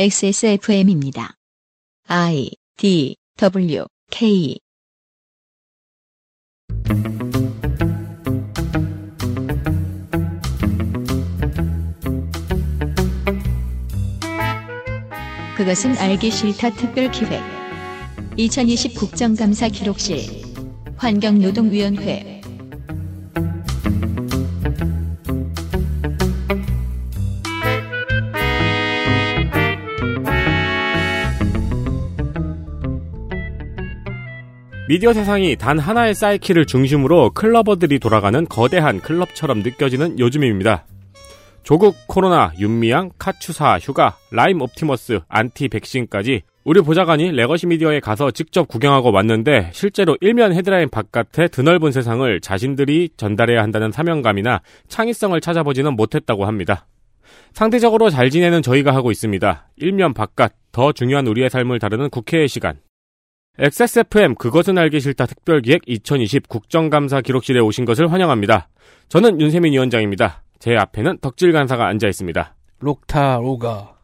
XSFM입니다. 0.00 1.34
I 2.06 2.52
D 2.76 3.16
W 3.36 3.84
K. 4.12 4.60
그것은 15.56 15.98
알기 15.98 16.30
싫다 16.30 16.70
특별 16.74 17.10
기획. 17.10 17.42
2020 18.36 18.94
국정감사 18.94 19.68
기록실. 19.68 20.20
환경노동위원회 20.96 22.37
미디어 34.88 35.12
세상이 35.12 35.56
단 35.56 35.78
하나의 35.78 36.14
사이키를 36.14 36.64
중심으로 36.64 37.32
clubber들이 37.34 37.98
돌아가는 37.98 38.46
거대한 38.46 39.00
클럽처럼 39.00 39.58
느껴지는 39.58 40.18
요즘입니다. 40.18 40.86
조국, 41.62 41.94
코로나, 42.06 42.52
윤미향, 42.58 43.10
카투사, 43.18 43.78
휴가, 43.82 44.16
라임 44.30 44.62
옵티머스, 44.62 45.20
안티 45.28 45.68
백신까지 45.68 46.40
우리 46.64 46.80
보좌관이 46.80 47.32
legacy 47.32 47.66
미디어에 47.66 48.00
가서 48.00 48.30
직접 48.30 48.66
구경하고 48.66 49.12
왔는데 49.12 49.72
실제로 49.74 50.16
일면 50.22 50.54
헤드라인 50.54 50.88
바깥의 50.88 51.50
드넓은 51.50 51.92
세상을 51.92 52.40
자신들이 52.40 53.10
전달해야 53.18 53.62
한다는 53.62 53.92
사명감이나 53.92 54.62
창의성을 54.88 55.38
찾아보지는 55.38 55.96
못했다고 55.96 56.46
합니다. 56.46 56.86
상대적으로 57.52 58.08
잘 58.08 58.30
지내는 58.30 58.62
저희가 58.62 58.94
하고 58.94 59.10
있습니다. 59.10 59.68
일면 59.76 60.14
바깥, 60.14 60.54
더 60.72 60.92
중요한 60.92 61.26
우리의 61.26 61.50
삶을 61.50 61.78
다루는 61.78 62.08
국회의 62.08 62.48
시간. 62.48 62.78
XSFM 63.60 64.36
그것은 64.36 64.78
알기 64.78 65.00
싫다 65.00 65.26
특별기획 65.26 65.82
2020 65.86 66.48
국정감사 66.48 67.20
기록실에 67.22 67.58
오신 67.58 67.84
것을 67.86 68.12
환영합니다. 68.12 68.68
저는 69.08 69.40
윤세민 69.40 69.72
위원장입니다. 69.72 70.44
제 70.60 70.76
앞에는 70.76 71.18
덕질 71.20 71.52
간사가 71.52 71.86
앉아 71.88 72.06
있습니다. 72.06 72.54
록타 72.78 73.38
로가 73.38 73.96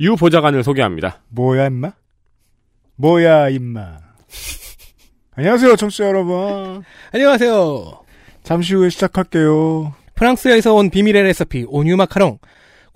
유 0.00 0.14
보좌관을 0.16 0.62
소개합니다. 0.62 1.22
뭐야 1.28 1.68
임마? 1.68 1.92
뭐야 2.96 3.48
임마? 3.48 3.98
안녕하세요 5.36 5.76
청취자 5.76 6.08
여러분. 6.08 6.82
안녕하세요. 7.14 8.02
잠시 8.42 8.74
후에 8.74 8.90
시작할게요. 8.90 9.94
프랑스에서 10.14 10.74
온 10.74 10.90
비밀의 10.90 11.22
레시피 11.22 11.64
온유 11.68 11.96
마카롱 11.96 12.38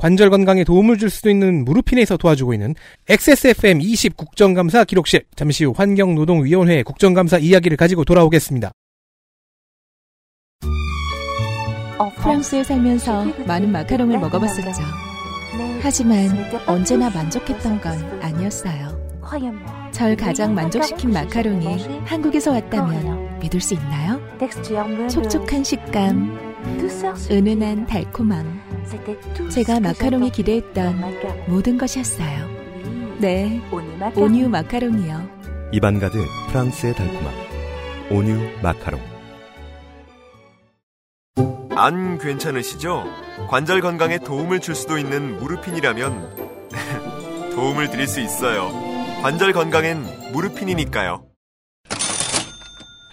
관절 0.00 0.30
건강에 0.30 0.64
도움을 0.64 0.96
줄 0.96 1.10
수도 1.10 1.28
있는 1.28 1.62
무르핀에서 1.64 2.16
도와주고 2.16 2.54
있는 2.54 2.74
XSFM 3.06 3.82
20 3.82 4.16
국정감사 4.16 4.84
기록실 4.84 5.24
잠시 5.36 5.64
후 5.64 5.74
환경노동위원회 5.76 6.82
국정감사 6.82 7.36
이야기를 7.36 7.76
가지고 7.76 8.04
돌아오겠습니다. 8.04 8.72
프랑스에 12.16 12.64
살면서 12.64 13.26
많은 13.46 13.70
마카롱을 13.70 14.18
먹어봤었죠. 14.18 14.82
하지만 15.82 16.30
언제나 16.66 17.10
만족했던 17.10 17.80
건 17.80 17.92
아니었어요. 18.22 18.98
절 19.92 20.16
가장 20.16 20.54
만족시킨 20.54 21.10
마카롱이 21.12 22.04
한국에서 22.06 22.52
왔다면 22.52 23.38
믿을 23.40 23.60
수 23.60 23.74
있나요? 23.74 24.18
촉촉한 25.08 25.62
식감, 25.62 26.56
은은한 27.30 27.86
달콤함. 27.86 28.69
제가 29.50 29.80
마카롱이 29.80 30.30
기대했던 30.30 31.00
모든 31.48 31.78
것이었어요. 31.78 32.48
네, 33.18 33.60
온유 34.16 34.48
마카롱이요. 34.48 35.40
가득 36.00 36.26
프랑스의 36.48 36.94
달콤함. 36.94 37.34
온유 38.10 38.38
마카롱. 38.62 39.00
안 41.76 42.18
괜찮으시죠? 42.18 43.04
관절 43.48 43.80
건강에 43.80 44.18
도움을 44.18 44.60
줄 44.60 44.74
수도 44.74 44.98
있는 44.98 45.38
무르핀이라면 45.38 46.70
도움을 47.54 47.90
드릴 47.90 48.06
수 48.06 48.20
있어요. 48.20 48.70
관절 49.22 49.52
건강엔 49.52 50.32
무르핀이니까요. 50.32 51.29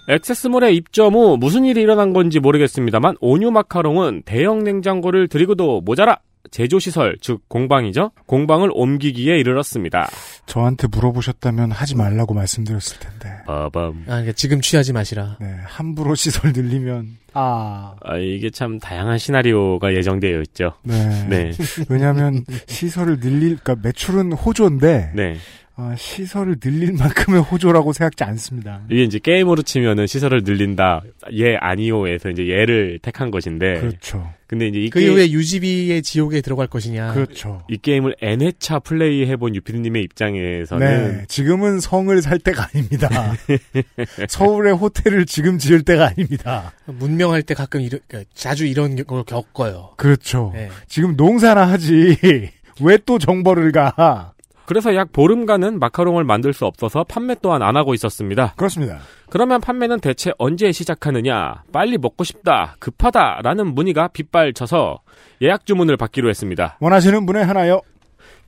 액세스몰에 0.07 0.71
입점 0.73 1.15
후 1.15 1.37
무슨 1.37 1.65
일이 1.65 1.81
일어난 1.81 2.13
건지 2.13 2.39
모르겠습니다만 2.39 3.17
온유 3.19 3.51
마카롱은 3.51 4.23
대형 4.25 4.63
냉장고를 4.63 5.27
들이고도 5.27 5.81
모자라 5.81 6.19
제조시설, 6.49 7.17
즉 7.19 7.41
공방이죠. 7.49 8.11
공방을 8.25 8.69
옮기기에 8.73 9.37
이르렀습니다. 9.37 10.09
저한테 10.45 10.87
물어보셨다면 10.87 11.71
하지 11.71 11.95
말라고 11.95 12.33
말씀드렸을 12.33 12.99
텐데. 12.99 13.29
빠밤. 13.45 14.03
아, 14.03 14.11
그러니까 14.11 14.31
지금 14.31 14.61
취하지 14.61 14.93
마시라. 14.93 15.37
네, 15.41 15.55
함부로 15.65 16.15
시설 16.15 16.53
늘리면 16.53 17.17
아, 17.33 17.95
아, 18.01 18.17
이게 18.17 18.49
참 18.49 18.79
다양한 18.79 19.17
시나리오가 19.17 19.93
예정되어 19.93 20.41
있죠. 20.41 20.73
네. 20.83 21.27
네. 21.27 21.51
왜냐하면 21.89 22.45
시설을 22.67 23.19
늘릴, 23.19 23.57
그러니까 23.57 23.75
매출은 23.83 24.31
호조인데 24.33 25.11
네. 25.15 25.37
아, 25.79 25.93
시설을 25.95 26.59
늘릴 26.59 26.91
만큼의 26.93 27.39
호조라고 27.41 27.93
생각지 27.93 28.23
않습니다. 28.23 28.81
이게 28.89 29.03
이제 29.03 29.19
게임으로 29.19 29.61
치면은 29.61 30.07
시설을 30.07 30.41
늘린다. 30.43 31.03
예, 31.33 31.55
아니오에서 31.55 32.29
이제 32.31 32.47
예를 32.47 32.97
택한 32.99 33.29
것인데. 33.29 33.79
그렇죠. 33.79 34.27
근데 34.47 34.67
이제 34.69 34.79
이, 34.79 34.89
그 34.89 34.99
게임, 34.99 35.11
이후에 35.11 35.29
유지비의 35.29 36.01
지옥에 36.01 36.41
들어갈 36.41 36.65
것이냐. 36.65 37.13
그렇죠. 37.13 37.61
이 37.69 37.77
게임을 37.77 38.15
N회차 38.19 38.79
플레이 38.79 39.27
해본 39.29 39.53
유피디님의 39.55 40.01
입장에서는 40.01 41.17
네, 41.17 41.25
지금은 41.27 41.79
성을 41.79 42.19
살 42.23 42.39
때가 42.39 42.69
아닙니다. 42.73 43.09
서울의 44.29 44.73
호텔을 44.73 45.27
지금 45.27 45.59
지을 45.59 45.83
때가 45.83 46.07
아닙니다. 46.07 46.73
문명할 46.85 47.43
때 47.43 47.53
가끔 47.53 47.81
이런, 47.81 47.99
그러니까 48.07 48.27
자주 48.33 48.65
이런 48.65 48.95
걸 49.05 49.23
겪어요. 49.23 49.91
그렇죠. 49.97 50.51
네. 50.55 50.69
지금 50.87 51.15
농사나 51.15 51.69
하지. 51.69 52.17
왜 52.81 52.97
또 53.05 53.17
정보를 53.19 53.71
가? 53.71 54.33
그래서 54.67 54.93
약 54.95 55.13
보름간은 55.13 55.79
마카롱을 55.79 56.25
만들 56.25 56.51
수 56.51 56.65
없어서 56.65 57.05
판매 57.05 57.35
또한 57.41 57.61
안 57.61 57.77
하고 57.77 57.93
있었습니다. 57.93 58.53
그렇습니다. 58.57 58.99
그러면 59.29 59.61
판매는 59.61 60.01
대체 60.01 60.33
언제 60.37 60.73
시작하느냐? 60.73 61.63
빨리 61.71 61.97
먹고 61.97 62.25
싶다, 62.25 62.75
급하다라는 62.79 63.73
문의가 63.73 64.09
빗발쳐서 64.09 64.99
예약 65.41 65.65
주문을 65.65 65.95
받기로 65.95 66.29
했습니다. 66.29 66.77
원하시는 66.81 67.25
분의 67.25 67.45
하나요? 67.45 67.79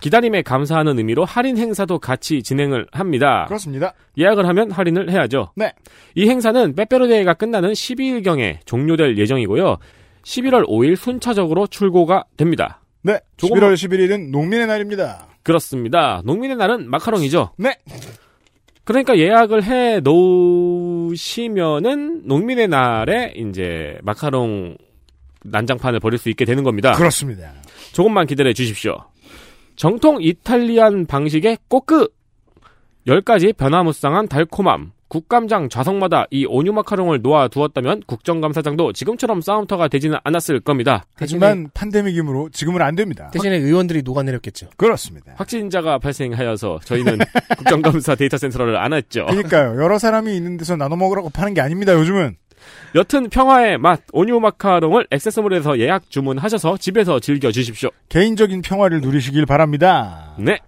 기다림에 0.02 0.42
감사하는 0.42 0.98
의미로 0.98 1.24
할인 1.24 1.58
행사도 1.58 2.00
같이 2.00 2.44
진행을 2.44 2.88
합니다. 2.92 3.46
그렇습니다. 3.48 3.94
예약을 4.18 4.46
하면 4.46 4.72
할인을 4.72 5.12
해야죠. 5.12 5.52
네. 5.56 5.72
이 6.16 6.28
행사는 6.30 6.76
빼빼로데이가 6.76 7.36
끝나는 7.36 7.72
12일경에 7.72 8.58
종료될 8.66 9.18
예정이고요. 9.18 9.78
11월 10.24 10.68
5일 10.68 10.98
순차적으로 10.98 11.68
출고가 11.68 12.26
됩니다. 12.36 12.82
네. 13.04 13.20
조금- 13.38 13.58
11월 13.58 13.74
11일은 13.76 14.32
농민의 14.32 14.68
날입니다. 14.68 15.29
그렇습니다. 15.44 16.22
농민의 16.26 16.58
날은 16.58 16.90
마카롱이죠. 16.90 17.52
네. 17.58 17.78
그러니까 18.84 19.18
예약을 19.18 19.64
해 19.64 20.00
놓으시면은 20.00 22.24
농민의 22.26 22.68
날에 22.68 23.34
이제 23.36 24.00
마카롱 24.02 24.78
난장판을 25.44 26.00
버릴 26.00 26.18
수 26.18 26.30
있게 26.30 26.46
되는 26.46 26.64
겁니다. 26.64 26.94
그렇습니다. 26.94 27.54
조금만 27.94 28.26
기다려 28.26 28.54
주십시오. 28.54 28.98
정통 29.76 30.22
Italian 30.22 31.06
방식의 31.06 31.60
coque 31.68 32.10
10가지 33.08 33.56
변화무쌍한 33.56 34.28
달콤함 34.28 34.92
국감장 35.10 35.70
좌석마다 35.70 36.26
이 36.30 36.46
온유 36.46 36.72
마카롱을 36.72 37.22
놓아 37.22 37.48
두었다면 37.48 38.04
국정감사장도 38.06 38.94
지금처럼 38.94 39.42
싸움터가 39.42 39.88
되지는 39.88 40.18
않았을 40.24 40.60
겁니다. 40.62 41.04
하지만 41.16 41.68
팬데믹이므로 41.74 42.50
지금은 42.52 42.82
안 42.82 42.96
됩니다. 42.96 43.30
대신에 43.32 43.58
의원들이 43.58 44.04
녹아내렸겠죠. 44.04 44.70
그렇습니다. 44.78 45.34
확진자가 45.36 45.98
발생하여서 45.98 46.80
저희는 46.86 47.18
국정감사 47.58 48.16
데이터 48.16 48.38
센터를 48.38 48.78
안 48.78 48.94
했죠. 48.94 49.26
그러니까요. 49.26 49.82
여러 49.82 49.98
사람이 49.98 50.36
있는 50.36 50.58
데서 50.58 50.76
나눠 50.76 50.96
먹으라고 50.96 51.30
파는 51.30 51.56
게 51.56 51.62
아닙니다. 51.62 51.94
요즘은. 51.94 52.38
여튼 52.96 53.30
평화의 53.30 53.78
맛 53.78 54.02
온유 54.12 54.40
마카롱을 54.40 55.08
액세스몰에서 55.12 55.80
예약 55.80 56.10
주문하셔서 56.10 56.78
집에서 56.78 57.20
즐겨 57.20 57.52
주십시오. 57.52 57.90
개인적인 58.10 58.62
평화를 58.62 59.02
누리시길 59.02 59.46
바랍니다. 59.46 60.36
네. 60.38 60.60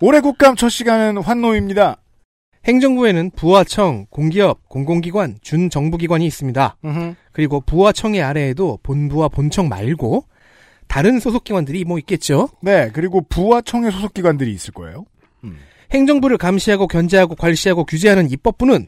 올해 0.00 0.20
국감 0.20 0.54
첫 0.56 0.68
시간은 0.68 1.18
환노입니다. 1.22 1.96
행정부에는 2.64 3.30
부하청, 3.30 4.06
공기업, 4.10 4.68
공공기관, 4.68 5.38
준정부기관이 5.42 6.26
있습니다. 6.26 6.76
그리고 7.32 7.60
부하청의 7.60 8.22
아래에도 8.22 8.78
본부와 8.82 9.28
본청 9.28 9.68
말고 9.68 10.24
다른 10.86 11.18
소속기관들이 11.18 11.84
뭐 11.84 11.98
있겠죠. 11.98 12.48
네, 12.62 12.90
그리고 12.92 13.22
부와 13.22 13.60
청의 13.60 13.90
소속 13.92 14.14
기관들이 14.14 14.52
있을 14.52 14.72
거예요. 14.72 15.04
행정부를 15.92 16.36
감시하고 16.38 16.86
견제하고 16.86 17.34
관시하고 17.34 17.84
규제하는 17.84 18.30
입법부는 18.30 18.86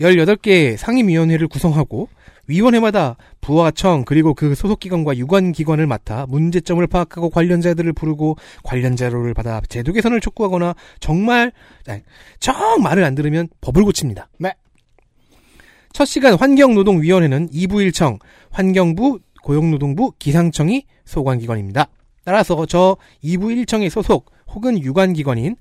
18개의 0.00 0.76
상임위원회를 0.76 1.48
구성하고 1.48 2.08
위원회마다 2.48 3.16
부하청 3.40 4.04
그리고 4.04 4.34
그 4.34 4.54
소속기관과 4.54 5.16
유관기관을 5.16 5.86
맡아 5.86 6.26
문제점을 6.26 6.84
파악하고 6.86 7.30
관련자들을 7.30 7.92
부르고 7.92 8.36
관련 8.64 8.96
자료를 8.96 9.34
받아 9.34 9.60
제도 9.68 9.92
개선을 9.92 10.20
촉구하거나 10.20 10.74
정말 10.98 11.52
정 12.40 12.82
말을 12.82 13.04
안 13.04 13.14
들으면 13.14 13.48
법을 13.60 13.84
고칩니다. 13.84 14.28
네. 14.38 14.54
첫 15.92 16.04
시간 16.06 16.34
환경노동위원회는 16.34 17.50
2부 17.50 17.90
1청, 17.90 18.18
환경부, 18.50 19.20
고용노동부, 19.42 20.12
기상청이 20.18 20.84
소관기관입니다. 21.04 21.88
따라서 22.24 22.66
저 22.66 22.96
2부 23.24 23.64
1청의 23.64 23.90
소속 23.90 24.30
혹은 24.48 24.78
유관기관인 24.78 25.56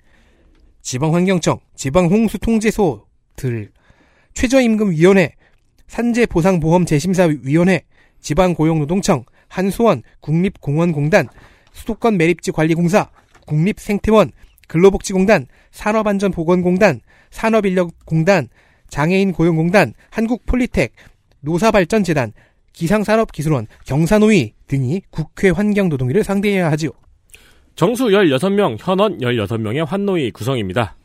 지방환경청, 0.82 1.60
지방홍수통제소 1.76 3.06
들, 3.36 3.72
최저임금위원회, 4.34 5.34
산재보상보험재심사위원회, 5.88 7.82
지방고용노동청, 8.20 9.26
한수원, 9.48 10.04
국립공원공단, 10.20 11.28
수도권 11.72 12.18
매립지 12.18 12.52
관리공사, 12.52 13.10
국립생태원, 13.46 14.32
근로복지공단, 14.68 15.48
산업안전보건공단, 15.72 17.02
산업인력공단, 17.30 18.50
장애인고용공단, 18.90 19.94
한국폴리텍, 20.10 20.94
노사발전재단, 21.42 22.34
기상산업기술원, 22.74 23.68
경사노위 23.86 24.54
등이 24.68 25.02
국회 25.10 25.50
환경노동위를 25.50 26.24
상대해야 26.24 26.70
하지요. 26.72 26.92
정수 27.76 28.06
16명, 28.06 28.78
현원 28.80 29.20
16명의 29.20 29.86
환노위 29.86 30.32
구성입니다. 30.32 30.96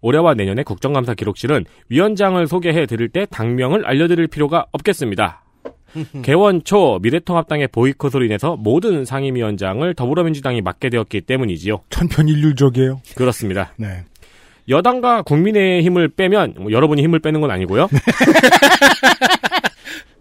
올해와 0.00 0.34
내년에 0.34 0.62
국정감사 0.62 1.14
기록실은 1.14 1.64
위원장을 1.88 2.46
소개해 2.46 2.86
드릴 2.86 3.08
때 3.08 3.26
당명을 3.30 3.86
알려드릴 3.86 4.26
필요가 4.28 4.66
없겠습니다. 4.72 5.42
개원 6.22 6.62
초 6.64 6.98
미래통합당의 7.02 7.68
보이콧으로 7.68 8.24
인해서 8.24 8.56
모든 8.56 9.04
상임위원장을 9.04 9.92
더불어민주당이 9.94 10.62
맡게 10.62 10.90
되었기 10.90 11.22
때문이지요. 11.22 11.80
천편일률적이에요. 11.90 13.00
그렇습니다. 13.16 13.72
네. 13.76 14.04
여당과 14.68 15.22
국민의 15.22 15.82
힘을 15.82 16.08
빼면 16.08 16.54
뭐 16.58 16.70
여러분이 16.70 17.02
힘을 17.02 17.18
빼는 17.18 17.40
건 17.40 17.50
아니고요. 17.50 17.88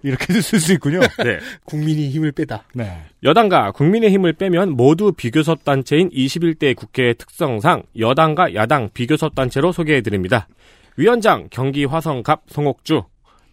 이렇게도 0.04 0.42
쓸 0.42 0.60
수 0.60 0.74
있군요. 0.74 1.00
네. 1.24 1.40
국민이 1.66 2.10
힘을 2.10 2.32
빼다. 2.32 2.64
네. 2.74 3.04
여당과 3.24 3.72
국민의 3.72 4.12
힘을 4.12 4.34
빼면 4.34 4.72
모두 4.72 5.12
비교섭 5.12 5.64
단체인 5.64 6.10
21대 6.10 6.76
국회 6.76 7.14
특성상 7.14 7.84
여당과 7.98 8.56
야당 8.56 8.90
비교섭 8.94 9.36
단체로 9.36 9.72
소개해 9.72 10.02
드립니다. 10.02 10.48
위원장 10.98 11.48
경기 11.50 11.86
화성갑 11.86 12.44
송옥주, 12.48 13.04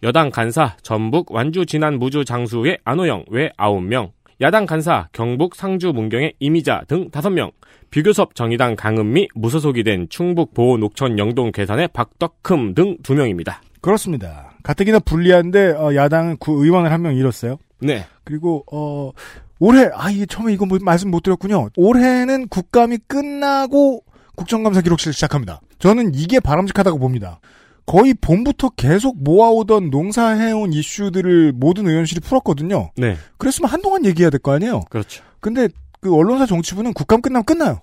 여당 0.03 0.29
간사 0.29 0.77
전북 0.81 1.31
완주 1.31 1.65
진안 1.65 1.97
무주 1.97 2.25
장수의 2.25 2.79
안호영 2.83 3.25
외 3.29 3.49
9명, 3.57 4.11
야당 4.41 4.65
간사 4.65 5.09
경북 5.11 5.55
상주 5.55 5.93
문경의 5.93 6.33
이미자 6.39 6.83
등 6.87 7.09
5명, 7.09 7.51
비교섭 7.89 8.35
정의당 8.35 8.75
강은미 8.75 9.29
무소속이 9.33 9.83
된 9.83 10.07
충북 10.09 10.53
보호 10.53 10.77
녹천 10.77 11.17
영동 11.17 11.51
괴산의 11.51 11.89
박덕흠 11.93 12.73
등 12.75 12.97
2명입니다. 12.97 13.55
그렇습니다. 13.87 14.51
가뜩이나 14.63 14.99
불리한데 14.99 15.71
어, 15.71 15.95
야당은 15.95 16.37
구 16.37 16.61
의원을 16.61 16.91
한 16.91 17.01
명 17.01 17.15
잃었어요. 17.15 17.57
네. 17.79 18.05
그리고 18.25 18.65
어 18.69 19.11
올해 19.59 19.89
아 19.93 20.11
이게 20.11 20.25
처음에 20.25 20.51
이거 20.51 20.65
뭐 20.65 20.77
말씀 20.81 21.09
못 21.09 21.23
드렸군요. 21.23 21.69
올해는 21.77 22.49
국감이 22.49 22.97
끝나고 23.07 24.03
국정감사 24.35 24.81
기록실 24.81 25.13
시작합니다. 25.13 25.61
저는 25.79 26.15
이게 26.15 26.41
바람직하다고 26.41 26.99
봅니다. 26.99 27.39
거의 27.85 28.13
봄부터 28.13 28.71
계속 28.71 29.23
모아오던 29.23 29.89
농사해온 29.89 30.73
이슈들을 30.73 31.53
모든 31.55 31.87
의원실이 31.87 32.19
풀었거든요. 32.19 32.91
네. 32.97 33.15
그랬으면 33.37 33.69
한동안 33.69 34.03
얘기해야 34.03 34.29
될 34.29 34.39
거 34.41 34.51
아니에요. 34.51 34.81
그렇죠. 34.89 35.23
근데 35.39 35.69
그 36.01 36.13
언론사 36.13 36.45
정치부는 36.45 36.91
국감 36.93 37.21
끝나면 37.21 37.45
끝나요. 37.45 37.79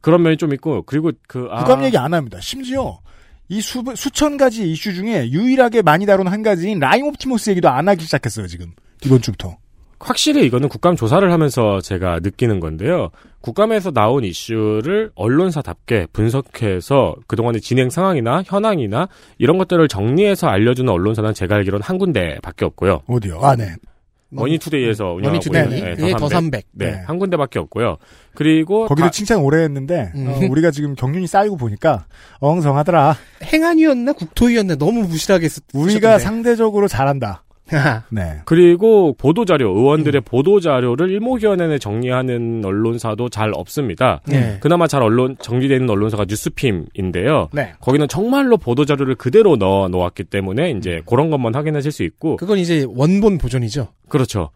그런 0.00 0.22
면이 0.22 0.38
좀 0.38 0.52
있고 0.54 0.82
그리고 0.82 1.12
그 1.28 1.46
아, 1.52 1.58
국감 1.58 1.84
얘기 1.84 1.96
안 1.96 2.14
합니다. 2.14 2.38
심지어 2.40 2.98
이 3.50 3.60
수, 3.60 3.82
수천 3.96 4.36
가지 4.36 4.70
이슈 4.70 4.94
중에 4.94 5.28
유일하게 5.30 5.82
많이 5.82 6.06
다룬 6.06 6.28
한 6.28 6.42
가지인 6.42 6.78
라임 6.78 7.06
옵티머스 7.06 7.50
얘기도 7.50 7.68
안 7.68 7.88
하기 7.88 8.04
시작했어요, 8.04 8.46
지금. 8.46 8.72
이번 9.04 9.20
주부터. 9.20 9.56
확실히 9.98 10.46
이거는 10.46 10.68
국감 10.68 10.94
조사를 10.94 11.30
하면서 11.30 11.80
제가 11.80 12.20
느끼는 12.22 12.60
건데요. 12.60 13.10
국감에서 13.40 13.90
나온 13.90 14.24
이슈를 14.24 15.10
언론사답게 15.16 16.06
분석해서 16.12 17.16
그동안의 17.26 17.60
진행 17.60 17.90
상황이나 17.90 18.42
현황이나 18.46 19.08
이런 19.38 19.58
것들을 19.58 19.88
정리해서 19.88 20.46
알려주는 20.46 20.90
언론사는 20.90 21.34
제가 21.34 21.56
알기로는 21.56 21.82
한 21.82 21.98
군데밖에 21.98 22.64
없고요. 22.64 23.02
어디요? 23.08 23.40
아, 23.42 23.56
네. 23.56 23.74
머니투데이에서 24.30 25.04
운영하고 25.14 25.28
머니투데이, 25.52 25.78
있는 25.80 25.96
그게 25.96 26.12
더 26.16 26.28
300. 26.28 26.66
네, 26.72 26.90
네. 26.92 27.02
한 27.06 27.18
군데밖에 27.18 27.58
없고요. 27.58 27.96
그리고 28.34 28.86
거기도 28.86 29.06
다- 29.06 29.10
칭찬 29.10 29.38
오래 29.40 29.62
했는데, 29.62 30.12
음. 30.14 30.28
어, 30.28 30.38
우리가 30.50 30.70
지금 30.70 30.94
경륜이 30.94 31.26
쌓이고 31.26 31.56
보니까, 31.56 32.06
엉성하더라. 32.40 33.16
행안위였나 33.42 34.12
국토위였나 34.12 34.76
너무 34.76 35.02
무실하게 35.02 35.48
쓰- 35.48 35.60
우리가. 35.74 36.18
상대적으로 36.18 36.88
잘한다. 36.88 37.44
네. 38.10 38.40
그리고 38.44 39.14
보도자료, 39.14 39.70
의원들의 39.70 40.22
보도자료를 40.22 41.10
일목요연에 41.10 41.78
정리하는 41.78 42.62
언론사도 42.64 43.28
잘 43.28 43.52
없습니다. 43.54 44.20
네. 44.26 44.58
그나마 44.60 44.86
잘 44.86 45.02
언론 45.02 45.36
정리되어 45.40 45.76
있는 45.76 45.90
언론사가 45.90 46.26
뉴스핌인데요. 46.28 47.48
네. 47.52 47.72
거기는 47.80 48.06
정말로 48.08 48.56
보도자료를 48.56 49.14
그대로 49.14 49.56
넣어 49.56 49.88
놓았기 49.88 50.24
때문에 50.24 50.72
이제 50.72 51.02
그런 51.06 51.30
것만 51.30 51.54
확인하실 51.54 51.92
수 51.92 52.02
있고 52.02 52.36
그건 52.36 52.58
이제 52.58 52.86
원본 52.88 53.38
보존이죠. 53.38 53.88
그렇죠. 54.08 54.50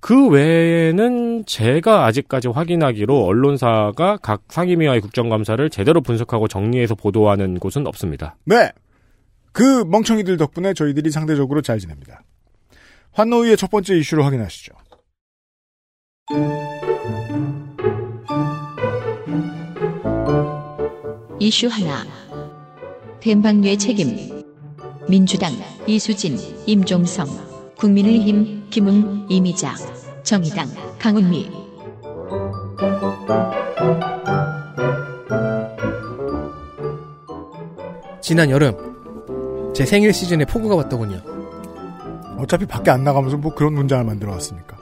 그 0.00 0.28
외에는 0.28 1.46
제가 1.46 2.04
아직까지 2.04 2.48
확인하기로 2.48 3.24
언론사가 3.24 4.18
각 4.18 4.42
상임위와의 4.48 5.00
국정감사를 5.00 5.70
제대로 5.70 6.02
분석하고 6.02 6.46
정리해서 6.46 6.94
보도하는 6.94 7.58
곳은 7.58 7.86
없습니다. 7.86 8.36
네. 8.44 8.70
그 9.52 9.84
멍청이들 9.88 10.36
덕분에 10.36 10.74
저희들이 10.74 11.10
상대적으로 11.10 11.62
잘 11.62 11.78
지냅니다. 11.78 12.22
환노위의 13.14 13.56
첫 13.56 13.70
번째 13.70 13.96
이슈를 13.96 14.24
확인하시죠. 14.24 14.74
이슈 21.38 21.68
하나. 21.68 22.04
댐방뇌 23.20 23.76
책임. 23.76 24.44
민주당 25.08 25.52
이수진, 25.86 26.38
임종성, 26.66 27.74
국민의힘 27.76 28.68
김웅, 28.70 29.26
이미자, 29.28 29.74
정의당 30.22 30.66
강은미. 30.98 31.50
지난 38.20 38.50
여름 38.50 39.72
제 39.74 39.84
생일 39.84 40.12
시즌에 40.12 40.46
폭우가 40.46 40.76
왔더군요. 40.76 41.33
어차피 42.38 42.66
밖에 42.66 42.90
안 42.90 43.04
나가면서 43.04 43.36
뭐 43.36 43.54
그런 43.54 43.74
문장을 43.74 44.04
만들어 44.04 44.32
왔습니까? 44.32 44.76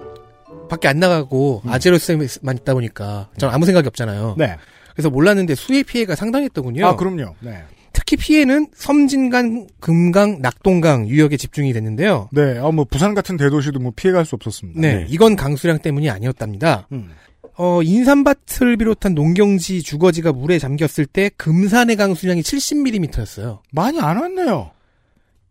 밖에 0.68 0.88
안 0.88 0.99
나가고 0.99 1.62
아제로스만 1.66 2.56
있다 2.56 2.75
보니까 2.75 3.28
저는 3.37 3.54
아무 3.54 3.66
생각이 3.66 3.87
없잖아요. 3.88 4.37
네. 4.38 4.56
그래서 4.94 5.11
몰랐는데 5.11 5.54
수해 5.54 5.82
피해가 5.82 6.14
상당했더군요. 6.14 6.87
아, 6.87 6.97
그럼요. 6.97 7.35
네. 7.40 7.62
특히 7.92 8.16
피해는 8.16 8.68
섬진강, 8.75 9.66
금강, 9.80 10.40
낙동강 10.40 11.09
유역에 11.09 11.37
집중이 11.37 11.73
됐는데요. 11.73 12.30
네. 12.32 12.59
어, 12.59 12.73
뭐, 12.73 12.85
부산 12.85 13.14
같은 13.14 13.37
대도시도 13.37 13.80
뭐 13.80 13.92
피해갈 13.94 14.25
수 14.25 14.35
없었습니다. 14.35 14.80
네, 14.80 14.94
네. 14.94 15.06
이건 15.09 15.37
강수량 15.37 15.80
때문이 15.80 16.09
아니었답니다. 16.09 16.88
음. 16.92 17.11
어, 17.56 17.82
인삼밭을 17.82 18.78
비롯한 18.78 19.14
농경지, 19.14 19.82
주거지가 19.82 20.32
물에 20.32 20.59
잠겼을 20.59 21.04
때 21.04 21.30
금산의 21.37 21.97
강수량이 21.97 22.40
70mm였어요. 22.40 23.59
많이 23.73 24.00
안 24.00 24.16
왔네요. 24.16 24.71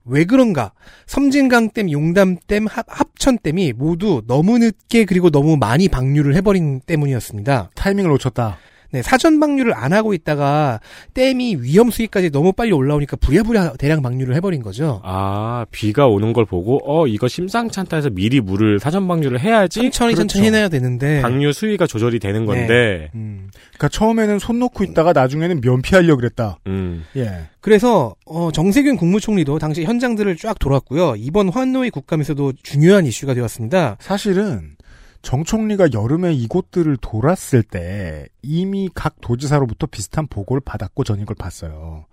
왜 0.05 0.25
그런가? 0.25 0.71
섬진강댐, 1.05 1.91
용담댐, 1.91 2.67
합, 2.67 2.85
합천댐이 2.87 3.73
모두 3.73 4.23
너무 4.27 4.57
늦게 4.57 5.05
그리고 5.05 5.29
너무 5.29 5.57
많이 5.57 5.87
방류를 5.87 6.35
해버린 6.35 6.81
때문이었습니다. 6.81 7.71
타이밍을 7.75 8.09
놓쳤다. 8.11 8.57
네, 8.91 9.01
사전 9.01 9.39
방류를 9.39 9.73
안 9.73 9.93
하고 9.93 10.13
있다가 10.13 10.79
댐이 11.13 11.57
위험 11.61 11.89
수위까지 11.89 12.29
너무 12.29 12.51
빨리 12.51 12.71
올라오니까 12.73 13.15
부랴부랴 13.17 13.73
대량 13.79 14.01
방류를 14.01 14.35
해버린 14.35 14.61
거죠. 14.61 15.01
아, 15.03 15.65
비가 15.71 16.07
오는 16.07 16.33
걸 16.33 16.45
보고 16.45 16.79
어, 16.85 17.07
이거 17.07 17.27
심상치 17.27 17.79
않다 17.79 17.95
해서 17.97 18.09
미리 18.09 18.41
물을 18.41 18.79
사전 18.79 19.07
방류를 19.07 19.39
해야지 19.39 19.79
천천히 19.79 20.13
그렇죠. 20.13 20.27
천천히 20.27 20.47
해놔야 20.47 20.69
되는데. 20.69 21.21
방류 21.21 21.53
수위가 21.53 21.87
조절이 21.87 22.19
되는 22.19 22.45
건데. 22.45 23.09
음. 23.15 23.49
그러니까 23.69 23.87
처음에는 23.89 24.39
손 24.39 24.59
놓고 24.59 24.83
있다가 24.83 25.13
나중에는 25.13 25.61
면피하려고 25.61 26.17
그랬다. 26.17 26.59
음. 26.67 27.05
예. 27.15 27.47
그래서 27.61 28.15
어, 28.25 28.51
정세균 28.51 28.97
국무총리도 28.97 29.59
당시 29.59 29.83
현장들을 29.83 30.35
쫙 30.37 30.59
돌았고요. 30.59 31.15
이번 31.17 31.49
환노위 31.49 31.91
국감에서도 31.91 32.53
중요한 32.63 33.05
이슈가 33.05 33.33
되었습니다. 33.33 33.97
사실은 33.99 34.75
정 35.21 35.43
총리가 35.43 35.89
여름에 35.93 36.33
이곳들을 36.33 36.97
돌았을 36.97 37.63
때 37.63 38.27
이미 38.41 38.89
각 38.93 39.15
도지사로부터 39.21 39.87
비슷한 39.87 40.27
보고를 40.27 40.61
받았고 40.61 41.03
전 41.03 41.19
이걸 41.19 41.35
봤어요. 41.35 42.05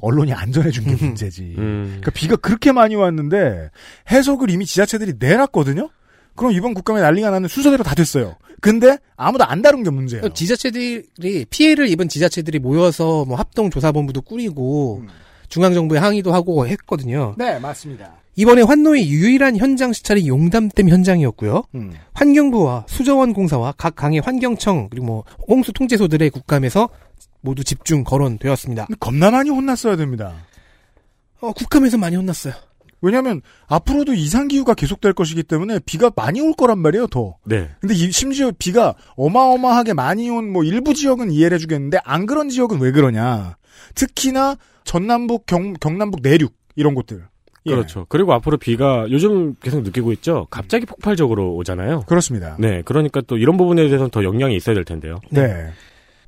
언론이 0.00 0.32
안 0.32 0.52
전해준 0.52 0.84
게 0.84 0.96
문제지. 1.04 1.54
음. 1.58 1.84
그러니까 1.86 2.10
비가 2.10 2.36
그렇게 2.36 2.72
많이 2.72 2.94
왔는데 2.94 3.70
해석을 4.10 4.50
이미 4.50 4.66
지자체들이 4.66 5.14
내놨거든요. 5.18 5.88
그럼 6.34 6.52
이번 6.52 6.74
국감에 6.74 7.00
난리가 7.00 7.30
나는 7.30 7.48
순서대로 7.48 7.84
다 7.84 7.94
됐어요. 7.94 8.36
근데 8.60 8.98
아무도 9.16 9.44
안 9.44 9.62
다룬 9.62 9.82
게 9.82 9.90
문제예요. 9.90 10.28
지자체들이 10.30 11.46
피해를 11.50 11.88
입은 11.88 12.08
지자체들이 12.08 12.58
모여서 12.58 13.24
뭐 13.24 13.36
합동 13.36 13.70
조사본부도 13.70 14.22
꾸리고 14.22 14.98
음. 15.02 15.08
중앙 15.48 15.74
정부에 15.74 15.98
항의도 15.98 16.32
하고 16.32 16.66
했거든요. 16.66 17.34
네, 17.36 17.58
맞습니다. 17.58 18.21
이번에 18.36 18.62
환노의 18.62 19.10
유일한 19.10 19.56
현장 19.56 19.92
시찰이 19.92 20.26
용담댐 20.28 20.88
현장이었고요. 20.88 21.64
음. 21.74 21.92
환경부와 22.14 22.86
수저원 22.88 23.32
공사와 23.34 23.74
각 23.76 23.94
강의 23.94 24.20
환경청 24.20 24.88
그리고 24.90 25.06
뭐 25.06 25.24
홍수 25.48 25.72
통제소들의 25.72 26.30
국감에서 26.30 26.88
모두 27.42 27.62
집중 27.64 28.04
거론되었습니다. 28.04 28.86
겁나 29.00 29.30
많이 29.30 29.50
혼났어야 29.50 29.96
됩니다. 29.96 30.32
어, 31.40 31.52
국감에서 31.52 31.98
많이 31.98 32.16
혼났어요. 32.16 32.54
왜냐하면 33.04 33.42
앞으로도 33.66 34.14
이상 34.14 34.46
기후가 34.46 34.74
계속될 34.74 35.12
것이기 35.12 35.42
때문에 35.42 35.80
비가 35.80 36.10
많이 36.14 36.40
올 36.40 36.52
거란 36.54 36.78
말이에요, 36.78 37.08
더. 37.08 37.36
네. 37.44 37.68
근데 37.80 37.94
이, 37.96 38.12
심지어 38.12 38.52
비가 38.56 38.94
어마어마하게 39.16 39.92
많이 39.92 40.30
온 40.30 40.52
뭐 40.52 40.62
일부 40.62 40.94
지역은 40.94 41.32
이해를 41.32 41.56
해주겠는데 41.56 41.98
안 42.04 42.26
그런 42.26 42.48
지역은 42.48 42.80
왜 42.80 42.92
그러냐? 42.92 43.56
특히나 43.96 44.56
전남북, 44.84 45.46
경, 45.46 45.74
경남북 45.74 46.20
내륙 46.22 46.54
이런 46.76 46.94
곳들. 46.94 47.26
예. 47.66 47.70
그렇죠. 47.70 48.06
그리고 48.08 48.32
앞으로 48.32 48.56
비가 48.56 49.06
요즘 49.10 49.54
계속 49.62 49.82
느끼고 49.82 50.12
있죠. 50.14 50.46
갑자기 50.50 50.86
폭발적으로 50.86 51.54
오잖아요. 51.54 52.04
그렇습니다. 52.06 52.56
네, 52.58 52.82
그러니까 52.84 53.20
또 53.26 53.36
이런 53.36 53.56
부분에 53.56 53.82
대해서는 53.82 54.10
더 54.10 54.24
영향이 54.24 54.56
있어야 54.56 54.74
될 54.74 54.84
텐데요. 54.84 55.20
네. 55.30 55.70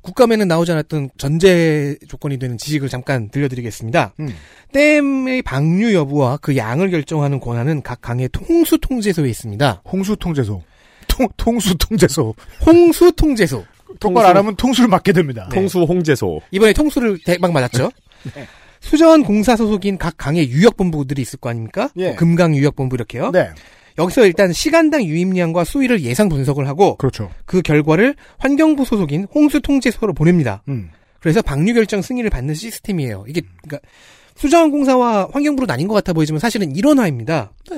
국감에는 0.01 0.47
나오지 0.47 0.71
않았던 0.71 1.09
전제 1.17 1.97
조건이 2.07 2.37
되는 2.37 2.57
지식을 2.57 2.89
잠깐 2.89 3.29
들려드리겠습니다. 3.29 4.13
음. 4.19 4.29
댐의 4.71 5.41
방류 5.41 5.95
여부와 5.95 6.37
그 6.37 6.55
양을 6.55 6.91
결정하는 6.91 7.39
권한은 7.39 7.81
각 7.81 8.01
강의 8.01 8.29
통수 8.31 8.77
통제소에 8.77 9.27
있습니다. 9.27 9.81
홍수 9.85 10.15
통제소. 10.15 10.61
통, 11.07 11.27
통수 11.37 11.75
통제소. 11.77 12.35
홍수 12.65 13.11
통제소. 13.13 13.65
똑바로 13.99 14.27
안 14.27 14.37
하면 14.37 14.55
통수를 14.55 14.89
맞게 14.89 15.11
됩니다. 15.11 15.47
네. 15.49 15.55
통수 15.55 15.81
홍제소. 15.81 16.41
이번에 16.51 16.73
통수를 16.73 17.17
대박 17.25 17.51
맞았죠? 17.51 17.89
네. 18.35 18.47
수전 18.85 19.23
공사 19.23 19.55
소속인 19.55 19.97
각 19.97 20.13
강의 20.15 20.47
유역본부들이 20.47 21.19
있을 21.19 21.39
거 21.39 21.49
아닙니까? 21.49 21.89
예. 21.97 22.09
뭐 22.09 22.15
금강 22.17 22.55
유역본부 22.55 22.95
이렇게요. 22.95 23.31
네. 23.31 23.49
여기서 23.97 24.27
일단 24.27 24.53
시간당 24.53 25.03
유입량과 25.03 25.63
수위를 25.63 26.01
예상 26.01 26.29
분석을 26.29 26.67
하고 26.67 26.95
그렇죠. 26.97 27.31
그 27.45 27.63
결과를 27.63 28.15
환경부 28.37 28.85
소속인 28.85 29.25
홍수통제소로 29.33 30.13
보냅니다. 30.13 30.61
음. 30.67 30.91
그래서 31.19 31.41
방류 31.41 31.73
결정 31.73 32.03
승인을 32.03 32.29
받는 32.29 32.53
시스템이에요. 32.53 33.25
이게 33.27 33.41
그러니까 33.63 33.87
수자원공사와 34.35 35.29
환경부로 35.31 35.65
나뉜 35.65 35.87
것 35.87 35.95
같아 35.95 36.13
보이지만 36.13 36.39
사실은 36.39 36.75
일원화입니다. 36.75 37.53
네. 37.71 37.77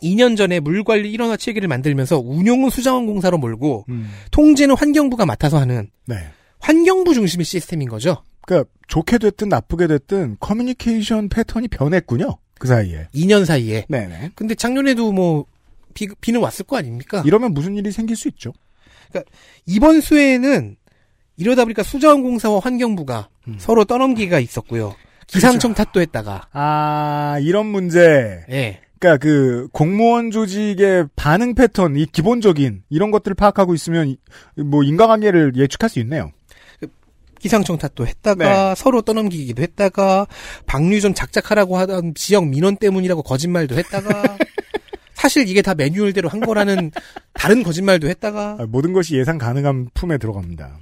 2년 0.00 0.36
전에 0.36 0.60
물관리 0.60 1.10
일원화 1.10 1.38
체계를 1.38 1.66
만들면서 1.66 2.20
운용은 2.20 2.70
수자원공사로 2.70 3.36
몰고 3.36 3.86
음. 3.88 4.12
통제는 4.30 4.76
환경부가 4.76 5.26
맡아서 5.26 5.58
하는 5.58 5.90
네. 6.06 6.16
환경부 6.60 7.14
중심의 7.14 7.44
시스템인 7.44 7.88
거죠. 7.88 8.22
그러니까 8.50 8.68
좋게 8.88 9.18
됐든 9.18 9.48
나쁘게 9.48 9.86
됐든 9.86 10.38
커뮤니케이션 10.40 11.28
패턴이 11.28 11.68
변했군요. 11.68 12.38
그 12.58 12.66
사이에. 12.66 13.06
2년 13.14 13.44
사이에. 13.44 13.86
네네. 13.88 14.32
근데 14.34 14.56
작년에도 14.56 15.12
뭐 15.12 15.46
비, 15.94 16.08
비는 16.20 16.40
왔을 16.40 16.66
거 16.66 16.76
아닙니까? 16.76 17.22
이러면 17.24 17.54
무슨 17.54 17.76
일이 17.76 17.92
생길 17.92 18.16
수 18.16 18.26
있죠. 18.28 18.52
그러니까 19.08 19.30
이번 19.66 20.00
수해에는 20.00 20.76
이러다 21.36 21.64
보니까 21.64 21.84
수자원공사와 21.84 22.58
환경부가 22.58 23.28
음. 23.46 23.56
서로 23.58 23.84
떠넘기가 23.84 24.40
있었고요. 24.40 24.96
기상청 25.28 25.72
그렇죠. 25.72 25.84
탓도 25.84 26.00
했다가. 26.00 26.48
아 26.52 27.38
이런 27.40 27.66
문제. 27.66 28.44
예. 28.48 28.52
네. 28.52 28.80
그러니까 28.98 29.16
그 29.18 29.68
공무원 29.72 30.30
조직의 30.30 31.06
반응 31.16 31.54
패턴, 31.54 31.96
이 31.96 32.04
기본적인 32.04 32.82
이런 32.90 33.10
것들을 33.10 33.34
파악하고 33.34 33.74
있으면 33.74 34.16
뭐 34.56 34.82
인과관계를 34.82 35.52
예측할 35.56 35.88
수 35.88 36.00
있네요. 36.00 36.32
기상청 37.40 37.78
탓도 37.78 38.06
했다가 38.06 38.74
네. 38.74 38.74
서로 38.76 39.02
떠넘기기도 39.02 39.62
했다가 39.62 40.26
방류 40.66 41.00
좀 41.00 41.14
작작하라고 41.14 41.76
하던 41.78 42.14
지역 42.14 42.46
민원 42.46 42.76
때문이라고 42.76 43.22
거짓말도 43.22 43.76
했다가 43.76 44.36
사실 45.14 45.48
이게 45.48 45.60
다 45.60 45.74
매뉴얼대로 45.74 46.28
한 46.28 46.40
거라는 46.40 46.92
다른 47.34 47.62
거짓말도 47.62 48.08
했다가 48.08 48.56
아, 48.60 48.66
모든 48.68 48.92
것이 48.92 49.16
예상 49.16 49.38
가능한 49.38 49.90
품에 49.94 50.18
들어갑니다. 50.18 50.78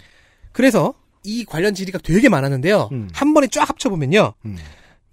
그래서 0.52 0.94
이 1.24 1.44
관련 1.44 1.74
질의가 1.74 1.98
되게 1.98 2.28
많았는데요. 2.28 2.88
음. 2.92 3.08
한 3.12 3.34
번에 3.34 3.46
쫙 3.48 3.68
합쳐보면요. 3.68 4.34
음. 4.44 4.56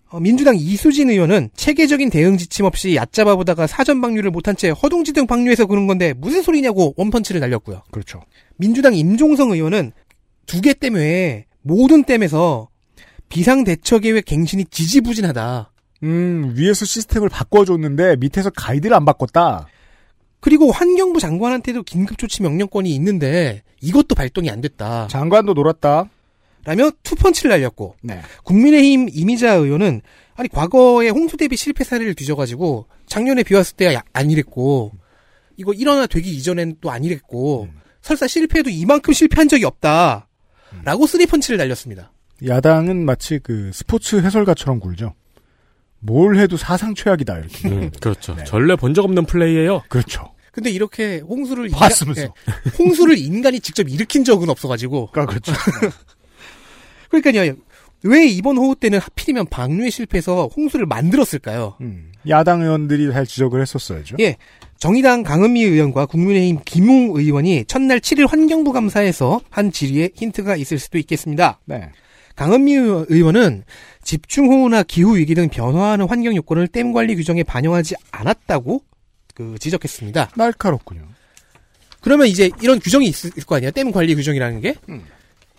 어, 0.10 0.20
민주당 0.20 0.56
이수진 0.56 1.10
의원은 1.10 1.50
체계적인 1.56 2.10
대응 2.10 2.38
지침 2.38 2.66
없이 2.66 2.96
얕잡아 2.96 3.36
보다가 3.36 3.68
사전 3.68 4.00
방류를 4.00 4.32
못한 4.32 4.56
채 4.56 4.70
허둥지둥 4.70 5.28
방류해서 5.28 5.66
그런 5.66 5.88
건데 5.88 6.14
무슨 6.14 6.42
소리냐고 6.42 6.94
원펀치를 6.96 7.42
날렸고요. 7.42 7.82
그렇죠. 7.92 8.22
민주당 8.58 8.94
임종성 8.96 9.52
의원은 9.52 9.92
두개 10.46 10.74
때문에 10.74 11.46
모든 11.62 12.04
댐에서 12.04 12.70
비상대처계획 13.30 14.26
갱신이 14.26 14.66
지지부진하다. 14.66 15.72
음, 16.04 16.54
위에서 16.56 16.86
시스템을 16.86 17.30
바꿔줬는데 17.30 18.18
밑에서 18.18 18.50
가이드를 18.52 18.96
안 18.96 19.06
바꿨다. 19.06 19.68
그리고 20.40 20.72
환경부 20.72 21.20
장관한테도 21.20 21.84
긴급조치 21.84 22.44
명령권이 22.44 22.94
있는데 22.96 23.64
이것도 23.82 24.14
발동이 24.14 24.50
안 24.50 24.62
됐다. 24.62 25.08
장관도 25.08 25.54
놀았다. 25.54 26.10
라며 26.66 26.90
투펀치를 27.04 27.50
날렸고 27.52 27.96
네. 28.02 28.22
국민의힘 28.44 29.08
이미자 29.12 29.54
의원은 29.54 30.02
아니 30.36 30.50
과거에 30.50 31.10
홍수 31.10 31.38
대비 31.38 31.56
실패 31.56 31.84
사례를 31.84 32.16
뒤져가지고 32.16 32.88
작년에 33.06 33.44
비 33.44 33.54
왔을 33.54 33.76
때안 33.76 34.32
이랬고 34.32 34.92
이거 35.58 35.74
일어나 35.74 36.08
되기 36.08 36.32
이전엔 36.32 36.78
또 36.82 36.90
안 36.90 37.04
이랬고 37.04 37.64
음. 37.72 37.80
설사 38.02 38.28
실패해도 38.28 38.70
이만큼 38.72 39.14
실패한 39.14 39.48
적이 39.48 39.66
없다. 39.66 40.28
라고 40.84 41.08
쓰리펀치를 41.08 41.58
날렸습니다. 41.58 42.12
야당은 42.46 43.06
마치 43.06 43.40
그 43.42 43.72
스포츠 43.74 44.18
해설가처럼 44.18 44.80
굴죠. 44.80 45.14
뭘 46.00 46.38
해도 46.38 46.58
사상 46.58 46.94
최악이다 46.94 47.38
이렇게. 47.40 47.68
음, 47.70 47.92
그렇죠. 48.00 48.36
네. 48.36 48.44
전례 48.44 48.76
본 48.76 48.94
적 48.94 49.06
없는 49.06 49.26
플레이예요. 49.26 49.84
그렇죠. 49.90 50.34
근데 50.52 50.70
이렇게 50.70 51.20
홍수를 51.20 51.70
봤으면서 51.70 52.22
인간, 52.22 52.34
네, 52.46 52.72
홍수를 52.80 53.18
인간이 53.18 53.60
직접 53.60 53.90
일으킨 53.90 54.24
적은 54.24 54.50
없어가지고. 54.50 55.10
아, 55.14 55.26
그렇죠. 55.26 55.52
그러니까요. 57.10 57.56
왜 58.04 58.28
이번 58.28 58.58
호우 58.58 58.76
때는 58.76 59.00
하필이면 59.00 59.48
방류에 59.48 59.90
실패해서 59.90 60.48
홍수를 60.56 60.86
만들었을까요? 60.86 61.76
음, 61.82 62.12
야당 62.30 62.62
의원들이 62.62 63.12
잘 63.12 63.26
지적을 63.26 63.62
했었어야죠. 63.62 64.18
예. 64.20 64.38
정의당 64.78 65.24
강은미 65.24 65.64
의원과 65.64 66.06
국민의힘 66.06 66.60
김웅 66.66 67.12
의원이 67.16 67.66
첫날 67.66 68.00
7일 68.00 68.28
환경부 68.28 68.72
감사에서 68.74 69.42
한 69.50 69.72
질의에 69.72 70.10
힌트가 70.16 70.56
있을 70.58 70.80
수도 70.80 70.98
있겠습니다. 70.98 71.60
네. 71.66 71.90
강은미 72.36 72.74
의원은 72.74 73.64
집중호우나 74.04 74.84
기후위기 74.84 75.36
등 75.36 75.48
변화하는 75.50 76.08
환경 76.08 76.36
요건을 76.36 76.68
댐 76.68 76.92
관리 76.92 77.16
규정에 77.16 77.44
반영하지 77.44 77.96
않았다고 78.12 78.82
그 79.34 79.56
지적했습니다. 79.60 80.32
날카롭군요. 80.36 81.04
그러면 82.02 82.28
이제 82.28 82.52
이런 82.62 82.80
규정이 82.80 83.08
있을 83.08 83.32
거 83.46 83.56
아니야? 83.56 83.72
댐 83.72 83.92
관리 83.92 84.14
규정이라는 84.16 84.62
게? 84.62 84.76
음. 84.90 85.04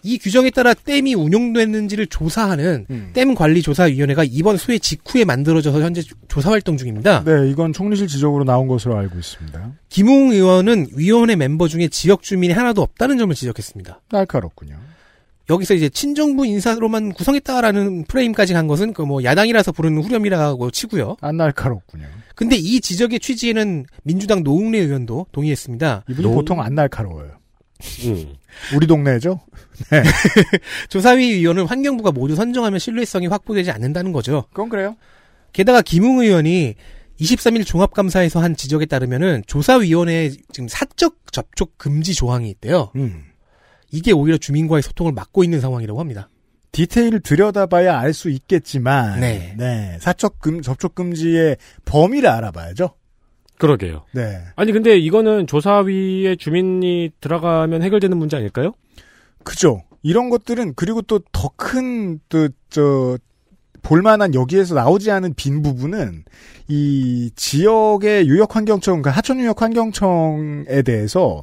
이 0.06 0.18
규정에 0.18 0.50
따라 0.50 0.72
댐이 0.72 1.14
운용됐는지를 1.14 2.06
조사하는 2.06 2.86
음. 2.90 3.10
댐 3.12 3.34
관리 3.34 3.60
조사위원회가 3.60 4.22
이번 4.24 4.56
수해 4.56 4.78
직후에 4.78 5.24
만들어져서 5.24 5.80
현재 5.82 6.00
조사 6.28 6.50
활동 6.50 6.76
중입니다. 6.76 7.24
네, 7.24 7.50
이건 7.50 7.72
총리실 7.72 8.06
지적으로 8.06 8.44
나온 8.44 8.68
것으로 8.68 8.96
알고 8.96 9.18
있습니다. 9.18 9.72
김웅 9.88 10.30
의원은 10.30 10.86
위원회 10.94 11.34
멤버 11.34 11.66
중에 11.66 11.88
지역 11.88 12.22
주민이 12.22 12.54
하나도 12.54 12.82
없다는 12.82 13.18
점을 13.18 13.34
지적했습니다. 13.34 14.02
날카롭군요. 14.12 14.76
여기서 15.50 15.74
이제 15.74 15.88
친정부 15.88 16.44
인사로만 16.46 17.12
구성했다라는 17.12 18.04
프레임까지 18.06 18.52
간 18.52 18.66
것은 18.66 18.92
그 18.92 19.02
뭐 19.06 19.22
야당이라서 19.22 19.72
부르는 19.72 20.02
후렴이라고 20.02 20.70
치고요. 20.70 21.16
안 21.20 21.36
날카롭군요. 21.36 22.04
근데 22.34 22.56
이 22.56 22.80
지적의 22.80 23.20
취지에는 23.20 23.86
민주당 24.02 24.42
노웅래 24.42 24.78
의원도 24.78 25.26
동의했습니다. 25.32 26.04
이분이 26.10 26.28
노... 26.28 26.34
보통 26.34 26.60
안 26.60 26.74
날카로워요. 26.74 27.38
음. 28.06 28.34
우리 28.74 28.86
동네죠? 28.86 29.40
네. 29.90 30.02
조사위 30.88 31.34
위원은 31.34 31.66
환경부가 31.66 32.12
모두 32.12 32.34
선정하면 32.34 32.78
신뢰성이 32.78 33.26
확보되지 33.26 33.70
않는다는 33.70 34.12
거죠. 34.12 34.44
그건 34.50 34.68
그래요. 34.68 34.96
게다가 35.52 35.82
김웅 35.82 36.20
의원이 36.20 36.74
23일 37.20 37.66
종합감사에서 37.66 38.40
한 38.42 38.56
지적에 38.56 38.86
따르면은 38.86 39.42
조사위원회에 39.46 40.30
지금 40.52 40.68
사적 40.68 41.16
접촉 41.32 41.78
금지 41.78 42.14
조항이 42.14 42.50
있대요. 42.50 42.90
음. 42.96 43.24
이게 43.90 44.12
오히려 44.12 44.36
주민과의 44.36 44.82
소통을 44.82 45.12
막고 45.12 45.44
있는 45.44 45.60
상황이라고 45.60 45.98
합니다. 46.00 46.28
디테일을 46.72 47.20
들여다봐야 47.20 47.98
알 47.98 48.12
수 48.12 48.28
있겠지만, 48.28 49.20
네. 49.20 49.54
네. 49.56 49.96
사적 50.00 50.40
금, 50.40 50.60
접촉 50.60 50.94
금지의 50.94 51.56
범위를 51.86 52.28
알아봐야죠. 52.28 52.90
그러게요. 53.58 54.04
네. 54.12 54.38
아니 54.56 54.72
근데 54.72 54.98
이거는 54.98 55.46
조사위에 55.46 56.36
주민이 56.36 57.10
들어가면 57.20 57.82
해결되는 57.82 58.16
문제 58.16 58.36
아닐까요? 58.36 58.72
그죠. 59.44 59.82
이런 60.02 60.30
것들은 60.30 60.74
그리고 60.76 61.02
또 61.02 61.18
더 61.32 61.48
큰 61.56 62.18
또 62.28 62.48
저 62.70 63.16
볼만한 63.82 64.34
여기에서 64.34 64.74
나오지 64.74 65.10
않은 65.12 65.34
빈 65.34 65.62
부분은 65.62 66.24
이 66.68 67.30
지역의 67.36 68.26
유역 68.26 68.56
환경청, 68.56 69.00
그러니까 69.00 69.12
하천 69.16 69.38
유역 69.38 69.62
환경청에 69.62 70.82
대해서 70.84 71.42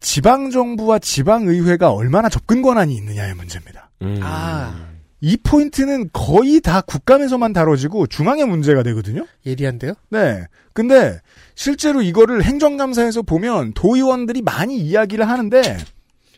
지방 0.00 0.50
정부와 0.50 0.98
지방 0.98 1.48
의회가 1.48 1.92
얼마나 1.92 2.28
접근 2.28 2.60
권한이 2.60 2.94
있느냐의 2.94 3.34
문제입니다. 3.34 3.90
음. 4.02 4.20
아. 4.22 4.95
이 5.20 5.36
포인트는 5.36 6.10
거의 6.12 6.60
다 6.60 6.80
국감에서만 6.82 7.52
다뤄지고 7.52 8.06
중앙의 8.06 8.46
문제가 8.46 8.82
되거든요. 8.82 9.26
예리한데요? 9.46 9.94
네. 10.10 10.46
근데 10.72 11.20
실제로 11.54 12.02
이거를 12.02 12.44
행정감사에서 12.44 13.22
보면 13.22 13.72
도의원들이 13.72 14.42
많이 14.42 14.78
이야기를 14.78 15.26
하는데 15.28 15.78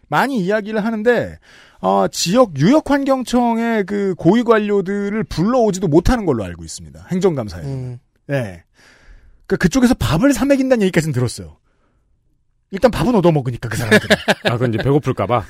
많이 0.09 0.39
이야기를 0.41 0.85
하는데 0.85 1.39
어, 1.81 2.07
지역 2.09 2.59
유역 2.59 2.91
환경청의 2.91 3.85
그 3.85 4.15
고위 4.17 4.43
관료들을 4.43 5.25
불러오지도 5.25 5.89
못하는 5.89 6.25
걸로 6.25 6.45
알고 6.45 6.65
있습니다. 6.65 7.07
행정감사에. 7.11 7.65
음. 7.65 7.99
네. 8.27 8.63
그 9.47 9.57
그쪽에서 9.57 9.95
밥을 9.95 10.33
사 10.33 10.45
먹인다는 10.45 10.83
얘기까지는 10.83 11.13
들었어요. 11.13 11.57
일단 12.71 12.91
밥은 12.91 13.15
얻어먹으니까 13.15 13.69
그 13.71 13.77
사람들은. 13.79 14.17
아, 14.45 14.53
그건 14.53 14.75
이제 14.75 14.83
배고플까봐. 14.83 15.45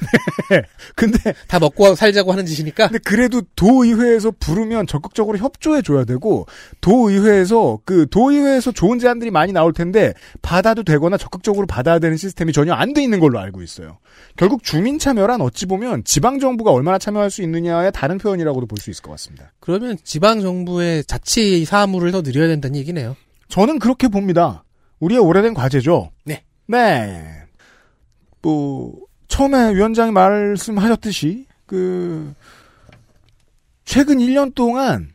근데 0.95 1.19
다 1.49 1.59
먹고 1.59 1.95
살자고 1.97 2.31
하는 2.31 2.47
짓이니까. 2.47 2.89
근데 2.89 3.01
그래도 3.05 3.43
도의회에서 3.57 4.33
부르면 4.39 4.87
적극적으로 4.87 5.37
협조해 5.39 5.83
줘야 5.83 6.05
되고 6.05 6.47
도의회에서 6.81 7.81
그 7.85 8.07
도의회에서 8.11 8.73
좋은 8.73 8.99
제안들이 8.99 9.31
많이 9.31 9.53
나올 9.53 9.73
텐데 9.73 10.15
받아도 10.43 10.83
되거나 10.85 11.17
적극적으로 11.17 11.67
받아야 11.67 11.99
되는 11.99 12.17
시스템이 12.17 12.53
전혀 12.53 12.73
안 12.73 12.95
돼 12.95 13.03
있는 13.03 13.21
걸로 13.21 13.39
알고 13.39 13.63
있어요. 13.63 13.99
결국 14.37 14.63
주민 14.63 14.99
참여란 14.99 15.41
어찌 15.43 15.67
보면 15.67 16.05
지방 16.05 16.39
정부가 16.41 16.71
얼마나 16.73 16.99
참여할 16.99 17.31
수 17.31 17.43
있느냐의 17.43 17.93
다른 17.93 18.17
표현이라고도 18.19 18.67
볼 18.67 18.79
수 18.79 18.91
있을 18.91 19.03
것 19.03 19.11
같습니다. 19.11 19.53
그러면 19.61 19.97
지방 20.05 20.41
정부의 20.41 21.03
자치 21.05 21.65
사무를 21.65 22.13
더 22.13 22.23
늘려야 22.23 22.47
된다는 22.47 22.77
얘기네요. 22.77 23.17
저는 23.49 23.81
그렇게 23.81 24.07
봅니다. 24.09 24.63
우리의 25.01 25.21
오래된 25.21 25.53
과제죠. 25.55 26.13
네. 26.25 26.45
네. 26.69 27.43
뭐 28.43 28.95
처음에 29.27 29.75
위원장이 29.75 30.13
말씀하셨듯이 30.13 31.47
그 31.67 32.35
최근 33.85 34.19
1년 34.19 34.55
동안 34.55 35.13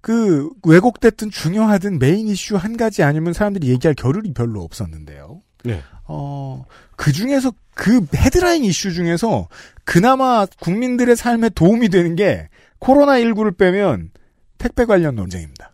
그 0.00 0.50
왜곡됐든 0.62 1.30
중요하든 1.30 1.98
메인 1.98 2.28
이슈 2.28 2.56
한 2.56 2.76
가지 2.76 3.02
아니면 3.02 3.32
사람들이 3.32 3.68
얘기할 3.68 3.94
겨를이 3.94 4.34
별로 4.34 4.62
없었는데요. 4.62 5.40
네. 5.64 5.80
어, 6.06 6.64
그 6.96 7.12
중에서 7.12 7.52
그 7.74 8.06
헤드라인 8.14 8.64
이슈 8.64 8.92
중에서 8.92 9.48
그나마 9.84 10.46
국민들의 10.60 11.16
삶에 11.16 11.50
도움이 11.50 11.88
되는 11.88 12.16
게 12.16 12.48
코로나19를 12.80 13.56
빼면 13.56 14.10
택배 14.58 14.84
관련 14.84 15.16
논쟁입니다. 15.16 15.72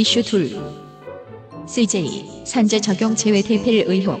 이슈 0.00 0.22
둘. 0.22 0.48
CJ 1.66 2.46
산재 2.46 2.80
적용 2.80 3.14
제외 3.14 3.42
대필 3.42 3.84
의혹. 3.86 4.18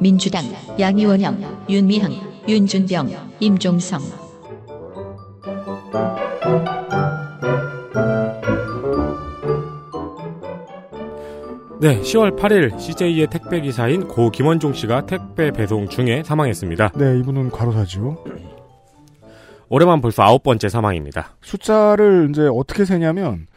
민주당 0.00 0.46
양이원영, 0.78 1.66
윤미향, 1.68 2.10
윤준병, 2.48 3.10
임종성. 3.38 4.00
네, 11.82 12.00
10월 12.00 12.38
8일 12.38 12.78
CJ의 12.78 13.26
택배 13.26 13.60
기사인 13.60 14.08
고 14.08 14.30
김원종 14.30 14.72
씨가 14.72 15.04
택배 15.04 15.50
배송 15.50 15.86
중에 15.86 16.22
사망했습니다. 16.24 16.92
네, 16.96 17.18
이분은 17.18 17.50
과로사죠. 17.50 18.24
올해만 19.68 20.00
벌써 20.00 20.22
아홉 20.22 20.42
번째 20.42 20.70
사망입니다. 20.70 21.36
숫자를 21.42 22.28
이제 22.30 22.48
어떻게 22.50 22.86
세냐면 22.86 23.49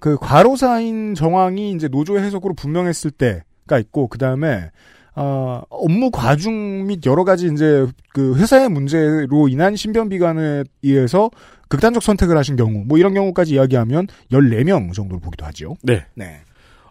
그 0.00 0.16
과로사인 0.18 1.14
정황이 1.14 1.72
이제 1.72 1.88
노조 1.88 2.18
해석으로 2.18 2.54
분명했을 2.54 3.10
때가 3.10 3.78
있고 3.78 4.08
그 4.08 4.18
다음에 4.18 4.70
어, 5.16 5.62
업무 5.68 6.10
과중 6.10 6.86
및 6.86 7.04
여러 7.06 7.24
가지 7.24 7.48
이제 7.52 7.86
그 8.12 8.36
회사의 8.36 8.68
문제로 8.70 9.48
인한 9.48 9.76
신변 9.76 10.08
비관에 10.08 10.64
의해서 10.82 11.30
극단적 11.68 12.02
선택을 12.02 12.36
하신 12.36 12.56
경우 12.56 12.84
뭐 12.86 12.96
이런 12.98 13.12
경우까지 13.14 13.54
이야기하면 13.54 14.06
14명 14.32 14.92
정도로 14.94 15.20
보기도 15.20 15.44
하죠. 15.46 15.76
네. 15.82 16.04
네. 16.14 16.40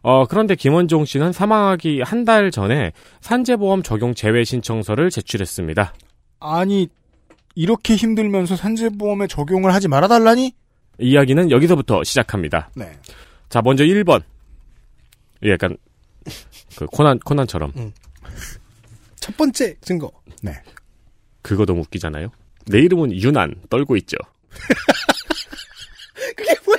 어, 0.02 0.26
그런데 0.28 0.56
김원종 0.56 1.06
씨는 1.06 1.34
사망하기 1.34 2.02
한 2.02 2.24
달 2.26 2.52
전에 2.52 2.92
산재보험 3.22 3.84
적용 3.84 4.14
제외 4.14 4.44
신청서를 4.44 5.10
제출했습니다. 5.10 5.94
아니 6.40 6.88
이렇게 7.56 7.96
힘들면서 7.96 8.56
산재보험에 8.56 9.28
적용을 9.28 9.74
하지 9.74 9.88
말아달라니? 9.88 10.54
이야기는 11.00 11.52
여기서부터 11.52 12.04
시작합니다. 12.04 12.70
네. 12.76 12.92
자, 13.50 13.62
먼저 13.62 13.84
1번. 13.84 14.22
약간 15.46 15.78
그 16.76 16.86
코난 16.88 17.18
코난처럼 17.20 17.72
첫 19.16 19.38
번째 19.38 19.76
증거. 19.82 20.12
네. 20.42 20.52
그거 21.42 21.66
너무 21.66 21.82
웃기잖아요. 21.82 22.30
내 22.68 22.80
이름은 22.80 23.14
유난 23.14 23.56
떨고 23.70 23.96
있죠. 23.98 24.18
그게 26.36 26.54
뭐야? 26.66 26.78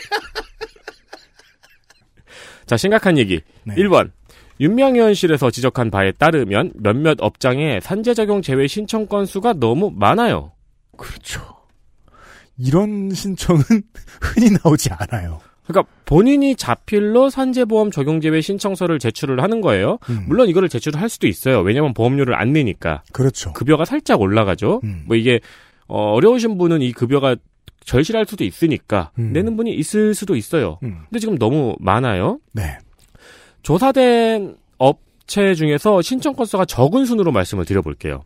자, 2.67 2.77
심각한 2.77 3.19
얘기. 3.19 3.41
네. 3.65 3.75
1번. 3.77 4.13
윤명의원실에서 4.61 5.51
지적한 5.51 5.91
바에 5.91 6.13
따르면 6.13 6.73
몇몇 6.75 7.17
업장에 7.21 7.81
산재 7.81 8.13
적용 8.13 8.43
제외 8.43 8.67
신청 8.67 9.07
건수가 9.07 9.55
너무 9.55 9.91
많아요. 9.95 10.53
그렇죠. 10.97 11.60
이런 12.61 13.11
신청은 13.11 13.63
흔히 14.21 14.51
나오지 14.63 14.91
않아요. 14.93 15.41
그러니까 15.67 15.93
본인이 16.05 16.57
자필로 16.57 17.31
산재보험 17.31 17.91
적용 17.91 18.21
제외 18.21 18.41
신청서를 18.41 18.99
제출을 18.99 19.43
하는 19.43 19.61
거예요. 19.61 19.99
음. 20.09 20.25
물론 20.27 20.49
이거를 20.49 20.69
제출을 20.69 21.01
할 21.01 21.09
수도 21.09 21.27
있어요. 21.29 21.61
왜냐면 21.61 21.95
보험료를 21.95 22.35
안 22.35 22.53
내니까 22.53 23.03
그렇죠. 23.13 23.53
급여가 23.53 23.85
살짝 23.85 24.21
올라가죠. 24.21 24.81
음. 24.83 25.05
뭐 25.07 25.17
이게 25.17 25.41
어, 25.87 26.13
어려우신 26.13 26.59
분은 26.59 26.83
이 26.83 26.93
급여가 26.93 27.37
절실할 27.85 28.27
수도 28.27 28.45
있으니까 28.45 29.11
음. 29.19 29.33
내는 29.33 29.57
분이 29.57 29.73
있을 29.75 30.15
수도 30.15 30.37
있어요. 30.37 30.79
음. 30.83 31.03
근데 31.09 31.19
지금 31.19 31.39
너무 31.39 31.77
많아요. 31.79 32.41
네. 32.53 32.79
조사된 33.63 34.57
업체 34.79 35.55
중에서 35.55 36.03
신청 36.03 36.35
건수가 36.35 36.65
적은 36.65 37.05
순으로 37.05 37.31
말씀을 37.31 37.65
드려볼게요. 37.65 38.23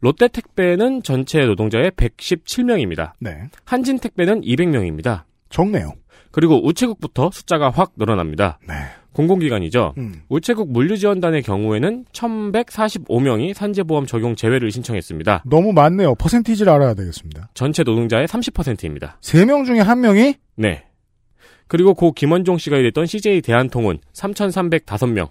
음. 0.00 0.06
롯데택배는 0.06 1.02
전체 1.02 1.44
노동자의 1.44 1.90
117명입니다. 1.92 3.12
네. 3.20 3.48
한진택배는 3.64 4.42
200명입니다. 4.42 5.22
적네요. 5.50 5.94
그리고 6.30 6.64
우체국부터 6.64 7.30
숫자가 7.32 7.70
확 7.70 7.92
늘어납니다. 7.96 8.58
네. 8.66 8.74
공공기관이죠. 9.12 9.94
음. 9.98 10.22
우체국 10.28 10.70
물류지원단의 10.70 11.42
경우에는 11.42 12.04
1145명이 12.12 13.54
산재보험 13.54 14.06
적용 14.06 14.36
제외를 14.36 14.70
신청했습니다. 14.70 15.44
너무 15.46 15.72
많네요. 15.72 16.14
퍼센티지를 16.14 16.72
알아야 16.72 16.94
되겠습니다. 16.94 17.50
전체 17.54 17.82
노동자의 17.82 18.28
30%입니다. 18.28 19.18
세명 19.20 19.64
중에 19.64 19.80
한 19.80 20.00
명이 20.00 20.34
네. 20.56 20.84
그리고 21.66 21.94
고 21.94 22.12
김원종 22.12 22.58
씨가 22.58 22.76
일했던 22.78 23.06
CJ 23.06 23.42
대한통운 23.42 23.98
3,305명. 24.12 25.30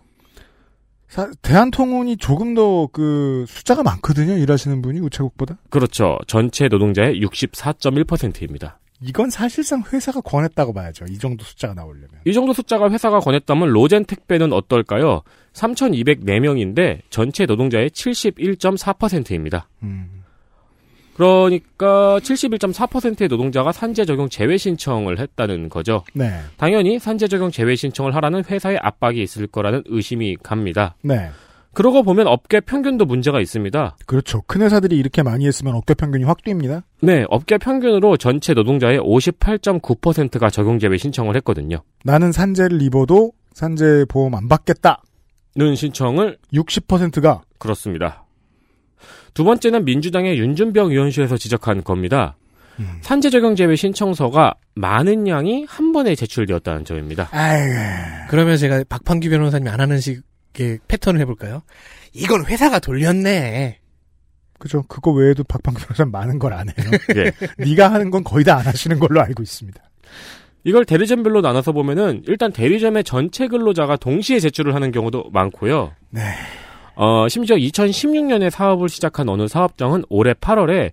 사- 1.10 1.30
대한통운이 1.42 2.18
조금 2.18 2.54
더 2.54 2.88
그 2.94 3.46
숫자가 3.48 3.84
많거든요. 3.84 4.38
일하시는 4.38 4.82
분이 4.82 5.00
우체국보다. 5.00 5.58
그렇죠. 5.70 6.18
전체 6.28 6.68
노동자의 6.68 7.20
64.1%입니다. 7.22 8.80
이건 9.02 9.30
사실상 9.30 9.82
회사가 9.94 10.20
권했다고 10.22 10.74
봐야죠. 10.74 11.06
이 11.10 11.18
정도 11.18 11.44
숫자가 11.46 11.74
나오려면. 11.74 12.10
이 12.26 12.34
정도 12.34 12.52
숫자가 12.54 12.90
회사가 12.92 13.20
권했다면 13.20 13.70
로젠 13.70 14.04
택배는 14.06 14.52
어떨까요? 14.54 15.22
3,204명인데 15.54 17.00
전체 17.10 17.46
노동자의 17.46 17.90
71.4%입니다. 17.92 19.70
음. 19.84 20.19
그러니까 21.20 22.18
71.4%의 22.20 23.28
노동자가 23.28 23.74
산재 23.74 24.06
적용 24.06 24.30
제외 24.30 24.56
신청을 24.56 25.20
했다는 25.20 25.68
거죠. 25.68 26.06
네. 26.14 26.32
당연히 26.56 26.98
산재 26.98 27.28
적용 27.28 27.52
제외 27.52 27.76
신청을 27.76 28.16
하라는 28.16 28.46
회사의 28.46 28.80
압박이 28.82 29.22
있을 29.22 29.48
거라는 29.48 29.84
의심이 29.88 30.38
갑니다. 30.42 30.96
네. 31.02 31.30
그러고 31.74 32.04
보면 32.04 32.28
업계 32.28 32.62
평균도 32.62 33.04
문제가 33.04 33.42
있습니다. 33.42 33.98
그렇죠. 34.06 34.44
큰 34.48 34.62
회사들이 34.62 34.98
이렇게 34.98 35.22
많이 35.22 35.46
했으면 35.46 35.76
업계 35.76 35.94
평균이 35.94 36.24
확 36.24 36.38
뜁니다. 36.38 36.84
네, 37.02 37.26
업계 37.30 37.58
평균으로 37.58 38.16
전체 38.16 38.54
노동자의 38.54 38.98
58.9%가 39.00 40.50
적용 40.50 40.80
제외 40.80 40.98
신청을 40.98 41.36
했거든요. 41.36 41.82
나는 42.06 42.32
산재를 42.32 42.82
입어도 42.82 43.34
산재 43.54 44.06
보험 44.08 44.36
안 44.36 44.48
받겠다. 44.48 45.04
는 45.58 45.76
신청을 45.76 46.38
60%가 46.54 47.42
그렇습니다. 47.58 48.24
두 49.34 49.44
번째는 49.44 49.86
민주당의 49.86 50.38
윤준병 50.40 50.92
의원실에서 50.92 51.38
지적한 51.38 51.84
겁니다. 51.84 52.38
음. 52.80 53.00
산재 53.02 53.30
적용 53.30 53.56
제외 53.56 53.76
신청서가 53.76 54.54
많은 54.76 55.28
양이 55.28 55.66
한 55.68 55.92
번에 55.92 56.16
제출되었다는 56.16 56.86
점입니다. 56.86 57.28
아이 57.32 57.60
그러면 58.30 58.58
제가 58.58 58.84
박판규 58.88 59.30
변호사님이 59.30 59.70
안 59.70 59.82
하는 59.82 60.00
식 60.00 60.22
패턴을 60.88 61.20
해볼까요? 61.22 61.62
이건 62.14 62.46
회사가 62.46 62.80
돌렸네. 62.80 63.80
그죠. 64.60 64.84
그거 64.90 65.12
외에도 65.12 65.44
박방규 65.44 65.80
변호사는 65.82 66.12
많은 66.12 66.40
걸 66.40 66.54
안 66.54 66.68
해요. 66.70 66.92
네. 67.16 67.32
네가 67.64 67.92
하는 67.92 68.12
건 68.12 68.24
거의 68.24 68.44
다 68.44 68.58
안 68.58 68.66
하시는 68.66 68.98
걸로 69.00 69.22
알고 69.22 69.42
있습니다. 69.44 69.80
이걸 70.66 70.84
대리점별로 70.86 71.40
나눠서 71.42 71.72
보면은 71.72 72.24
일단 72.28 72.52
대리점의 72.52 73.06
전체 73.06 73.48
근로자가 73.48 73.96
동시에 73.96 74.40
제출을 74.40 74.76
하는 74.76 74.92
경우도 74.92 75.30
많고요. 75.32 75.94
네. 76.10 76.22
어, 77.02 77.30
심지어 77.30 77.56
2016년에 77.56 78.50
사업을 78.50 78.90
시작한 78.90 79.30
어느 79.30 79.48
사업장은 79.48 80.04
올해 80.10 80.34
8월에 80.34 80.92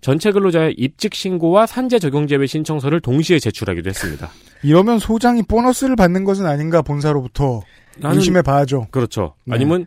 전체 0.00 0.30
근로자의 0.30 0.76
입직 0.78 1.16
신고와 1.16 1.66
산재 1.66 1.98
적용 1.98 2.28
제외 2.28 2.46
신청서를 2.46 3.00
동시에 3.00 3.40
제출하기도 3.40 3.90
했습니다. 3.90 4.30
이러면 4.62 5.00
소장이 5.00 5.42
보너스를 5.42 5.96
받는 5.96 6.22
것은 6.22 6.46
아닌가 6.46 6.80
본사로부터 6.80 7.62
의심해 8.00 8.42
봐야죠. 8.42 8.86
그렇죠. 8.92 9.34
네. 9.46 9.56
아니면 9.56 9.86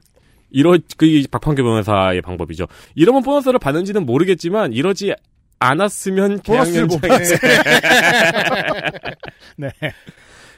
이러 0.49 0.77
그 0.97 1.23
박판규 1.31 1.63
변호사의 1.63 2.21
방법이죠. 2.21 2.67
이러면 2.95 3.23
보너스를 3.23 3.57
받는지는 3.57 4.05
모르겠지만 4.05 4.73
이러지 4.73 5.13
않았으면 5.59 6.41
보너스를 6.45 6.87
못 6.87 6.99
받지. 6.99 7.33
네. 9.55 9.71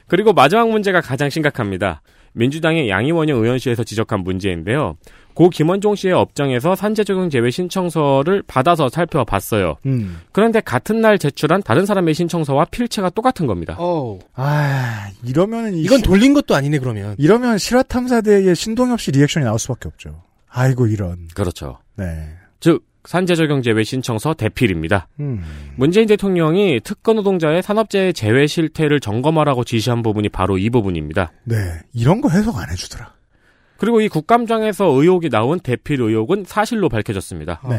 그리고 0.08 0.32
마지막 0.32 0.68
문제가 0.68 1.00
가장 1.00 1.30
심각합니다. 1.30 2.02
민주당의 2.34 2.88
양희원영 2.88 3.42
의원실에서 3.42 3.84
지적한 3.84 4.20
문제인데요. 4.20 4.96
고 5.34 5.50
김원종 5.50 5.96
씨의 5.96 6.14
업장에서 6.14 6.76
산재 6.76 7.02
적용 7.02 7.28
제외 7.28 7.50
신청서를 7.50 8.44
받아서 8.46 8.88
살펴봤어요. 8.88 9.76
음. 9.86 10.20
그런데 10.30 10.60
같은 10.60 11.00
날 11.00 11.18
제출한 11.18 11.60
다른 11.62 11.86
사람의 11.86 12.14
신청서와 12.14 12.66
필체가 12.66 13.10
똑같은 13.10 13.46
겁니다. 13.46 13.76
오. 13.80 14.20
아, 14.34 15.10
이러면은 15.24 15.74
이건 15.76 16.02
돌린 16.02 16.34
것도 16.34 16.54
아니네 16.54 16.78
그러면. 16.78 17.16
이러면 17.18 17.58
실화탐사대의 17.58 18.54
신동엽 18.54 19.00
씨 19.00 19.10
리액션이 19.10 19.44
나올 19.44 19.58
수밖에 19.58 19.88
없죠. 19.88 20.22
아이고 20.48 20.86
이런. 20.86 21.26
그렇죠. 21.34 21.78
네. 21.96 22.28
즉 22.60 22.84
산재 23.04 23.34
적용 23.34 23.62
제외 23.62 23.84
신청서 23.84 24.34
대필입니다. 24.34 25.08
음. 25.20 25.42
문재인 25.76 26.06
대통령이 26.06 26.80
특권 26.80 27.16
노동자의 27.16 27.62
산업재해 27.62 28.12
제외 28.12 28.46
실태를 28.46 29.00
점검하라고 29.00 29.64
지시한 29.64 30.02
부분이 30.02 30.30
바로 30.30 30.58
이 30.58 30.70
부분입니다. 30.70 31.32
네, 31.44 31.56
이런 31.92 32.20
거 32.20 32.30
해석 32.30 32.58
안 32.58 32.70
해주더라. 32.70 33.12
그리고 33.76 34.00
이 34.00 34.08
국감장에서 34.08 34.86
의혹이 34.86 35.28
나온 35.28 35.60
대필 35.60 36.00
의혹은 36.00 36.44
사실로 36.46 36.88
밝혀졌습니다. 36.88 37.60
네. 37.68 37.76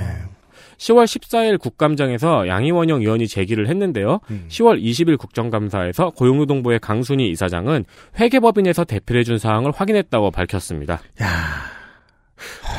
10월 0.78 1.06
14일 1.06 1.60
국감장에서 1.60 2.48
양희원영 2.48 3.02
의원이 3.02 3.28
제기를 3.28 3.70
했는데요. 3.70 4.20
음. 4.30 4.46
10월 4.50 4.82
20일 4.82 5.18
국정감사에서 5.18 6.12
고용노동부의 6.12 6.80
강순희 6.80 7.30
이사장은 7.30 7.86
회계법인에서 8.20 8.84
대필해준 8.84 9.38
사항을 9.38 9.72
확인했다고 9.72 10.32
밝혔습니다. 10.32 11.00
야 11.22 11.75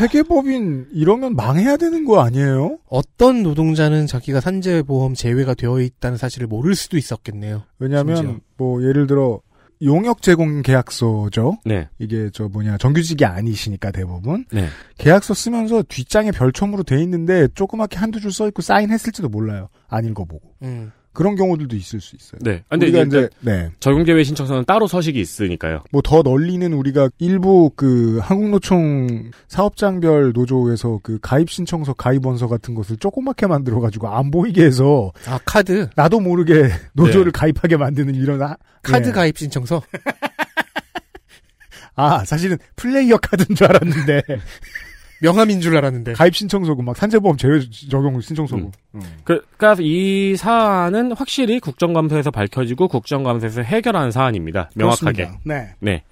회계법인 0.01 0.89
이러면 0.93 1.35
망해야 1.35 1.77
되는 1.77 2.05
거 2.05 2.21
아니에요? 2.21 2.79
어떤 2.89 3.43
노동자는 3.43 4.07
자기가 4.07 4.41
산재보험 4.41 5.15
제외가 5.15 5.55
되어 5.55 5.81
있다는 5.81 6.19
사실을 6.19 6.47
모를 6.47 6.75
수도 6.75 6.97
있었겠네요. 6.99 7.63
왜냐하면 7.79 8.17
심지어. 8.17 8.37
뭐 8.57 8.83
예를 8.83 9.07
들어 9.07 9.41
용역 9.83 10.23
제공 10.23 10.63
계약서죠. 10.63 11.59
네. 11.67 11.89
이게 11.99 12.31
저 12.33 12.49
뭐냐 12.49 12.79
정규직이 12.79 13.25
아니시니까 13.27 13.91
대부분 13.91 14.47
네. 14.51 14.69
계약서 14.99 15.35
쓰면서 15.35 15.83
뒷장에 15.83 16.31
별첨으로 16.31 16.83
돼 16.83 17.03
있는데 17.03 17.49
조그맣게 17.55 17.99
한두 17.99 18.21
줄 18.21 18.33
써 18.33 18.49
있고 18.49 18.63
사인했을지도 18.63 19.29
몰라요. 19.29 19.69
안 19.89 20.05
읽어보고 20.07 20.41
음. 20.63 20.93
그런 21.17 21.35
경우들도 21.35 21.75
있을 21.75 22.01
수 22.01 22.15
있어요. 22.15 22.39
네. 22.43 22.63
근데 22.69 22.87
우리가 22.87 23.03
이제 23.05 23.19
이제 23.19 23.29
네. 23.41 23.71
적용제외 23.81 24.23
신청서는 24.23 24.67
따로 24.67 24.87
서식이 24.87 25.19
있으니까요. 25.19 25.83
뭐 25.91 26.03
더 26.07 26.23
널리는 26.23 26.73
우리가 26.73 27.09
일부 27.19 27.71
그 27.75 28.21
한국노총 28.23 29.33
사업장별 29.49 30.33
노조에서 30.35 31.01
그 31.03 31.19
가입 31.21 31.51
신청서 31.51 31.95
가입 31.95 32.25
원서 32.27 32.47
같은 32.47 32.75
것을 32.75 32.97
조그맣게 32.99 33.49
만들어 33.49 33.81
가지고 33.81 34.09
안 34.09 34.31
보이게 34.31 34.65
해서 34.65 35.11
아 35.27 35.41
카드 35.45 35.89
나도 35.97 36.21
모르게 36.21 36.71
노조를 36.95 37.33
가입하게 37.33 37.79
만드는 37.79 38.15
이런 38.15 38.41
아, 38.43 38.57
카드 38.83 39.09
예. 39.09 39.13
가입 39.13 39.39
신청서. 39.39 39.83
아 41.97 42.25
사실은 42.27 42.59
플레이어 42.77 43.17
카드인 43.17 43.57
줄 43.57 43.67
알았는데 43.67 44.23
명함인 45.23 45.61
줄 45.61 45.77
알았는데. 45.77 46.15
가입 46.15 46.37
신청서고 46.37 46.83
막 46.83 46.97
산재보험 46.97 47.37
제외 47.37 47.61
적용 47.91 48.21
신청서고. 48.21 48.71
음. 48.95 49.01
그, 49.25 49.45
그러니까 49.57 49.83
이 49.83 50.37
사안은 50.37 51.13
확실히 51.13 51.61
국정감사에서 51.61 52.31
밝혀지고 52.31 52.89
국정감사에서 52.89 53.63
해결한 53.63 54.11
사안입니다. 54.11 54.71
명확하게. 54.75 55.25
그렇습니다. 55.25 55.41
네. 55.45 55.75
네. 55.81 56.03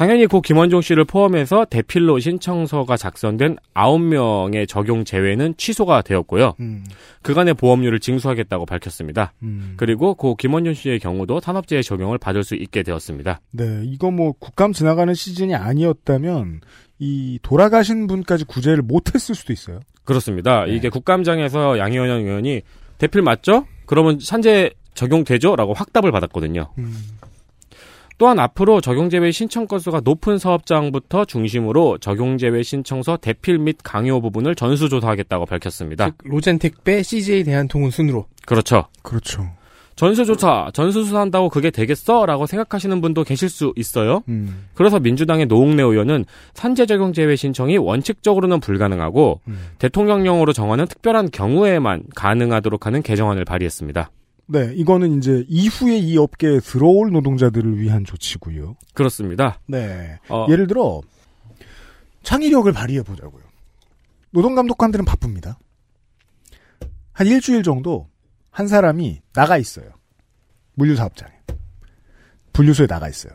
당연히 0.00 0.26
고 0.26 0.40
김원종 0.40 0.80
씨를 0.80 1.04
포함해서 1.04 1.66
대필로 1.66 2.20
신청서가 2.20 2.96
작성된 2.96 3.58
9명의 3.74 4.66
적용 4.66 5.04
제외는 5.04 5.54
취소가 5.58 6.00
되었고요. 6.00 6.54
음. 6.60 6.84
그간의 7.20 7.52
보험료를 7.52 8.00
징수하겠다고 8.00 8.64
밝혔습니다. 8.64 9.34
음. 9.42 9.74
그리고 9.76 10.14
고 10.14 10.36
김원종 10.36 10.72
씨의 10.72 11.00
경우도 11.00 11.40
산업재해 11.40 11.82
적용을 11.82 12.16
받을 12.16 12.44
수 12.44 12.54
있게 12.54 12.82
되었습니다. 12.82 13.42
네, 13.50 13.82
이거 13.84 14.10
뭐 14.10 14.32
국감 14.32 14.72
지나가는 14.72 15.12
시즌이 15.12 15.54
아니었다면 15.54 16.62
이 17.00 17.38
돌아가신 17.42 18.06
분까지 18.06 18.44
구제를 18.44 18.82
못했을 18.82 19.34
수도 19.34 19.52
있어요. 19.52 19.80
그렇습니다. 20.04 20.66
네. 20.66 20.76
이게 20.76 20.88
국감장에서 20.90 21.78
양희원 21.78 22.10
의원이 22.10 22.62
대필 22.98 23.22
맞죠? 23.22 23.66
그러면 23.86 24.18
산재 24.20 24.70
적용되죠? 24.94 25.56
라고 25.56 25.72
확답을 25.72 26.12
받았거든요. 26.12 26.68
음. 26.78 26.94
또한 28.18 28.38
앞으로 28.38 28.82
적용제외 28.82 29.30
신청 29.30 29.66
건수가 29.66 30.02
높은 30.04 30.36
사업장부터 30.36 31.24
중심으로 31.24 31.96
적용제외 31.98 32.62
신청서 32.62 33.16
대필 33.16 33.58
및 33.58 33.78
강요 33.82 34.20
부분을 34.20 34.54
전수조사하겠다고 34.54 35.46
밝혔습니다. 35.46 36.10
즉, 36.10 36.16
로젠택배 36.24 37.02
CJ 37.02 37.44
대한통운 37.44 37.90
순으로. 37.90 38.26
그렇죠. 38.44 38.88
그렇죠. 39.02 39.50
전수조사, 40.00 40.70
전수조사한다고 40.72 41.50
그게 41.50 41.70
되겠어? 41.70 42.24
라고 42.24 42.46
생각하시는 42.46 43.02
분도 43.02 43.22
계실 43.22 43.50
수 43.50 43.74
있어요. 43.76 44.22
음. 44.28 44.68
그래서 44.72 44.98
민주당의 44.98 45.44
노웅래 45.44 45.82
의원은 45.82 46.24
산재 46.54 46.86
적용 46.86 47.12
제외 47.12 47.36
신청이 47.36 47.76
원칙적으로는 47.76 48.60
불가능하고 48.60 49.42
음. 49.46 49.60
대통령령으로 49.78 50.54
정하는 50.54 50.86
특별한 50.86 51.30
경우에만 51.32 52.04
가능하도록 52.16 52.86
하는 52.86 53.02
개정안을 53.02 53.44
발의했습니다. 53.44 54.10
네, 54.46 54.72
이거는 54.74 55.18
이제 55.18 55.44
이후에 55.48 55.98
이 55.98 56.16
업계에 56.16 56.60
들어올 56.60 57.10
노동자들을 57.10 57.78
위한 57.78 58.06
조치고요. 58.06 58.76
그렇습니다. 58.94 59.60
네. 59.66 60.18
어, 60.30 60.46
예를 60.48 60.66
들어 60.66 61.02
창의력을 62.22 62.72
발휘해 62.72 63.02
보자고요. 63.02 63.42
노동감독관들은 64.30 65.04
바쁩니다. 65.04 65.58
한 67.12 67.26
일주일 67.26 67.62
정도 67.62 68.09
한 68.50 68.68
사람이 68.68 69.20
나가 69.32 69.56
있어요. 69.58 69.90
물류사업장에. 70.74 71.32
분류소에 72.52 72.86
나가 72.86 73.08
있어요. 73.08 73.32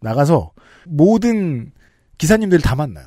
나가서 0.00 0.52
모든 0.86 1.72
기사님들 2.18 2.60
다 2.60 2.74
만나요. 2.74 3.06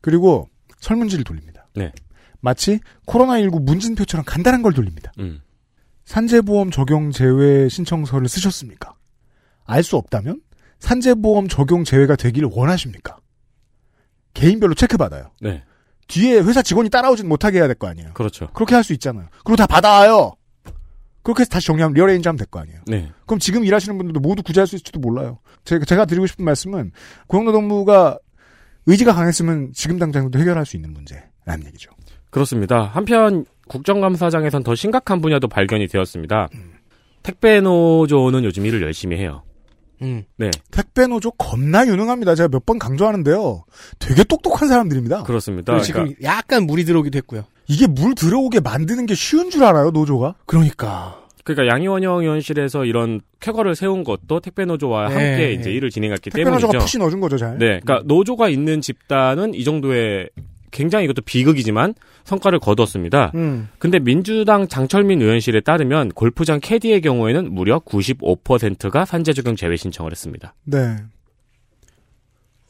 그리고 0.00 0.48
설문지를 0.80 1.24
돌립니다. 1.24 1.66
네. 1.74 1.92
마치 2.40 2.80
코로나19 3.06 3.62
문진표처럼 3.62 4.24
간단한 4.24 4.62
걸 4.62 4.72
돌립니다. 4.72 5.12
음, 5.18 5.40
산재보험 6.06 6.70
적용 6.70 7.10
제외 7.10 7.68
신청서를 7.68 8.28
쓰셨습니까? 8.28 8.94
알 9.64 9.82
수 9.82 9.96
없다면 9.96 10.40
산재보험 10.78 11.48
적용 11.48 11.84
제외가 11.84 12.16
되기를 12.16 12.48
원하십니까? 12.52 13.18
개인별로 14.34 14.74
체크받아요. 14.74 15.30
네. 15.40 15.62
뒤에 16.08 16.40
회사 16.40 16.62
직원이 16.62 16.88
따라오진 16.88 17.28
못하게 17.28 17.58
해야 17.58 17.66
될 17.66 17.76
거 17.76 17.86
아니에요. 17.88 18.12
그렇죠. 18.14 18.48
그렇게 18.52 18.74
할 18.74 18.82
수 18.82 18.92
있잖아요. 18.94 19.28
그리고 19.44 19.56
다 19.56 19.66
받아와요. 19.66 20.32
그렇게 21.22 21.42
해서 21.42 21.50
다시 21.50 21.66
정리하면 21.66 21.94
rearrange 21.94 22.28
하면 22.28 22.36
될 22.38 22.46
거 22.46 22.60
아니에요. 22.60 22.80
네. 22.86 23.10
그럼 23.26 23.38
지금 23.38 23.64
일하시는 23.64 23.96
분들도 23.98 24.20
모두 24.20 24.42
구제할 24.42 24.66
수 24.66 24.76
있을지도 24.76 25.00
몰라요. 25.00 25.38
제가, 25.64 25.84
제가 25.84 26.04
드리고 26.06 26.26
싶은 26.26 26.44
말씀은 26.44 26.92
고용노동부가 27.26 28.18
의지가 28.86 29.12
강했으면 29.14 29.72
지금 29.74 29.98
당장도 29.98 30.38
해결할 30.38 30.64
수 30.66 30.76
있는 30.76 30.92
문제라는 30.94 31.66
얘기죠. 31.66 31.90
그렇습니다. 32.30 32.84
한편 32.84 33.44
국정감사장에선 33.68 34.62
더 34.62 34.74
심각한 34.74 35.20
분야도 35.20 35.48
발견이 35.48 35.86
되었습니다. 35.88 36.48
택배 37.22 37.60
노조는 37.60 38.44
요즘 38.44 38.64
일을 38.66 38.82
열심히 38.82 39.16
해요. 39.18 39.42
음. 40.02 40.24
네, 40.38 40.50
택배 40.70 41.06
노조 41.06 41.30
겁나 41.32 41.86
유능합니다. 41.86 42.34
제가 42.34 42.48
몇 42.48 42.64
번 42.64 42.78
강조하는데요. 42.78 43.64
되게 43.98 44.24
똑똑한 44.24 44.68
사람들입니다. 44.68 45.24
그렇습니다. 45.24 45.78
지금 45.80 46.04
그러니까 46.04 46.22
약간 46.22 46.64
물이 46.64 46.84
들어오기도 46.84 47.18
했고요. 47.18 47.44
이게 47.70 47.86
물 47.86 48.16
들어오게 48.16 48.58
만드는 48.58 49.06
게 49.06 49.14
쉬운 49.14 49.48
줄 49.48 49.62
알아요, 49.62 49.92
노조가? 49.92 50.34
그러니까. 50.44 51.24
그러니까 51.44 51.72
양희원영 51.72 52.18
의원실에서 52.18 52.84
이런 52.84 53.20
쾌거를 53.38 53.76
세운 53.76 54.02
것도 54.02 54.40
택배 54.40 54.64
노조와 54.64 55.08
네. 55.08 55.14
함께 55.14 55.52
이제 55.52 55.70
일을 55.70 55.90
진행했기 55.90 56.30
택배노조가 56.30 56.72
때문이죠. 56.72 56.78
푸시 56.78 56.98
넣어준 56.98 57.20
거죠, 57.20 57.38
잘. 57.38 57.58
네, 57.58 57.80
그러니까 57.80 58.02
노조가 58.06 58.48
있는 58.48 58.80
집단은 58.80 59.54
이 59.54 59.62
정도의 59.62 60.30
굉장히 60.72 61.04
이것도 61.04 61.22
비극이지만 61.22 61.94
성과를 62.24 62.58
거뒀습니다. 62.58 63.30
음. 63.36 63.68
근데 63.78 64.00
민주당 64.00 64.66
장철민 64.66 65.22
의원실에 65.22 65.60
따르면 65.60 66.10
골프장 66.10 66.58
캐디의 66.60 67.00
경우에는 67.02 67.52
무려 67.52 67.78
95%가 67.78 69.04
산재 69.04 69.32
적용 69.32 69.54
제외 69.54 69.76
신청을 69.76 70.10
했습니다. 70.10 70.54
네. 70.64 70.96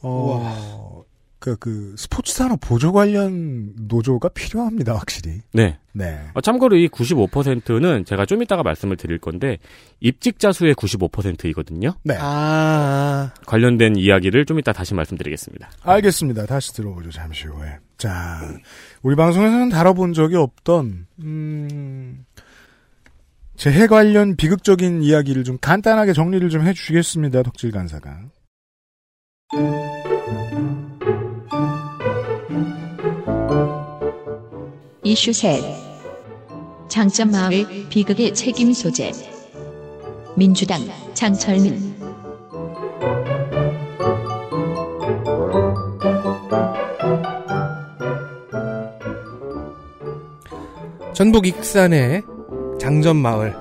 어, 0.03 1.03
그, 1.41 1.55
그, 1.55 1.95
스포츠 1.97 2.35
산업 2.35 2.59
보조 2.61 2.93
관련 2.93 3.73
노조가 3.75 4.29
필요합니다, 4.29 4.93
확실히. 4.93 5.41
네. 5.53 5.79
네. 5.91 6.19
어, 6.35 6.39
참고로 6.39 6.77
이 6.77 6.87
95%는 6.87 8.05
제가 8.05 8.27
좀 8.27 8.43
이따가 8.43 8.61
말씀을 8.61 8.95
드릴 8.95 9.17
건데 9.17 9.57
입직자 10.01 10.51
수의 10.51 10.75
95%이거든요. 10.75 11.95
네. 12.03 12.15
아, 12.19 13.31
관련된 13.47 13.95
이야기를 13.95 14.45
좀 14.45 14.59
이따 14.59 14.71
다시 14.71 14.93
말씀드리겠습니다. 14.93 15.71
알겠습니다. 15.81 16.45
다시 16.45 16.73
들어보죠, 16.75 17.09
잠시 17.09 17.47
후에. 17.47 17.79
자, 17.97 18.39
우리 19.01 19.15
방송에서는 19.15 19.69
다뤄본 19.69 20.13
적이 20.13 20.35
없던, 20.35 21.07
음, 21.23 22.23
재해 23.55 23.87
관련 23.87 24.35
비극적인 24.35 25.01
이야기를 25.01 25.43
좀 25.43 25.57
간단하게 25.59 26.13
정리를 26.13 26.47
좀 26.49 26.67
해주시겠습니다, 26.67 27.41
덕질 27.41 27.71
간사가. 27.71 28.29
이슈 35.11 35.33
셋 35.33 35.61
장점 36.87 37.31
마을 37.31 37.65
비극의 37.89 38.33
책임 38.33 38.71
소재 38.71 39.11
민주당 40.37 40.79
장철민 41.13 41.99
전북 51.11 51.45
익산의 51.45 52.21
장전 52.79 53.17
마을 53.17 53.53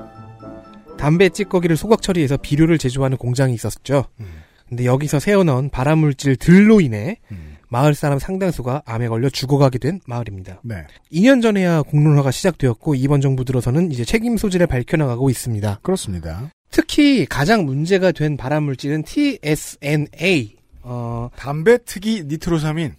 담배 0.97 1.31
찌꺼기를 1.31 1.77
소각 1.77 2.01
처리해서 2.01 2.37
비료를 2.37 2.79
제조하는 2.79 3.17
공장이 3.17 3.55
있었죠. 3.55 4.05
음. 4.21 4.45
근데 4.69 4.85
여기서 4.85 5.19
새어넣은 5.19 5.71
발암물질 5.71 6.37
들로 6.37 6.81
인해 6.81 7.17
음. 7.33 7.50
마을 7.71 7.95
사람 7.95 8.19
상당수가 8.19 8.83
암에 8.85 9.09
걸려 9.09 9.31
죽어가게 9.31 9.79
된 9.79 10.01
마을입니다. 10.07 10.61
네. 10.65 10.87
2년 11.13 11.41
전에야 11.41 11.83
공론화가 11.83 12.33
시작되었고 12.33 12.97
이번 12.97 13.21
정부 13.21 13.45
들어서는 13.45 13.93
이제 13.93 14.05
책임 14.05 14.37
소재를 14.37 14.67
밝혀나가고 14.67 15.31
있습니다. 15.31 15.79
그렇습니다. 15.83 16.51
특히 16.71 17.27
가장 17.27 17.65
문제가 17.65 18.11
된 18.11 18.37
발암물질은 18.37 19.05
TSNA, 19.05 20.57
어, 20.83 21.31
담배 21.37 21.79
특이 21.85 22.25
니트로사민. 22.27 22.97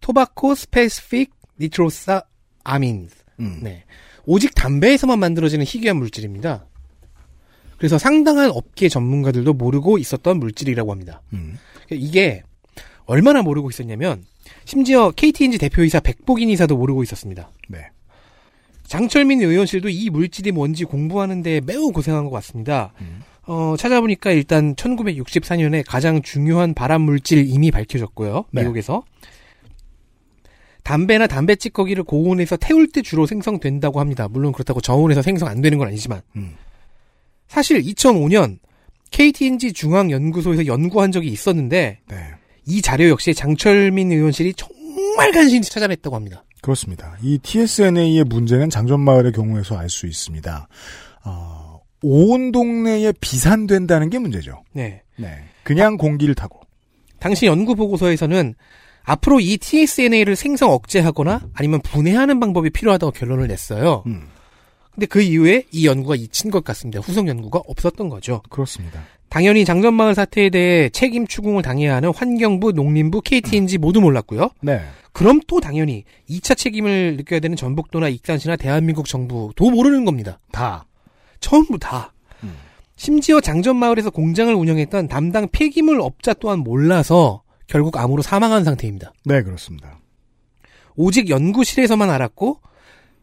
tobacco 0.00 0.54
specific 0.56 1.30
nitrosamine. 1.60 3.08
음. 3.38 3.60
네. 3.62 3.84
오직 4.26 4.54
담배에서만 4.54 5.18
만들어지는 5.20 5.64
희귀한 5.64 5.96
물질입니다. 5.96 6.66
그래서 7.76 7.98
상당한 7.98 8.50
업계 8.50 8.88
전문가들도 8.88 9.54
모르고 9.54 9.98
있었던 9.98 10.38
물질이라고 10.40 10.90
합니다. 10.90 11.22
음. 11.32 11.56
이게 11.90 12.42
얼마나 13.08 13.42
모르고 13.42 13.70
있었냐면 13.70 14.22
심지어 14.64 15.10
KT&G 15.10 15.58
대표이사 15.58 16.00
백복인 16.00 16.50
이사도 16.50 16.76
모르고 16.76 17.02
있었습니다. 17.02 17.50
네. 17.68 17.88
장철민 18.84 19.42
의원실도 19.42 19.88
이 19.88 20.08
물질이 20.10 20.52
뭔지 20.52 20.84
공부하는 20.84 21.42
데 21.42 21.60
매우 21.64 21.90
고생한 21.90 22.24
것 22.24 22.30
같습니다. 22.30 22.92
음. 23.00 23.22
어, 23.46 23.76
찾아보니까 23.78 24.30
일단 24.30 24.74
1964년에 24.74 25.82
가장 25.86 26.20
중요한 26.22 26.74
발암 26.74 27.00
물질 27.00 27.46
이미 27.48 27.70
밝혀졌고요. 27.70 28.44
네. 28.50 28.62
미국에서. 28.62 29.02
담배나 30.84 31.26
담배 31.26 31.56
찌꺼기를 31.56 32.04
고온에서 32.04 32.56
태울 32.56 32.88
때 32.88 33.02
주로 33.02 33.26
생성된다고 33.26 34.00
합니다. 34.00 34.28
물론 34.28 34.52
그렇다고 34.52 34.80
저온에서 34.80 35.22
생성 35.22 35.48
안 35.48 35.62
되는 35.62 35.78
건 35.78 35.88
아니지만. 35.88 36.20
음. 36.36 36.56
사실 37.46 37.80
2005년 37.82 38.58
KTNG 39.10 39.72
중앙연구소에서 39.72 40.66
연구한 40.66 41.10
적이 41.10 41.28
있었는데 41.28 42.00
네. 42.06 42.16
이 42.68 42.82
자료 42.82 43.08
역시 43.08 43.34
장철민 43.34 44.12
의원실이 44.12 44.54
정말 44.54 45.32
간신히 45.32 45.62
찾아냈다고 45.62 46.14
합니다. 46.14 46.44
그렇습니다. 46.60 47.16
이 47.22 47.38
TSNA의 47.38 48.24
문제는 48.24 48.68
장전마을의 48.68 49.32
경우에서 49.32 49.78
알 49.78 49.88
수 49.88 50.06
있습니다. 50.06 50.68
어, 51.24 51.80
온 52.02 52.52
동네에 52.52 53.12
비산된다는 53.20 54.10
게 54.10 54.18
문제죠. 54.18 54.62
네. 54.72 55.02
네. 55.16 55.44
그냥 55.62 55.96
공기를 55.96 56.34
타고. 56.34 56.60
당시 57.20 57.46
연구 57.46 57.74
보고서에서는 57.74 58.54
앞으로 59.02 59.40
이 59.40 59.56
TSNA를 59.56 60.36
생성 60.36 60.70
억제하거나 60.70 61.48
아니면 61.54 61.80
분해하는 61.82 62.38
방법이 62.40 62.70
필요하다고 62.70 63.12
결론을 63.12 63.48
냈어요. 63.48 64.02
음. 64.06 64.28
근데 64.94 65.06
그 65.06 65.22
이후에 65.22 65.64
이 65.72 65.86
연구가 65.86 66.16
잊힌 66.16 66.50
것 66.50 66.64
같습니다. 66.64 67.00
후속 67.00 67.28
연구가 67.28 67.62
없었던 67.66 68.08
거죠. 68.08 68.42
그렇습니다. 68.50 69.00
당연히 69.28 69.64
장전마을 69.64 70.14
사태에 70.14 70.50
대해 70.50 70.88
책임 70.88 71.26
추궁을 71.26 71.62
당해야 71.62 71.96
하는 71.96 72.12
환경부, 72.14 72.72
농림부, 72.72 73.20
KTNG 73.22 73.78
모두 73.78 74.00
몰랐고요. 74.00 74.50
네. 74.62 74.80
그럼 75.12 75.40
또 75.46 75.60
당연히 75.60 76.04
2차 76.30 76.56
책임을 76.56 77.16
느껴야 77.16 77.40
되는 77.40 77.56
전북도나 77.56 78.08
익산시나 78.08 78.56
대한민국 78.56 79.06
정부도 79.06 79.70
모르는 79.70 80.04
겁니다. 80.04 80.38
다. 80.52 80.86
전부 81.40 81.78
다. 81.78 82.12
음. 82.42 82.54
심지어 82.96 83.40
장전마을에서 83.40 84.10
공장을 84.10 84.52
운영했던 84.54 85.08
담당 85.08 85.48
폐기물 85.50 86.00
업자 86.00 86.34
또한 86.34 86.60
몰라서 86.60 87.42
결국 87.66 87.96
암으로 87.96 88.22
사망한 88.22 88.64
상태입니다. 88.64 89.12
네, 89.24 89.42
그렇습니다. 89.42 89.98
오직 90.96 91.28
연구실에서만 91.30 92.10
알았고 92.10 92.60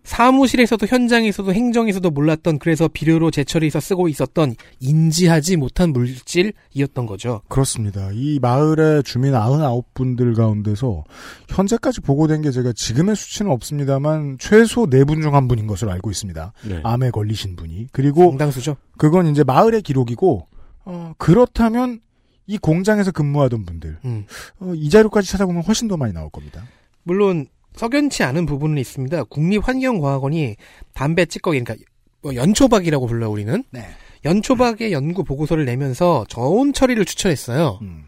사무실에서도 0.06 0.86
현장에서도 0.88 1.54
행정에서도 1.54 2.10
몰랐던 2.10 2.60
그래서 2.60 2.88
비료로 2.88 3.30
제철해서 3.32 3.80
쓰고 3.80 4.08
있었던 4.08 4.56
인지하지 4.80 5.58
못한 5.58 5.92
물질이었던 5.92 7.06
거죠. 7.06 7.42
그렇습니다. 7.50 8.10
이 8.14 8.40
마을의 8.42 9.04
주민 9.04 9.34
99분들 9.34 10.36
가운데서 10.36 11.04
현재까지 11.50 12.02
보고된 12.02 12.42
게 12.42 12.52
제가 12.52 12.72
지금의 12.74 13.16
수치는 13.16 13.52
없습니다만 13.52 14.38
최소 14.40 14.86
4분 14.86 15.22
중 15.22 15.36
한 15.36 15.48
분인 15.50 15.68
것으로 15.68 15.92
알고 15.92 16.12
있습니다. 16.12 16.54
네. 16.70 16.80
암에 16.84 17.12
걸리신 17.12 17.56
분이. 17.58 17.88
그리고 17.92 18.30
상당수죠. 18.30 18.78
그건 18.98 19.28
이제 19.28 19.44
마을의 19.44 19.82
기록이고 19.82 20.48
어, 20.86 21.14
그렇다면 21.18 22.00
이 22.48 22.58
공장에서 22.58 23.12
근무하던 23.12 23.66
분들 23.66 23.98
음. 24.06 24.26
어, 24.60 24.72
이 24.76 24.90
자료까지 24.90 25.30
찾아보면 25.30 25.64
훨씬 25.64 25.88
더 25.88 25.98
많이 25.98 26.14
나올 26.14 26.30
겁니다. 26.30 26.64
물론 27.04 27.48
석연치 27.76 28.24
않은 28.24 28.46
부분은 28.46 28.78
있습니다. 28.78 29.26
국립환경과학원이 29.26 30.56
담배 30.94 31.26
찌꺼기 31.26 31.62
그러니까 31.64 31.86
뭐 32.22 32.36
연초박이라고 32.36 33.06
불러 33.08 33.30
우리는 33.30 33.64
네. 33.72 33.86
연초박의 34.24 34.92
연구 34.92 35.24
보고서를 35.24 35.66
내면서 35.66 36.26
저온 36.30 36.74
처리를 36.74 37.06
추천했어요. 37.06 37.80
음. 37.82 38.06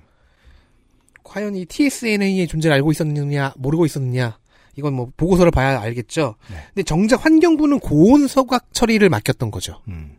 과연 1.24 1.56
이 1.56 1.66
TSNA의 1.66 2.48
존재를 2.48 2.74
알고 2.76 2.92
있었느냐 2.92 3.54
모르고 3.58 3.86
있었느냐 3.86 4.38
이건 4.76 4.94
뭐 4.94 5.12
보고서를 5.18 5.52
봐야 5.52 5.80
알겠죠. 5.82 6.36
네. 6.50 6.58
근데 6.74 6.84
정작 6.84 7.26
환경부는 7.26 7.80
고온 7.80 8.28
소각 8.28 8.74
처리를 8.74 9.10
맡겼던 9.10 9.52
거죠. 9.52 9.82
음. 9.88 10.18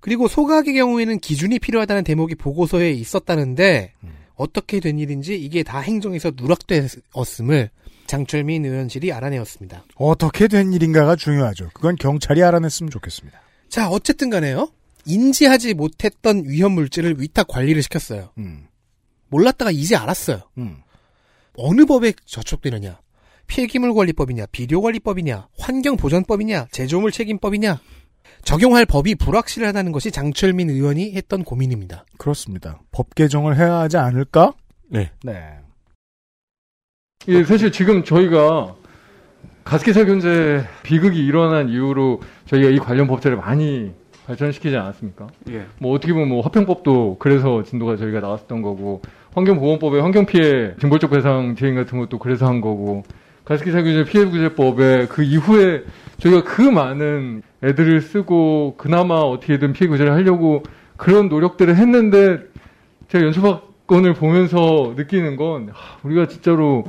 그리고 0.00 0.28
소각의 0.28 0.74
경우에는 0.74 1.20
기준이 1.20 1.58
필요하다는 1.58 2.04
대목이 2.04 2.34
보고서에 2.34 2.90
있었다는데 2.90 3.92
음. 4.02 4.10
어떻게 4.34 4.80
된 4.80 4.98
일인지 4.98 5.36
이게 5.36 5.62
다 5.62 5.80
행정에서 5.80 6.32
누락되었음을 6.34 7.70
장철민 8.10 8.64
의원실이 8.64 9.12
알아내었습니다. 9.12 9.84
어떻게 9.94 10.48
된 10.48 10.72
일인가가 10.72 11.14
중요하죠. 11.14 11.70
그건 11.72 11.94
경찰이 11.94 12.42
알아냈으면 12.42 12.90
좋겠습니다. 12.90 13.40
자 13.68 13.88
어쨌든 13.88 14.30
간에요. 14.30 14.68
인지하지 15.06 15.74
못했던 15.74 16.42
위험 16.44 16.72
물질을 16.72 17.20
위탁 17.20 17.46
관리를 17.46 17.82
시켰어요. 17.84 18.30
음. 18.38 18.66
몰랐다가 19.28 19.70
이제 19.70 19.94
알았어요. 19.94 20.40
음. 20.58 20.78
어느 21.54 21.86
법에 21.86 22.12
저촉되느냐? 22.24 22.98
폐기물 23.46 23.94
관리법이냐, 23.94 24.46
비료 24.46 24.82
관리법이냐, 24.82 25.46
환경 25.56 25.96
보전법이냐, 25.96 26.66
제조물 26.72 27.12
책임법이냐. 27.12 27.78
적용할 28.44 28.86
법이 28.86 29.14
불확실하다는 29.16 29.92
것이 29.92 30.10
장철민 30.10 30.68
의원이 30.68 31.12
했던 31.14 31.44
고민입니다. 31.44 32.06
그렇습니다. 32.18 32.80
법 32.90 33.14
개정을 33.14 33.56
해야 33.56 33.74
하지 33.78 33.98
않을까? 33.98 34.54
네. 34.88 35.12
네. 35.22 35.59
예, 37.28 37.44
사실 37.44 37.70
지금 37.70 38.02
저희가 38.02 38.74
가스기사 39.62 40.06
견제 40.06 40.64
비극이 40.82 41.22
일어난 41.22 41.68
이후로 41.68 42.22
저희가 42.46 42.70
이 42.70 42.78
관련 42.78 43.06
법제를 43.08 43.36
많이 43.36 43.92
발전시키지 44.26 44.74
않았습니까? 44.74 45.26
예. 45.50 45.66
뭐 45.78 45.94
어떻게 45.94 46.14
보면 46.14 46.28
뭐 46.28 46.40
화평법도 46.40 47.16
그래서 47.18 47.62
진도가 47.62 47.96
저희가 47.96 48.20
나왔었던 48.20 48.62
거고 48.62 49.02
환경보건법에 49.34 50.00
환경피해 50.00 50.76
징벌적 50.80 51.10
배상 51.10 51.54
대행 51.56 51.74
같은 51.74 51.98
것도 51.98 52.18
그래서 52.18 52.46
한 52.46 52.62
거고 52.62 53.04
가스기사 53.44 53.82
규제 53.82 54.04
피해구제법에 54.04 55.08
그 55.08 55.22
이후에 55.22 55.84
저희가 56.20 56.42
그 56.44 56.62
많은 56.62 57.42
애들을 57.62 58.00
쓰고 58.00 58.76
그나마 58.78 59.16
어떻게든 59.16 59.74
피해 59.74 59.88
구제를 59.88 60.12
하려고 60.12 60.62
그런 60.96 61.28
노력들을 61.28 61.76
했는데 61.76 62.38
제가 63.08 63.26
연초박 63.26 63.69
건을 63.90 64.14
보면서 64.14 64.94
느끼는 64.96 65.34
건 65.34 65.70
하, 65.70 65.98
우리가 66.04 66.28
진짜로 66.28 66.84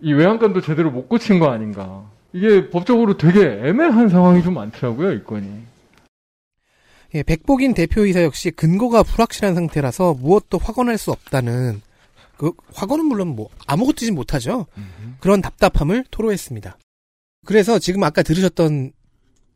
이 0.00 0.14
외양간도 0.14 0.62
제대로 0.62 0.90
못 0.90 1.06
고친 1.06 1.38
거 1.38 1.50
아닌가. 1.50 2.10
이게 2.32 2.70
법적으로 2.70 3.18
되게 3.18 3.42
애매한 3.42 4.08
상황이 4.08 4.42
좀 4.42 4.54
많더라고요, 4.54 5.12
이 5.12 5.22
건이. 5.22 5.46
예, 7.14 7.22
백복인 7.22 7.74
대표이사 7.74 8.22
역시 8.22 8.50
근거가 8.50 9.02
불확실한 9.02 9.54
상태라서 9.54 10.14
무엇도 10.14 10.56
확언할 10.56 10.96
수 10.96 11.10
없다는 11.10 11.82
그 12.38 12.52
과거는 12.72 13.04
물론 13.04 13.28
뭐 13.28 13.50
아무것도 13.66 13.96
하지 13.96 14.12
못하죠. 14.12 14.64
그런 15.20 15.42
답답함을 15.42 16.06
토로했습니다. 16.10 16.78
그래서 17.44 17.78
지금 17.78 18.02
아까 18.02 18.22
들으셨던 18.22 18.92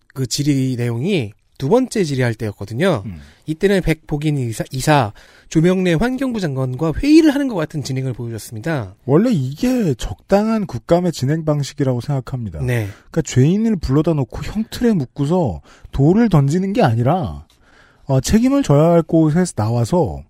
그 0.09 0.27
질의 0.27 0.77
내용이 0.77 1.33
두 1.59 1.69
번째 1.69 2.05
질의할 2.05 2.35
때였거든요. 2.35 3.03
음. 3.07 3.21
이때는 3.47 3.81
백복인 3.83 4.39
이사, 4.39 4.65
이사, 4.71 5.13
조명래 5.49 5.95
환경부 5.95 6.41
장관과 6.41 6.93
회의를 6.97 7.35
하는 7.35 7.49
것 7.49 7.55
같은 7.55 7.83
진행을 7.83 8.13
보여줬습니다. 8.13 8.95
원래 9.05 9.31
이게 9.31 9.95
적당한 9.95 10.67
국감의 10.67 11.13
진행 11.13 11.45
방식이라고 11.45 12.01
생각합니다. 12.01 12.61
네. 12.61 12.89
그러니까 13.11 13.23
죄인을 13.23 13.77
불러다 13.77 14.15
놓고 14.15 14.43
형틀에 14.43 14.93
묶고서 14.93 15.61
돌을 15.93 16.29
던지는 16.29 16.73
게 16.73 16.83
아니라 16.83 17.47
어, 18.05 18.21
책임을 18.21 18.63
져야 18.63 18.91
할 18.91 19.03
곳에서 19.03 19.53
나와서 19.55 20.23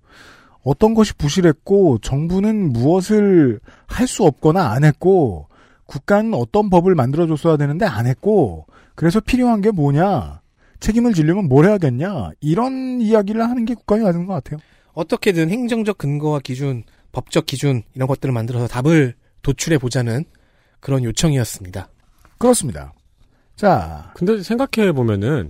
어떤 0.62 0.94
것이 0.94 1.14
부실했고 1.14 1.98
정부는 1.98 2.72
무엇을 2.72 3.60
할 3.86 4.06
수 4.08 4.24
없거나 4.24 4.70
안 4.70 4.84
했고 4.84 5.48
국가는 5.86 6.34
어떤 6.34 6.70
법을 6.70 6.94
만들어줬어야 6.94 7.56
되는데 7.56 7.86
안 7.86 8.06
했고 8.06 8.66
그래서 8.96 9.20
필요한 9.20 9.60
게 9.60 9.70
뭐냐 9.70 10.40
책임을 10.80 11.14
지려면 11.14 11.48
뭘 11.48 11.66
해야겠냐 11.66 12.30
이런 12.40 13.00
이야기를 13.00 13.42
하는 13.42 13.64
게 13.64 13.74
국감이 13.74 14.02
맞는 14.02 14.26
것 14.26 14.34
같아요. 14.34 14.58
어떻게든 14.94 15.50
행정적 15.50 15.98
근거와 15.98 16.40
기준, 16.40 16.84
법적 17.12 17.46
기준 17.46 17.82
이런 17.94 18.08
것들을 18.08 18.32
만들어서 18.32 18.66
답을 18.66 19.14
도출해 19.42 19.78
보자는 19.78 20.24
그런 20.80 21.04
요청이었습니다. 21.04 21.88
그렇습니다. 22.38 22.92
자, 23.56 24.12
근데 24.14 24.42
생각해 24.42 24.92
보면은 24.92 25.48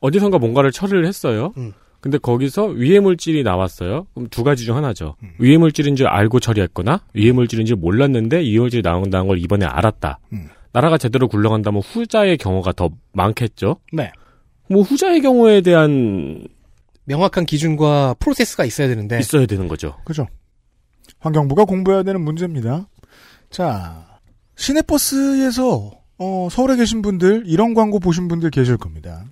어디선가 0.00 0.38
뭔가를 0.38 0.72
처리를 0.72 1.06
했어요. 1.06 1.52
음. 1.56 1.72
근데 2.00 2.18
거기서 2.18 2.66
위해 2.66 3.00
물질이 3.00 3.42
나왔어요. 3.44 4.06
그럼 4.12 4.28
두 4.28 4.44
가지 4.44 4.64
중 4.64 4.76
하나죠. 4.76 5.16
음. 5.22 5.32
위해 5.38 5.56
물질인 5.56 5.96
줄 5.96 6.06
알고 6.06 6.38
처리했거나 6.38 7.00
위해 7.14 7.32
물질인 7.32 7.64
줄 7.64 7.76
몰랐는데 7.76 8.40
위해 8.42 8.58
물질이 8.58 8.82
나온다는 8.82 9.26
걸 9.26 9.38
이번에 9.38 9.64
알았다. 9.64 10.18
음. 10.34 10.48
나라가 10.74 10.98
제대로 10.98 11.28
굴러간다면 11.28 11.82
후자의 11.82 12.36
경우가 12.36 12.72
더 12.72 12.90
많겠죠. 13.12 13.76
네. 13.92 14.10
뭐 14.68 14.82
후자의 14.82 15.20
경우에 15.20 15.60
대한 15.60 16.48
명확한 17.04 17.46
기준과 17.46 18.16
프로세스가 18.18 18.64
있어야 18.64 18.88
되는데 18.88 19.20
있어야 19.20 19.46
되는 19.46 19.68
거죠. 19.68 19.96
그죠. 20.04 20.26
환경부가 21.20 21.64
공부해야 21.64 22.02
되는 22.02 22.20
문제입니다. 22.20 22.88
자, 23.50 24.18
시내버스에서 24.56 25.92
어, 26.18 26.48
서울에 26.50 26.74
계신 26.74 27.02
분들 27.02 27.44
이런 27.46 27.74
광고 27.74 28.00
보신 28.00 28.26
분들 28.26 28.50
계실 28.50 28.76
겁니다. 28.76 29.24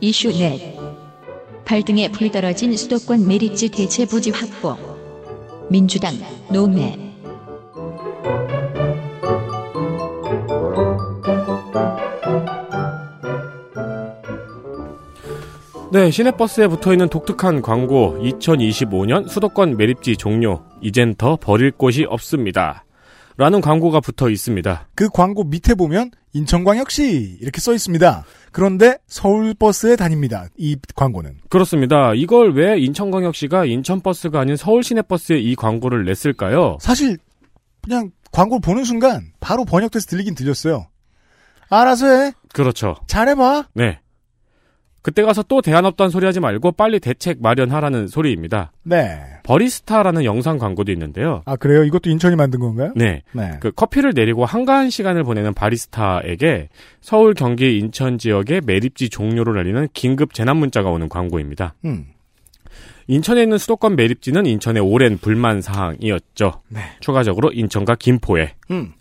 이슈 0.00 0.30
넷 0.30 0.77
발등에 1.68 2.10
불 2.10 2.30
떨어진 2.30 2.74
수도권 2.74 3.28
메리츠 3.28 3.70
대체 3.72 4.06
부지 4.06 4.30
확보 4.30 4.74
민주당 5.68 6.14
노매 6.50 6.96
네, 15.90 16.10
시내버스에 16.10 16.68
붙어 16.68 16.92
있는 16.92 17.08
독특한 17.08 17.60
광고 17.60 18.16
2025년 18.20 19.26
수도권 19.26 19.78
매립지 19.78 20.16
종료. 20.18 20.62
이젠 20.82 21.14
더 21.14 21.36
버릴 21.36 21.70
곳이 21.70 22.04
없습니다. 22.04 22.84
라는 23.38 23.60
광고가 23.60 24.00
붙어 24.00 24.28
있습니다. 24.28 24.88
그 24.96 25.08
광고 25.08 25.44
밑에 25.44 25.76
보면 25.76 26.10
인천광역시 26.32 27.38
이렇게 27.40 27.60
써 27.60 27.72
있습니다. 27.72 28.24
그런데 28.50 28.98
서울버스에 29.06 29.94
다닙니다. 29.94 30.48
이 30.56 30.76
광고는. 30.96 31.38
그렇습니다. 31.48 32.14
이걸 32.14 32.52
왜 32.52 32.78
인천광역시가 32.80 33.64
인천버스가 33.64 34.40
아닌 34.40 34.56
서울시내버스에 34.56 35.38
이 35.38 35.54
광고를 35.54 36.04
냈을까요? 36.04 36.78
사실 36.80 37.16
그냥 37.80 38.10
광고를 38.32 38.60
보는 38.60 38.82
순간 38.82 39.32
바로 39.38 39.64
번역돼서 39.64 40.06
들리긴 40.06 40.34
들렸어요. 40.34 40.88
알아서 41.70 42.08
해. 42.08 42.32
그렇죠. 42.52 42.96
잘해봐. 43.06 43.68
네. 43.74 44.00
그때 45.08 45.22
가서 45.22 45.42
또 45.44 45.62
대안 45.62 45.86
없다는 45.86 46.10
소리 46.10 46.26
하지 46.26 46.38
말고 46.38 46.72
빨리 46.72 47.00
대책 47.00 47.40
마련하라는 47.40 48.08
소리입니다. 48.08 48.72
네. 48.82 49.18
버리스타라는 49.42 50.24
영상 50.24 50.58
광고도 50.58 50.92
있는데요. 50.92 51.40
아 51.46 51.56
그래요? 51.56 51.82
이것도 51.82 52.10
인천이 52.10 52.36
만든 52.36 52.60
건가요? 52.60 52.92
네. 52.94 53.22
네. 53.32 53.52
그 53.58 53.70
커피를 53.70 54.12
내리고 54.14 54.44
한가한 54.44 54.90
시간을 54.90 55.24
보내는 55.24 55.54
바리스타에게 55.54 56.68
서울, 57.00 57.32
경기, 57.32 57.78
인천 57.78 58.18
지역의 58.18 58.60
매립지 58.66 59.08
종료를 59.08 59.58
알리는 59.58 59.88
긴급 59.94 60.34
재난 60.34 60.58
문자가 60.58 60.90
오는 60.90 61.08
광고입니다. 61.08 61.74
음. 61.86 62.08
인천에 63.06 63.42
있는 63.44 63.56
수도권 63.56 63.96
매립지는 63.96 64.44
인천의 64.44 64.82
오랜 64.82 65.16
불만 65.16 65.62
사항이었죠. 65.62 66.60
네. 66.68 66.80
추가적으로 67.00 67.50
인천과 67.50 67.94
김포에. 67.94 68.56
음. 68.70 68.92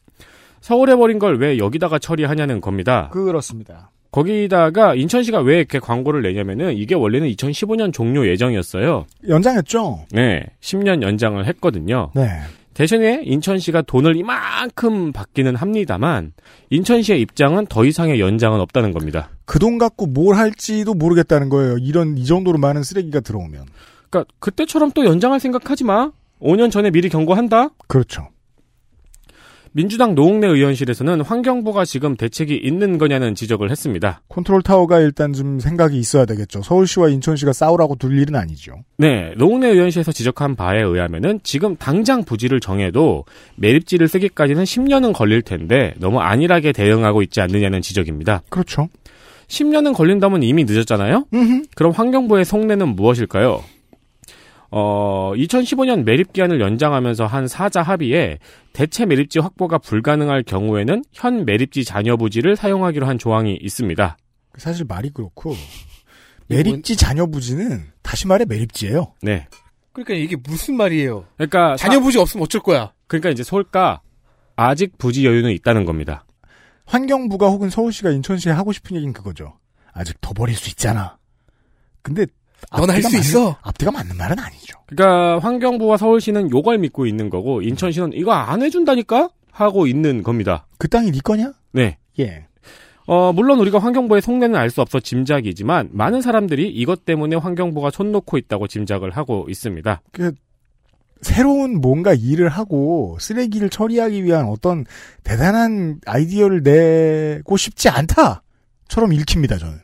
서울에 0.61 0.95
버린 0.95 1.19
걸 1.19 1.35
왜 1.35 1.57
여기다가 1.57 1.99
처리하냐는 1.99 2.61
겁니다. 2.61 3.09
그렇습니다. 3.11 3.91
거기다가 4.17 4.95
인천시가 4.95 5.41
왜 5.41 5.57
이렇게 5.57 5.77
광고를 5.77 6.23
내냐면은 6.23 6.75
이게 6.75 6.95
원래는 6.95 7.29
2015년 7.29 7.93
종료 7.93 8.27
예정이었어요. 8.27 9.05
연장했죠? 9.27 10.05
네. 10.11 10.43
10년 10.59 11.03
연장을 11.03 11.45
했거든요. 11.45 12.09
네. 12.15 12.27
대신에 12.73 13.21
인천시가 13.25 13.83
돈을 13.83 14.15
이만큼 14.15 15.11
받기는 15.11 15.55
합니다만 15.55 16.33
인천시의 16.71 17.21
입장은 17.21 17.67
더 17.67 17.85
이상의 17.85 18.19
연장은 18.19 18.59
없다는 18.59 18.91
겁니다. 18.91 19.29
그 19.45 19.59
돈 19.59 19.77
갖고 19.77 20.07
뭘 20.07 20.35
할지도 20.35 20.95
모르겠다는 20.95 21.49
거예요. 21.49 21.77
이런 21.77 22.17
이 22.17 22.25
정도로 22.25 22.57
많은 22.57 22.81
쓰레기가 22.81 23.19
들어오면. 23.19 23.65
그러니까 24.09 24.33
그때처럼 24.39 24.91
또 24.95 25.05
연장할 25.05 25.39
생각하지 25.39 25.83
마. 25.83 26.11
5년 26.41 26.71
전에 26.71 26.89
미리 26.89 27.09
경고한다. 27.09 27.69
그렇죠. 27.87 28.29
민주당 29.77 30.15
노웅래 30.15 30.47
의원실에서는 30.47 31.21
환경부가 31.21 31.85
지금 31.85 32.15
대책이 32.15 32.55
있는 32.55 32.97
거냐는 32.97 33.35
지적을 33.35 33.69
했습니다. 33.69 34.21
컨트롤 34.27 34.63
타워가 34.63 34.99
일단 35.01 35.33
좀 35.33 35.59
생각이 35.59 35.99
있어야 35.99 36.25
되겠죠. 36.25 36.63
서울시와 36.63 37.09
인천시가 37.09 37.53
싸우라고 37.53 37.95
둘 37.95 38.19
일은 38.19 38.35
아니죠. 38.35 38.73
네, 38.97 39.35
노웅래 39.37 39.67
의원실에서 39.67 40.11
지적한 40.11 40.55
바에 40.55 40.81
의하면은 40.81 41.41
지금 41.43 41.75
당장 41.75 42.23
부지를 42.23 42.59
정해도 42.59 43.25
매립지를 43.57 44.07
쓰기까지는 44.07 44.63
10년은 44.63 45.13
걸릴 45.13 45.43
텐데 45.43 45.93
너무 45.99 46.21
안일하게 46.21 46.71
대응하고 46.71 47.21
있지 47.21 47.39
않느냐는 47.41 47.83
지적입니다. 47.83 48.41
그렇죠. 48.49 48.89
10년은 49.47 49.93
걸린다면 49.93 50.41
이미 50.41 50.63
늦었잖아요? 50.63 51.25
그럼 51.75 51.91
환경부의 51.91 52.45
속내는 52.45 52.95
무엇일까요? 52.95 53.63
어, 54.69 55.31
2015년 55.35 56.03
매립 56.03 56.33
기한을 56.33 56.59
연장하면서 56.59 57.25
한 57.25 57.47
사자 57.47 57.81
합의에 57.81 58.39
대체 58.73 59.05
매립지 59.05 59.39
확보가 59.39 59.77
불가능할 59.77 60.43
경우에는 60.43 61.03
현 61.13 61.45
매립지 61.45 61.85
잔여 61.85 62.17
부지를 62.17 62.55
사용하기로 62.55 63.07
한 63.07 63.17
조항이 63.17 63.57
있습니다. 63.61 64.17
사실 64.57 64.85
말이 64.85 65.09
그렇고 65.09 65.55
매립지 66.47 66.95
자녀 66.95 67.25
부지는 67.27 67.85
다시 68.01 68.27
말해 68.27 68.45
매립지예요. 68.45 69.13
네. 69.21 69.47
그러니까 69.93 70.13
이게 70.13 70.35
무슨 70.35 70.75
말이에요? 70.77 71.25
그러니까 71.37 71.75
자녀 71.75 71.99
부지 71.99 72.17
없으면 72.19 72.43
어쩔 72.43 72.61
거야? 72.61 72.93
그러니까 73.07 73.29
이제 73.29 73.43
서울가 73.43 74.01
아직 74.55 74.97
부지 74.97 75.25
여유는 75.25 75.51
있다는 75.51 75.85
겁니다. 75.85 76.25
환경부가 76.85 77.47
혹은 77.47 77.69
서울시가 77.69 78.11
인천시에 78.11 78.51
하고 78.51 78.71
싶은 78.71 78.95
얘기는 78.95 79.13
그거죠. 79.13 79.57
아직 79.93 80.19
더 80.21 80.33
버릴 80.33 80.55
수 80.55 80.69
있잖아. 80.69 81.17
근데 82.01 82.25
넌 82.71 82.89
할 82.89 83.01
수 83.03 83.15
있어. 83.17 83.57
앞뒤가 83.61 83.91
맞는 83.91 84.17
말은 84.17 84.37
아니죠. 84.39 84.77
그러니까 84.87 85.39
환경부와 85.39 85.97
서울시는 85.97 86.51
요걸 86.51 86.79
믿고 86.79 87.05
있는 87.05 87.29
거고 87.29 87.61
인천시는 87.61 88.11
이거 88.13 88.33
안 88.33 88.61
해준다니까 88.61 89.29
하고 89.51 89.87
있는 89.87 90.23
겁니다. 90.23 90.67
그 90.77 90.87
땅이 90.87 91.11
네 91.11 91.19
거냐? 91.19 91.53
네. 91.71 91.97
예. 92.19 92.45
어, 93.05 93.31
물론 93.31 93.59
우리가 93.59 93.79
환경부의 93.79 94.21
속내는 94.21 94.55
알 94.57 94.69
수 94.69 94.81
없어 94.81 94.99
짐작이지만 94.99 95.89
많은 95.93 96.21
사람들이 96.21 96.67
이것 96.69 97.05
때문에 97.05 97.37
환경부가 97.37 97.89
손 97.91 98.11
놓고 98.11 98.37
있다고 98.37 98.67
짐작을 98.67 99.11
하고 99.11 99.45
있습니다. 99.49 100.01
그 100.11 100.33
새로운 101.21 101.79
뭔가 101.81 102.13
일을 102.13 102.49
하고 102.49 103.17
쓰레기를 103.19 103.69
처리하기 103.69 104.23
위한 104.23 104.45
어떤 104.45 104.85
대단한 105.23 105.99
아이디어를 106.05 106.61
내고 106.63 107.55
싶지 107.57 107.89
않다처럼 107.89 109.13
읽힙니다 109.13 109.57
저는. 109.57 109.79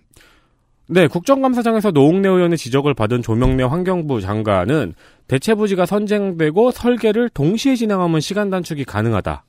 네, 0.87 1.07
국정감사장에서 1.07 1.91
노웅래 1.91 2.27
의원의 2.27 2.57
지적을 2.57 2.93
받은 2.93 3.21
조명래 3.21 3.63
환경부 3.63 4.21
장관은 4.21 4.93
대체 5.27 5.55
부지가 5.55 5.85
선정되고 5.85 6.71
설계를 6.71 7.29
동시에 7.29 7.75
진행하면 7.75 8.19
시간 8.19 8.49
단축이 8.49 8.83
가능하다. 8.85 9.45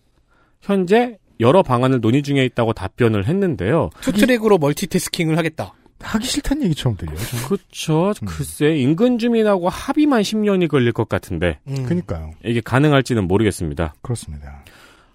현재 0.60 1.18
여러 1.40 1.62
방안을 1.62 2.00
논의 2.00 2.22
중에 2.22 2.44
있다고 2.44 2.72
답변을 2.72 3.26
했는데요. 3.26 3.90
투트랙으로 4.00 4.58
멀티태스킹을 4.58 5.36
하겠다. 5.36 5.74
하기 6.00 6.26
싫다는 6.26 6.64
얘기처럼 6.64 6.96
들려요. 6.96 7.16
그렇죠. 7.48 8.12
글쎄 8.26 8.76
인근 8.76 9.18
주민하고 9.18 9.68
합의만 9.68 10.22
10년이 10.22 10.68
걸릴 10.68 10.92
것 10.92 11.08
같은데 11.08 11.58
음. 11.66 11.84
그니까요. 11.84 12.32
이게 12.44 12.60
가능할지는 12.60 13.26
모르겠습니다. 13.26 13.94
그렇습니다. 14.02 14.64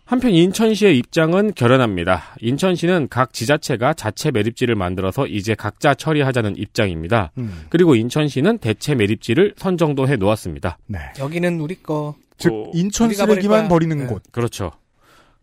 한편 0.10 0.32
인천시의 0.32 0.98
입장은 0.98 1.54
결연합니다. 1.54 2.36
인천시는 2.42 3.10
각 3.12 3.32
지자체가 3.32 3.94
자체 3.94 4.32
매립지를 4.32 4.74
만들어서 4.74 5.28
이제 5.28 5.54
각자 5.54 5.94
처리하자는 5.94 6.58
입장입니다. 6.58 7.32
음. 7.38 7.68
그리고 7.70 7.94
인천시는 7.94 8.58
대체 8.58 8.96
매립지를 8.96 9.54
선정도 9.56 10.08
해 10.08 10.16
놓았습니다. 10.16 10.80
네. 10.88 10.98
여기는 11.20 11.60
우리 11.60 11.76
거. 11.76 12.16
즉 12.40 12.52
어, 12.52 12.72
인천 12.74 13.14
쓰레기만 13.14 13.68
버리는 13.68 13.96
네. 13.96 14.08
곳. 14.08 14.24
그렇죠. 14.32 14.72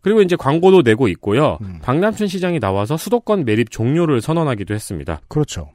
그리고 0.01 0.21
이제 0.21 0.35
광고도 0.35 0.81
내고 0.81 1.07
있고요. 1.07 1.59
음. 1.61 1.79
박남춘 1.81 2.27
시장이 2.27 2.59
나와서 2.59 2.97
수도권 2.97 3.45
매립 3.45 3.71
종료를 3.71 4.19
선언하기도 4.19 4.73
했습니다. 4.73 5.21
그렇죠. 5.29 5.69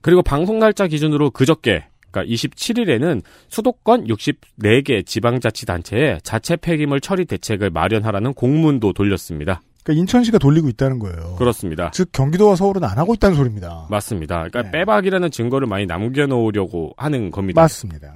그리고 0.00 0.22
방송 0.22 0.58
날짜 0.58 0.86
기준으로 0.86 1.32
그저께 1.32 1.84
그러니까 2.12 2.32
27일에는 2.32 3.22
수도권 3.48 4.06
64개 4.06 5.04
지방자치단체에 5.04 6.20
자체 6.22 6.56
폐기물 6.56 7.00
처리 7.00 7.24
대책을 7.24 7.70
마련하라는 7.70 8.34
공문도 8.34 8.92
돌렸습니다. 8.92 9.62
그러니까 9.82 10.00
인천시가 10.00 10.38
돌리고 10.38 10.68
있다는 10.68 10.98
거예요. 11.00 11.34
그렇습니다. 11.36 11.90
즉 11.92 12.10
경기도와 12.12 12.54
서울은 12.54 12.84
안 12.84 12.98
하고 12.98 13.14
있다는 13.14 13.36
소리입니다. 13.36 13.88
맞습니다. 13.90 14.48
그러니까 14.48 14.62
네. 14.62 14.70
빼박이라는 14.70 15.30
증거를 15.30 15.66
많이 15.66 15.86
남겨놓으려고 15.86 16.92
하는 16.96 17.30
겁니다. 17.32 17.60
맞습니다. 17.60 18.14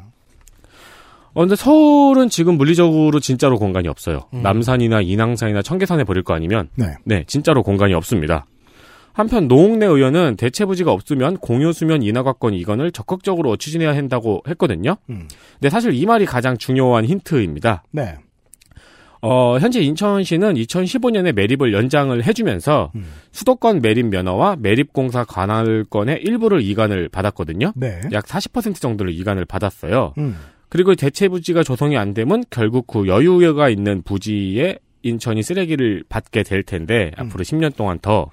어, 1.35 1.41
근데 1.41 1.57
서울은 1.57 2.31
지금 2.31 2.57
물리적으로 2.57 3.21
진짜로 3.21 3.59
공간이 3.59 3.89
없어요. 3.89 4.27
음. 4.33 4.43
남산이나 4.43 5.03
인왕산이나 5.03 5.61
청계산에 5.61 6.05
버릴 6.05 6.23
거 6.23 6.35
아니면 6.35 6.69
네. 6.77 6.95
네, 7.05 7.25
진짜로 7.27 7.63
공간이 7.63 7.93
없습니다. 7.95 8.47
한편 9.17 9.49
노웅래 9.49 9.87
의원은 9.87 10.37
대체 10.37 10.67
부지가 10.67 10.93
없으면 10.93 11.39
공유 11.39 11.73
수면 11.73 12.03
인하과권 12.03 12.53
이건을 12.53 12.93
적극적으로 12.93 13.57
추진해야 13.57 13.97
한다고 13.97 14.43
했거든요. 14.47 14.99
음. 15.09 15.27
근데 15.55 15.71
사실 15.71 15.95
이 15.95 16.05
말이 16.05 16.27
가장 16.27 16.59
중요한 16.59 17.07
힌트입니다. 17.07 17.83
네. 17.93 18.17
어, 19.23 19.57
현재 19.59 19.81
인천시는 19.81 20.55
2015년에 20.57 21.33
매립을 21.33 21.73
연장을 21.73 22.23
해주면서 22.27 22.93
음. 22.95 23.07
수도권 23.33 23.81
매립 23.81 24.05
면허와 24.09 24.57
매립공사 24.59 25.25
관할권의 25.25 26.21
일부를 26.23 26.61
이관을 26.61 27.09
받았거든요. 27.09 27.73
네. 27.75 28.03
약 28.13 28.27
40% 28.27 28.79
정도를 28.79 29.15
이관을 29.15 29.47
받았어요. 29.47 30.13
음. 30.19 30.37
그리고 30.69 30.95
대체 30.95 31.29
부지가 31.29 31.63
조성이 31.63 31.97
안 31.97 32.13
되면 32.13 32.45
결국 32.51 32.87
그 32.87 33.07
여유가 33.07 33.71
있는 33.71 34.03
부지에 34.03 34.79
인천이 35.01 35.43
쓰레기를 35.43 36.05
받게 36.11 36.43
될 36.43 36.63
텐데 36.63 37.13
음. 37.19 37.29
앞으로 37.29 37.45
10년 37.45 37.75
동안 37.75 37.99
더 37.99 38.31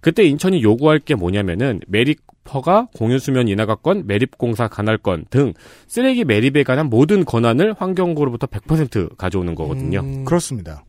그때 0.00 0.24
인천이 0.24 0.62
요구할 0.62 0.98
게 0.98 1.14
뭐냐면은 1.14 1.80
매립허가 1.86 2.88
공유수면 2.94 3.48
인하가권, 3.48 4.06
매립공사 4.06 4.68
관할권 4.68 5.26
등 5.30 5.52
쓰레기 5.86 6.24
매립에 6.24 6.62
관한 6.62 6.88
모든 6.88 7.24
권한을 7.24 7.74
환경부로부터 7.78 8.46
100% 8.46 9.16
가져오는 9.16 9.54
거거든요. 9.54 10.00
음... 10.00 10.24
그렇습니다. 10.24 10.84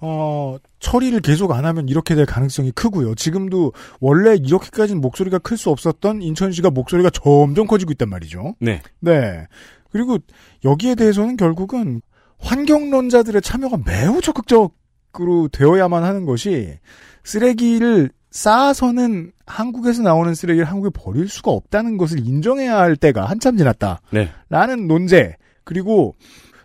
어, 0.00 0.58
처리를 0.80 1.20
계속 1.20 1.52
안 1.52 1.64
하면 1.64 1.88
이렇게 1.88 2.14
될 2.14 2.26
가능성이 2.26 2.70
크고요. 2.72 3.14
지금도 3.14 3.72
원래 4.00 4.34
이렇게까지는 4.34 5.00
목소리가 5.00 5.38
클 5.38 5.56
수 5.56 5.70
없었던 5.70 6.20
인천시가 6.20 6.70
목소리가 6.70 7.08
점점 7.10 7.66
커지고 7.66 7.92
있단 7.92 8.10
말이죠. 8.10 8.54
네. 8.60 8.82
네. 9.00 9.46
그리고 9.90 10.18
여기에 10.64 10.96
대해서는 10.96 11.36
결국은 11.36 12.02
환경론자들의 12.38 13.40
참여가 13.40 13.78
매우 13.86 14.20
적극적으로 14.20 15.48
되어야만 15.52 16.02
하는 16.02 16.26
것이 16.26 16.78
쓰레기를 17.24 18.10
쌓아서는 18.30 19.32
한국에서 19.46 20.02
나오는 20.02 20.34
쓰레기를 20.34 20.66
한국에 20.66 20.90
버릴 20.94 21.28
수가 21.28 21.50
없다는 21.50 21.96
것을 21.96 22.26
인정해야 22.26 22.78
할 22.78 22.96
때가 22.96 23.24
한참 23.24 23.56
지났다. 23.56 24.00
네. 24.10 24.30
라는 24.48 24.86
논제. 24.86 25.36
그리고 25.64 26.16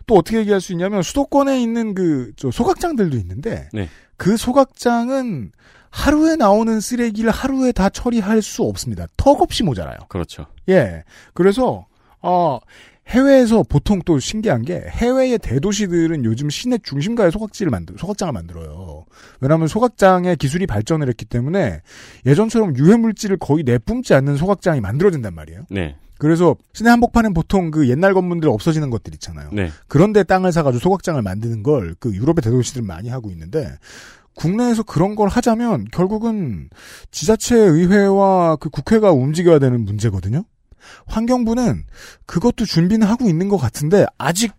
또 0.07 0.15
어떻게 0.15 0.39
얘기할 0.39 0.59
수 0.59 0.71
있냐면 0.73 1.03
수도권에 1.03 1.61
있는 1.61 1.93
그 1.93 2.33
소각장들도 2.37 3.15
있는데 3.17 3.69
네. 3.71 3.87
그 4.17 4.35
소각장은 4.37 5.51
하루에 5.91 6.35
나오는 6.35 6.79
쓰레기를 6.79 7.31
하루에 7.31 7.71
다 7.71 7.89
처리할 7.89 8.41
수 8.41 8.63
없습니다. 8.63 9.07
턱없이 9.17 9.63
모자라요. 9.63 9.97
그렇죠. 10.07 10.45
예. 10.67 11.03
그래서 11.33 11.85
어 12.21 12.59
해외에서 13.09 13.63
보통 13.63 14.01
또 14.05 14.19
신기한 14.19 14.61
게 14.61 14.83
해외의 14.87 15.39
대도시들은 15.39 16.25
요즘 16.25 16.49
시내 16.49 16.77
중심가에 16.77 17.31
소각지를 17.31 17.71
만들 17.71 17.95
소각장을 17.97 18.31
만들어요. 18.31 19.05
왜냐하면 19.41 19.67
소각장의 19.67 20.37
기술이 20.37 20.67
발전을 20.67 21.07
했기 21.07 21.25
때문에 21.25 21.81
예전처럼 22.25 22.77
유해 22.77 22.97
물질을 22.97 23.37
거의 23.37 23.63
내뿜지 23.63 24.13
않는 24.13 24.37
소각장이 24.37 24.79
만들어진단 24.81 25.33
말이에요. 25.33 25.65
네. 25.69 25.95
그래서 26.19 26.55
시내 26.73 26.89
한복판은 26.89 27.33
보통 27.33 27.71
그 27.71 27.87
옛날 27.87 28.13
건물들 28.13 28.49
없어지는 28.49 28.89
것들 28.89 29.13
있잖아요. 29.15 29.49
네. 29.53 29.69
그런데 29.87 30.23
땅을 30.23 30.51
사가지고 30.51 30.81
소각장을 30.81 31.21
만드는 31.21 31.63
걸 31.63 31.95
그 31.99 32.13
유럽의 32.13 32.41
대도시들은 32.43 32.85
많이 32.85 33.09
하고 33.09 33.29
있는데 33.31 33.71
국내에서 34.35 34.83
그런 34.83 35.15
걸 35.15 35.27
하자면 35.27 35.85
결국은 35.91 36.69
지자체 37.11 37.57
의회와 37.57 38.55
그 38.57 38.69
국회가 38.69 39.11
움직여야 39.11 39.59
되는 39.59 39.83
문제거든요. 39.83 40.43
환경부는 41.07 41.83
그것도 42.25 42.65
준비는 42.65 43.07
하고 43.07 43.27
있는 43.29 43.49
것 43.49 43.57
같은데 43.57 44.05
아직 44.17 44.53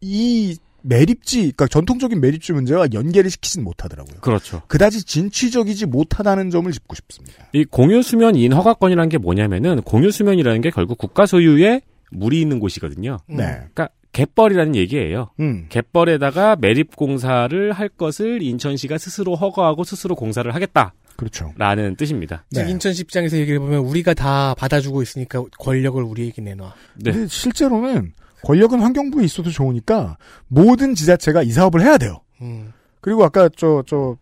이 0.00 0.56
매립지, 0.82 1.38
그러니까 1.38 1.66
전통적인 1.66 2.20
매립지 2.20 2.52
문제와 2.52 2.88
연계를 2.92 3.28
시키진 3.28 3.64
못하더라고요. 3.64 4.20
그렇죠. 4.20 4.62
그다지 4.68 5.04
진취적이지 5.04 5.86
못하다는 5.86 6.50
점을 6.50 6.70
짚고 6.70 6.94
싶습니다. 6.94 7.48
이 7.52 7.64
공유수면 7.64 8.36
인허가권이라는 8.36 9.08
게 9.08 9.18
뭐냐면은 9.18 9.82
공유수면이라는 9.82 10.60
게 10.60 10.70
결국 10.70 10.98
국가 10.98 11.26
소유의 11.26 11.82
물이 12.12 12.40
있는 12.40 12.60
곳이거든요. 12.60 13.18
네. 13.26 13.36
그러니까 13.36 13.88
갯벌이라는 14.12 14.76
얘기예요. 14.76 15.30
음. 15.40 15.66
갯벌에다가 15.68 16.56
매립 16.56 16.94
공사를 16.94 17.72
할 17.72 17.88
것을 17.88 18.42
인천시가 18.42 18.96
스스로 18.96 19.34
허가하고 19.34 19.82
스스로 19.84 20.14
공사를 20.14 20.54
하겠다. 20.54 20.94
그렇죠. 21.16 21.52
라는 21.56 21.96
뜻입니다. 21.96 22.44
네. 22.50 22.68
인천시 22.70 23.02
입장에서 23.02 23.36
얘기를 23.38 23.58
해보면 23.60 23.80
우리가 23.80 24.14
다 24.14 24.54
받아주고 24.54 25.02
있으니까 25.02 25.44
권력을 25.58 26.02
우리에게 26.02 26.42
내놔. 26.42 26.74
네. 26.96 27.12
근데 27.12 27.26
실제로는 27.28 28.12
권력은 28.42 28.80
환경부에 28.80 29.24
있어도 29.24 29.50
좋으니까 29.50 30.18
모든 30.48 30.94
지자체가 30.94 31.42
이 31.42 31.50
사업을 31.52 31.80
해야 31.80 31.98
돼요. 31.98 32.20
음. 32.42 32.72
그리고 33.00 33.24
아까 33.24 33.48
저, 33.56 33.82
저, 33.86 34.16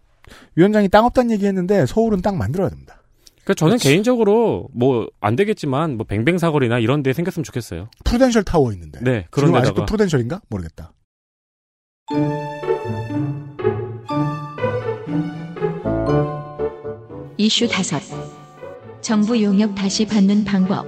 위원장이 0.55 0.89
땅 0.89 1.05
없다는 1.05 1.31
얘기 1.33 1.47
했는데 1.47 1.85
서울은 1.87 2.23
땅 2.23 2.39
만들어야 2.39 2.69
됩니다. 2.69 3.03
그러니까 3.43 3.55
저는 3.55 3.73
그렇지. 3.73 3.89
개인적으로 3.89 4.69
뭐 4.73 5.07
안 5.21 5.37
되겠지만 5.37 5.97
뭐 5.97 6.07
뱅뱅 6.07 6.39
사거리나 6.39 6.79
이런 6.79 7.03
데 7.03 7.13
생겼으면 7.13 7.45
좋겠어요. 7.45 7.89
프루덴셜 8.05 8.45
타워 8.45 8.73
있는데. 8.73 9.01
네, 9.03 9.27
그런 9.31 9.49
데다가 9.51 9.63
아직도 9.65 9.85
프루덴셜인가? 9.87 10.41
모르겠다. 10.49 10.93
이슈 17.45 17.69
다섯. 17.69 18.01
정부 19.03 19.43
용역 19.43 19.75
다시 19.75 20.07
받는 20.07 20.45
방법. 20.45 20.87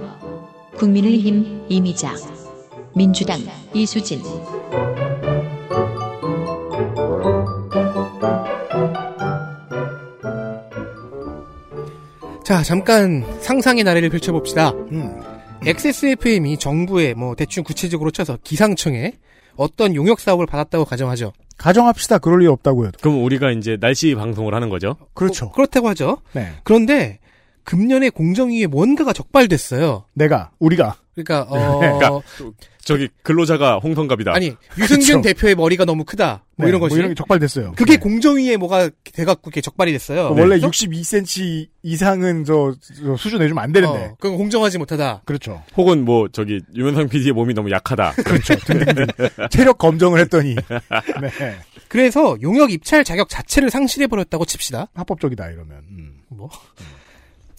국민의힘 0.75 1.67
이미자. 1.69 2.15
민주당 2.95 3.39
이수진. 3.75 4.23
자, 12.43 12.63
잠깐 12.63 13.23
상상의 13.39 13.83
나래를 13.83 14.09
펼쳐봅시다. 14.09 14.71
음. 14.71 15.21
XSFM이 15.63 16.57
정부에 16.57 17.13
뭐 17.13 17.35
대충 17.35 17.63
구체적으로 17.63 18.09
쳐서 18.09 18.35
기상청에 18.43 19.13
어떤 19.57 19.93
용역 19.93 20.19
사업을 20.19 20.47
받았다고 20.47 20.85
가정하죠. 20.85 21.33
가정합시다. 21.57 22.19
그럴 22.19 22.39
리 22.39 22.47
없다고요. 22.47 22.91
그럼 23.01 23.23
우리가 23.23 23.51
이제 23.51 23.77
날씨 23.77 24.13
방송을 24.15 24.53
하는 24.53 24.69
거죠? 24.69 24.95
그렇죠. 25.13 25.47
어, 25.47 25.51
그렇다고 25.51 25.89
하죠. 25.89 26.17
네. 26.33 26.51
그런데 26.63 27.19
금년에 27.67 28.09
공정위에 28.11 28.65
뭔가가 28.65 29.11
적발됐어요. 29.11 30.05
내가, 30.13 30.51
우리가. 30.57 30.95
그러니까 31.13 31.41
어 31.49 31.79
그러니까 31.99 32.21
저기 32.79 33.09
근로자가 33.23 33.79
홍성갑이다. 33.79 34.33
아니 34.33 34.55
유승균 34.77 35.19
대표의 35.21 35.55
머리가 35.55 35.83
너무 35.83 36.05
크다. 36.05 36.45
뭐 36.55 36.65
네, 36.65 36.69
이런 36.69 36.79
거지. 36.79 36.93
뭐 36.93 36.99
이런 36.99 37.09
게 37.11 37.15
적발됐어요. 37.15 37.73
그게 37.75 37.93
네. 37.93 37.97
공정위에 37.97 38.55
뭐가 38.55 38.89
돼갖고 39.03 39.49
이렇게 39.49 39.59
적발이 39.59 39.91
됐어요. 39.91 40.33
네. 40.33 40.41
원래 40.41 40.59
62cm 40.59 41.67
이상은 41.83 42.45
저, 42.45 42.73
저 43.03 43.17
수준 43.17 43.39
내주면 43.39 43.61
안 43.61 43.73
되는데. 43.73 44.05
어, 44.05 44.15
그건 44.17 44.37
공정하지 44.37 44.77
못하다. 44.77 45.23
그렇죠. 45.25 45.61
혹은 45.75 46.05
뭐 46.05 46.29
저기 46.31 46.61
유면상 46.73 47.09
PD의 47.09 47.33
몸이 47.33 47.53
너무 47.53 47.69
약하다. 47.69 48.13
그렇죠. 48.23 48.55
등등등. 48.59 49.07
체력 49.49 49.77
검정을 49.77 50.21
했더니. 50.21 50.55
네. 50.55 51.55
그래서 51.89 52.37
용역 52.41 52.71
입찰 52.71 53.03
자격 53.03 53.27
자체를 53.27 53.69
상실해 53.69 54.07
버렸다고 54.07 54.45
칩시다. 54.45 54.87
합법적이다 54.93 55.49
이러면. 55.49 55.79
음. 55.89 56.13
뭐. 56.29 56.49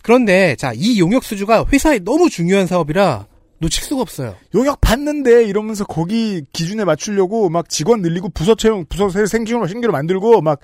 그런데 0.09 0.57
자 0.57 0.73
이 0.75 0.99
용역 0.99 1.23
수주가 1.23 1.67
회사에 1.71 1.99
너무 1.99 2.31
중요한 2.31 2.67
사업이라 2.67 3.27
놓칠 3.59 3.85
수가 3.85 4.01
없어요. 4.01 4.37
용역 4.55 4.81
받는데 4.81 5.45
이러면서 5.45 5.85
거기 5.85 6.45
기준에 6.55 6.85
맞추려고 6.85 7.51
막 7.51 7.69
직원 7.69 8.01
늘리고 8.01 8.31
부서 8.31 8.55
채용, 8.55 8.87
부서 8.89 9.11
생기로 9.27 9.67
신기로 9.67 9.93
만들고 9.93 10.41
막 10.41 10.61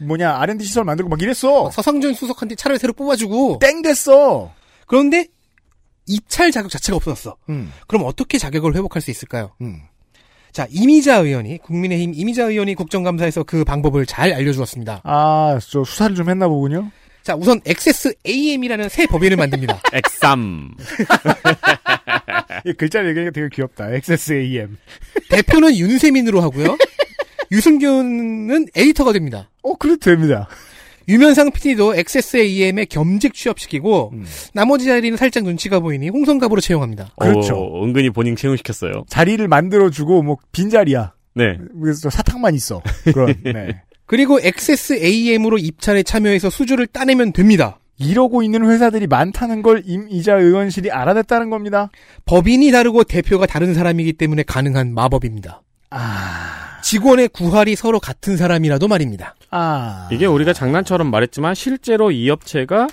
뭐냐 0.00 0.40
R&D 0.40 0.64
시설 0.64 0.82
만들고 0.82 1.10
막 1.10 1.22
이랬어. 1.22 1.64
막 1.64 1.72
서상준 1.72 2.14
수석한테 2.14 2.56
차를 2.56 2.80
새로 2.80 2.92
뽑아주고 2.92 3.60
땡 3.60 3.82
됐어. 3.82 4.50
그런데 4.88 5.28
입찰 6.08 6.50
자격 6.50 6.68
자체가 6.68 6.96
없어졌어. 6.96 7.36
음. 7.50 7.70
그럼 7.86 8.02
어떻게 8.04 8.36
자격을 8.36 8.74
회복할 8.74 9.00
수 9.00 9.12
있을까요? 9.12 9.52
음. 9.60 9.82
자, 10.50 10.66
이미자 10.70 11.18
의원이, 11.18 11.58
국민의힘 11.58 12.14
이미자 12.16 12.46
의원이 12.46 12.74
국정감사에서 12.74 13.44
그 13.44 13.62
방법을 13.62 14.06
잘 14.06 14.32
알려주었습니다. 14.32 15.02
아, 15.04 15.58
저 15.70 15.84
수사를 15.84 16.16
좀 16.16 16.28
했나 16.30 16.48
보군요. 16.48 16.90
자, 17.22 17.34
우선 17.34 17.60
XSAM이라는 17.66 18.88
새 18.88 19.06
법인을 19.06 19.36
만듭니다. 19.36 19.80
엑삼. 19.92 20.74
이 22.64 22.72
글자 22.72 23.06
얘기가 23.06 23.30
되게 23.30 23.48
귀엽다. 23.52 23.92
XSAM. 23.92 24.76
대표는 25.28 25.76
윤세민으로 25.76 26.40
하고요. 26.40 26.76
유승균은 27.52 28.68
에디터가 28.74 29.12
됩니다. 29.12 29.50
어, 29.62 29.74
그래도 29.76 29.98
됩니다. 29.98 30.48
유면상 31.08 31.50
PD도 31.52 31.94
XSAM에 31.96 32.84
겸직 32.84 33.32
취업시키고 33.32 34.10
음. 34.12 34.26
나머지 34.52 34.84
자리는 34.84 35.16
살짝 35.16 35.44
눈치가 35.44 35.80
보이니 35.80 36.10
홍성갑으로 36.10 36.60
채용합니다. 36.60 37.12
그렇죠. 37.18 37.56
어, 37.56 37.84
은근히 37.84 38.10
본인 38.10 38.36
채용시켰어요. 38.36 39.04
자리를 39.08 39.46
만들어주고, 39.48 40.22
뭐, 40.22 40.36
빈자리야. 40.52 41.14
네. 41.34 41.56
그래서 41.80 42.10
사탕만 42.10 42.54
있어. 42.54 42.82
그런, 43.04 43.34
네. 43.42 43.80
그리고 44.08 44.40
XSAM으로 44.40 45.58
입찰에 45.58 46.02
참여해서 46.02 46.48
수주를 46.48 46.86
따내면 46.86 47.32
됩니다. 47.32 47.78
이러고 47.98 48.42
있는 48.42 48.64
회사들이 48.64 49.06
많다는 49.06 49.60
걸 49.60 49.82
임이자 49.84 50.34
의원실이 50.34 50.90
알아냈다는 50.90 51.50
겁니다. 51.50 51.90
법인이 52.24 52.70
다르고 52.70 53.04
대표가 53.04 53.44
다른 53.44 53.74
사람이기 53.74 54.14
때문에 54.14 54.44
가능한 54.44 54.94
마법입니다. 54.94 55.62
아, 55.90 56.80
직원의 56.82 57.28
구할이 57.28 57.76
서로 57.76 58.00
같은 58.00 58.38
사람이라도 58.38 58.88
말입니다. 58.88 59.34
아. 59.50 60.08
이게 60.10 60.24
우리가 60.24 60.54
장난처럼 60.54 61.10
말했지만 61.10 61.54
실제로 61.54 62.10
이 62.10 62.30
업체가 62.30 62.88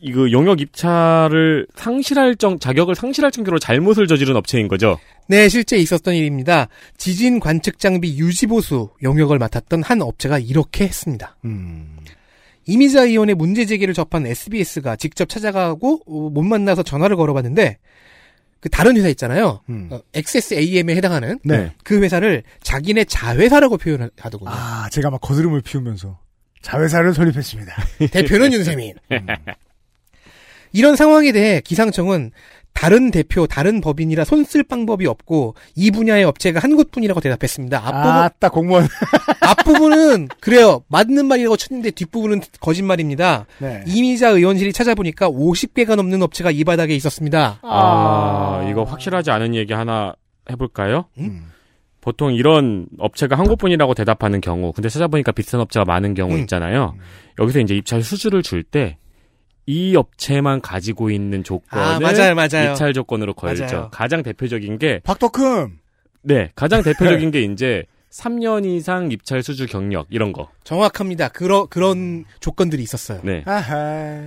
이거 0.00 0.30
용역 0.30 0.60
입찰을 0.60 1.66
상실할 1.74 2.36
정 2.36 2.58
자격을 2.58 2.94
상실할 2.94 3.32
정도로 3.32 3.58
잘못을 3.58 4.06
저지른 4.06 4.36
업체인 4.36 4.68
거죠. 4.68 4.98
네, 5.26 5.48
실제 5.48 5.76
있었던 5.76 6.14
일입니다. 6.14 6.68
지진 6.96 7.40
관측 7.40 7.78
장비 7.78 8.16
유지 8.18 8.46
보수 8.46 8.90
영역을 9.02 9.38
맡았던 9.38 9.82
한 9.82 10.00
업체가 10.02 10.38
이렇게 10.38 10.84
했습니다. 10.84 11.36
음. 11.44 11.98
이미자 12.66 13.04
의원의 13.04 13.34
문제 13.34 13.64
제기를 13.64 13.94
접한 13.94 14.26
SBS가 14.26 14.96
직접 14.96 15.28
찾아가고 15.28 16.02
어, 16.06 16.30
못 16.30 16.42
만나서 16.42 16.82
전화를 16.82 17.16
걸어봤는데 17.16 17.78
그 18.60 18.68
다른 18.68 18.96
회사 18.96 19.08
있잖아요. 19.08 19.60
음. 19.68 19.88
어, 19.90 20.00
XSAM에 20.14 20.94
해당하는 20.94 21.38
네. 21.44 21.72
그 21.82 22.00
회사를 22.02 22.42
자기네 22.62 23.04
자회사라고 23.04 23.78
표현하더군요. 23.78 24.50
아, 24.50 24.88
제가 24.90 25.10
막 25.10 25.20
거드름을 25.20 25.62
피우면서 25.62 26.18
자회사를 26.62 27.14
설립했습니다. 27.14 27.74
대표는 28.10 28.52
윤세민. 28.52 28.94
이런 30.72 30.96
상황에 30.96 31.32
대해 31.32 31.60
기상청은 31.60 32.32
다른 32.78 33.10
대표, 33.10 33.48
다른 33.48 33.80
법인이라 33.80 34.24
손쓸 34.24 34.62
방법이 34.62 35.04
없고 35.06 35.56
이 35.74 35.90
분야의 35.90 36.22
업체가 36.22 36.60
한 36.60 36.76
곳뿐이라고 36.76 37.20
대답했습니다. 37.20 37.76
앞부분, 37.76 38.08
아, 38.08 38.28
딱 38.38 38.52
공무원. 38.52 38.86
앞부분은 39.42 40.28
그래요. 40.40 40.84
맞는 40.86 41.26
말이라고 41.26 41.56
쳤는데 41.56 41.90
뒷부분은 41.90 42.40
거짓말입니다. 42.60 43.46
네. 43.58 43.82
이미자 43.84 44.28
의원실이 44.28 44.72
찾아보니까 44.72 45.28
50개가 45.28 45.96
넘는 45.96 46.22
업체가 46.22 46.52
이 46.52 46.62
바닥에 46.62 46.94
있었습니다. 46.94 47.58
아, 47.62 48.64
이거 48.70 48.84
확실하지 48.84 49.32
않은 49.32 49.56
얘기 49.56 49.72
하나 49.72 50.14
해볼까요? 50.48 51.06
음. 51.18 51.50
보통 52.00 52.32
이런 52.32 52.86
업체가 52.98 53.36
한 53.36 53.48
곳뿐이라고 53.48 53.94
대답하는 53.94 54.40
경우, 54.40 54.72
근데 54.72 54.88
찾아보니까 54.88 55.32
비슷한 55.32 55.60
업체가 55.60 55.84
많은 55.84 56.14
경우 56.14 56.32
음. 56.34 56.38
있잖아요. 56.42 56.94
여기서 57.40 57.58
이제 57.58 57.74
입찰 57.74 58.02
수주를 58.02 58.42
줄 58.44 58.62
때, 58.62 58.98
이 59.68 59.94
업체만 59.96 60.62
가지고 60.62 61.10
있는 61.10 61.44
조건을 61.44 61.84
아, 61.84 62.00
맞아요, 62.00 62.34
맞아요. 62.34 62.70
입찰 62.70 62.94
조건으로 62.94 63.34
걸죠. 63.34 63.64
맞아요. 63.64 63.88
가장 63.92 64.22
대표적인 64.22 64.78
게, 64.78 65.00
박덕흠. 65.04 65.76
네, 66.22 66.50
가장 66.54 66.82
대표적인 66.82 67.30
게 67.30 67.42
이제 67.42 67.84
3년 68.10 68.64
이상 68.64 69.12
입찰 69.12 69.42
수주 69.42 69.66
경력, 69.66 70.06
이런 70.08 70.32
거. 70.32 70.48
정확합니다. 70.64 71.28
그러, 71.28 71.66
그런 71.66 72.24
조건들이 72.40 72.82
있었어요. 72.82 73.20
네. 73.22 73.42
아하. 73.44 74.22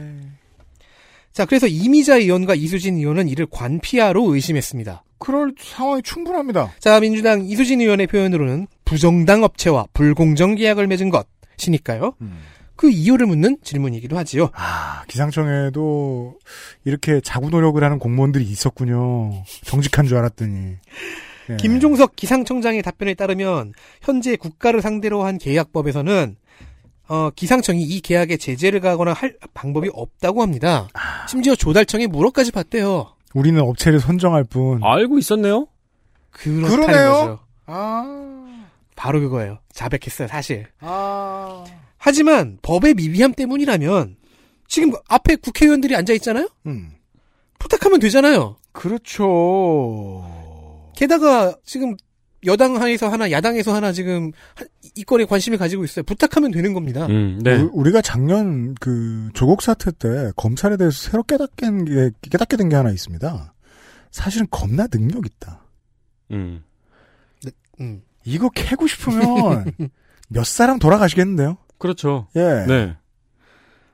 자, 1.34 1.46
그래서 1.46 1.66
이미자 1.66 2.18
의원과 2.18 2.54
이수진 2.54 2.98
의원은 2.98 3.28
이를 3.28 3.48
관피아로 3.50 4.36
의심했습니다. 4.36 5.04
그럴 5.18 5.56
상황이 5.60 6.04
충분합니다. 6.04 6.72
자, 6.78 7.00
민주당 7.00 7.44
이수진 7.46 7.82
의원의 7.82 8.06
표현으로는 8.06 8.68
부정당 8.86 9.44
업체와 9.44 9.88
불공정 9.94 10.54
계약을 10.54 10.86
맺은 10.86 11.10
것이니까요. 11.58 12.14
그 12.82 12.90
이유를 12.90 13.28
묻는 13.28 13.58
질문이기도 13.64 14.18
하지요. 14.18 14.50
아, 14.54 15.04
기상청에도 15.08 16.40
이렇게 16.84 17.22
자구 17.22 17.52
노력을 17.52 17.82
하는 17.84 18.00
공무원들이 18.00 18.44
있었군요. 18.44 19.44
정직한 19.64 20.08
줄 20.08 20.18
알았더니. 20.18 20.78
예. 21.52 21.58
김종석 21.58 22.16
기상청장의 22.16 22.82
답변에 22.82 23.14
따르면 23.14 23.74
현재 24.02 24.36
국가를 24.36 24.82
상대로 24.82 25.24
한 25.24 25.38
계약법에서는 25.38 26.36
어, 27.08 27.30
기상청이 27.36 27.84
이 27.84 28.02
계약에 28.02 28.38
제재를 28.38 28.80
가거나 28.80 29.14
할 29.14 29.36
방법이 29.54 29.92
없다고 29.94 30.42
합니다. 30.42 30.88
심지어 31.30 31.54
조달청에 31.54 32.08
물어까지 32.08 32.52
받대요. 32.52 33.14
우리는 33.36 33.62
업체를 33.62 34.00
선정할 34.00 34.44
뿐. 34.44 34.84
알고 34.84 35.20
있었네요? 35.20 35.68
그렇다는 36.32 36.88
그러네요. 36.88 37.12
거죠. 37.12 37.40
아. 37.68 38.66
바로 38.96 39.20
그거예요. 39.20 39.60
자백했어요, 39.72 40.28
사실. 40.28 40.66
아. 40.80 41.64
하지만 42.04 42.58
법의 42.64 42.96
미비함 42.96 43.34
때문이라면 43.34 44.16
지금 44.68 44.92
앞에 45.08 45.36
국회의원들이 45.36 45.96
앉아 45.96 46.14
있잖아요. 46.14 46.50
음. 46.66 46.94
부탁하면 47.60 48.00
되잖아요. 48.00 48.58
그렇죠. 48.72 50.24
게다가 50.96 51.56
지금 51.64 51.96
여당 52.48 52.82
하에서 52.82 53.08
하나, 53.08 53.30
야당에서 53.30 53.74
하나 53.74 53.92
지금 53.92 54.32
한- 54.56 54.68
이 54.96 55.04
건에 55.04 55.26
관심을 55.26 55.60
가지고 55.60 55.84
있어요. 55.84 56.04
부탁하면 56.04 56.50
되는 56.52 56.74
겁니다. 56.74 57.06
음, 57.06 57.40
네. 57.44 57.58
우- 57.62 57.70
우리가 57.74 58.02
작년 58.02 58.74
그 58.80 59.30
조국 59.36 59.62
사태 59.62 59.92
때 59.92 60.32
검찰에 60.36 60.78
대해서 60.78 60.98
새로 61.12 61.22
깨닫게 61.24 61.66
된 61.68 61.86
게, 61.86 62.10
깨닫게 62.32 62.58
된 62.58 62.68
게 62.70 62.76
하나 62.76 62.90
있습니다. 62.90 63.54
사실은 64.10 64.48
겁나 64.50 64.88
능력 64.88 65.26
있다. 65.28 65.66
음. 66.32 66.64
음. 67.80 68.02
이거 68.26 68.50
캐고 68.50 68.88
싶으면 68.88 69.66
몇 70.30 70.46
사람 70.46 70.80
돌아가시겠는데요? 70.80 71.58
그렇죠. 71.82 72.28
예. 72.36 72.66
네. 72.68 72.96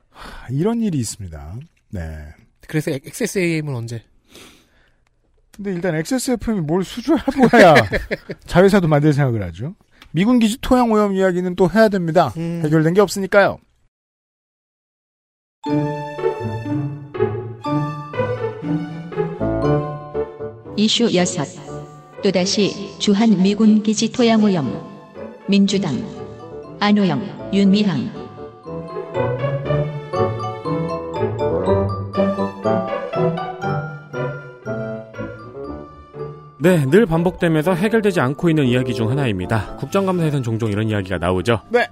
하, 0.09 0.49
이런 0.49 0.81
일이 0.81 0.97
있습니다. 0.97 1.55
네. 1.91 2.27
그래서 2.67 2.91
XSAM은 2.91 3.73
언제? 3.73 4.03
근데 5.55 5.71
일단 5.71 5.95
XSFM이 5.95 6.59
뭘 6.61 6.83
수주해봐야 6.83 7.75
자회사도 8.45 8.89
만들 8.89 9.13
생각을 9.13 9.41
하죠. 9.43 9.73
미군 10.11 10.39
기지 10.39 10.57
토양 10.59 10.91
오염 10.91 11.15
이야기는 11.15 11.55
또 11.55 11.69
해야 11.69 11.88
됩니다. 11.88 12.33
음. 12.35 12.61
해결된 12.65 12.93
게 12.93 12.99
없으니까요. 12.99 13.57
이슈 20.75 21.05
6. 21.05 22.21
또다시 22.21 22.99
주한 22.99 23.41
미군 23.41 23.81
기지 23.81 24.11
토양 24.11 24.43
오염. 24.43 24.85
민주당 25.47 26.26
안호영, 26.80 27.49
윤미향. 27.53 28.28
네, 36.59 36.86
늘 36.86 37.05
반복되면서 37.05 37.73
해결되지 37.73 38.19
않고 38.19 38.49
있는 38.49 38.65
이야기 38.65 38.93
중 38.93 39.09
하나입니다. 39.09 39.78
국정감사에선 39.78 40.43
종종 40.43 40.71
이런 40.71 40.89
이야기가 40.89 41.17
나오죠. 41.17 41.61
네. 41.71 41.88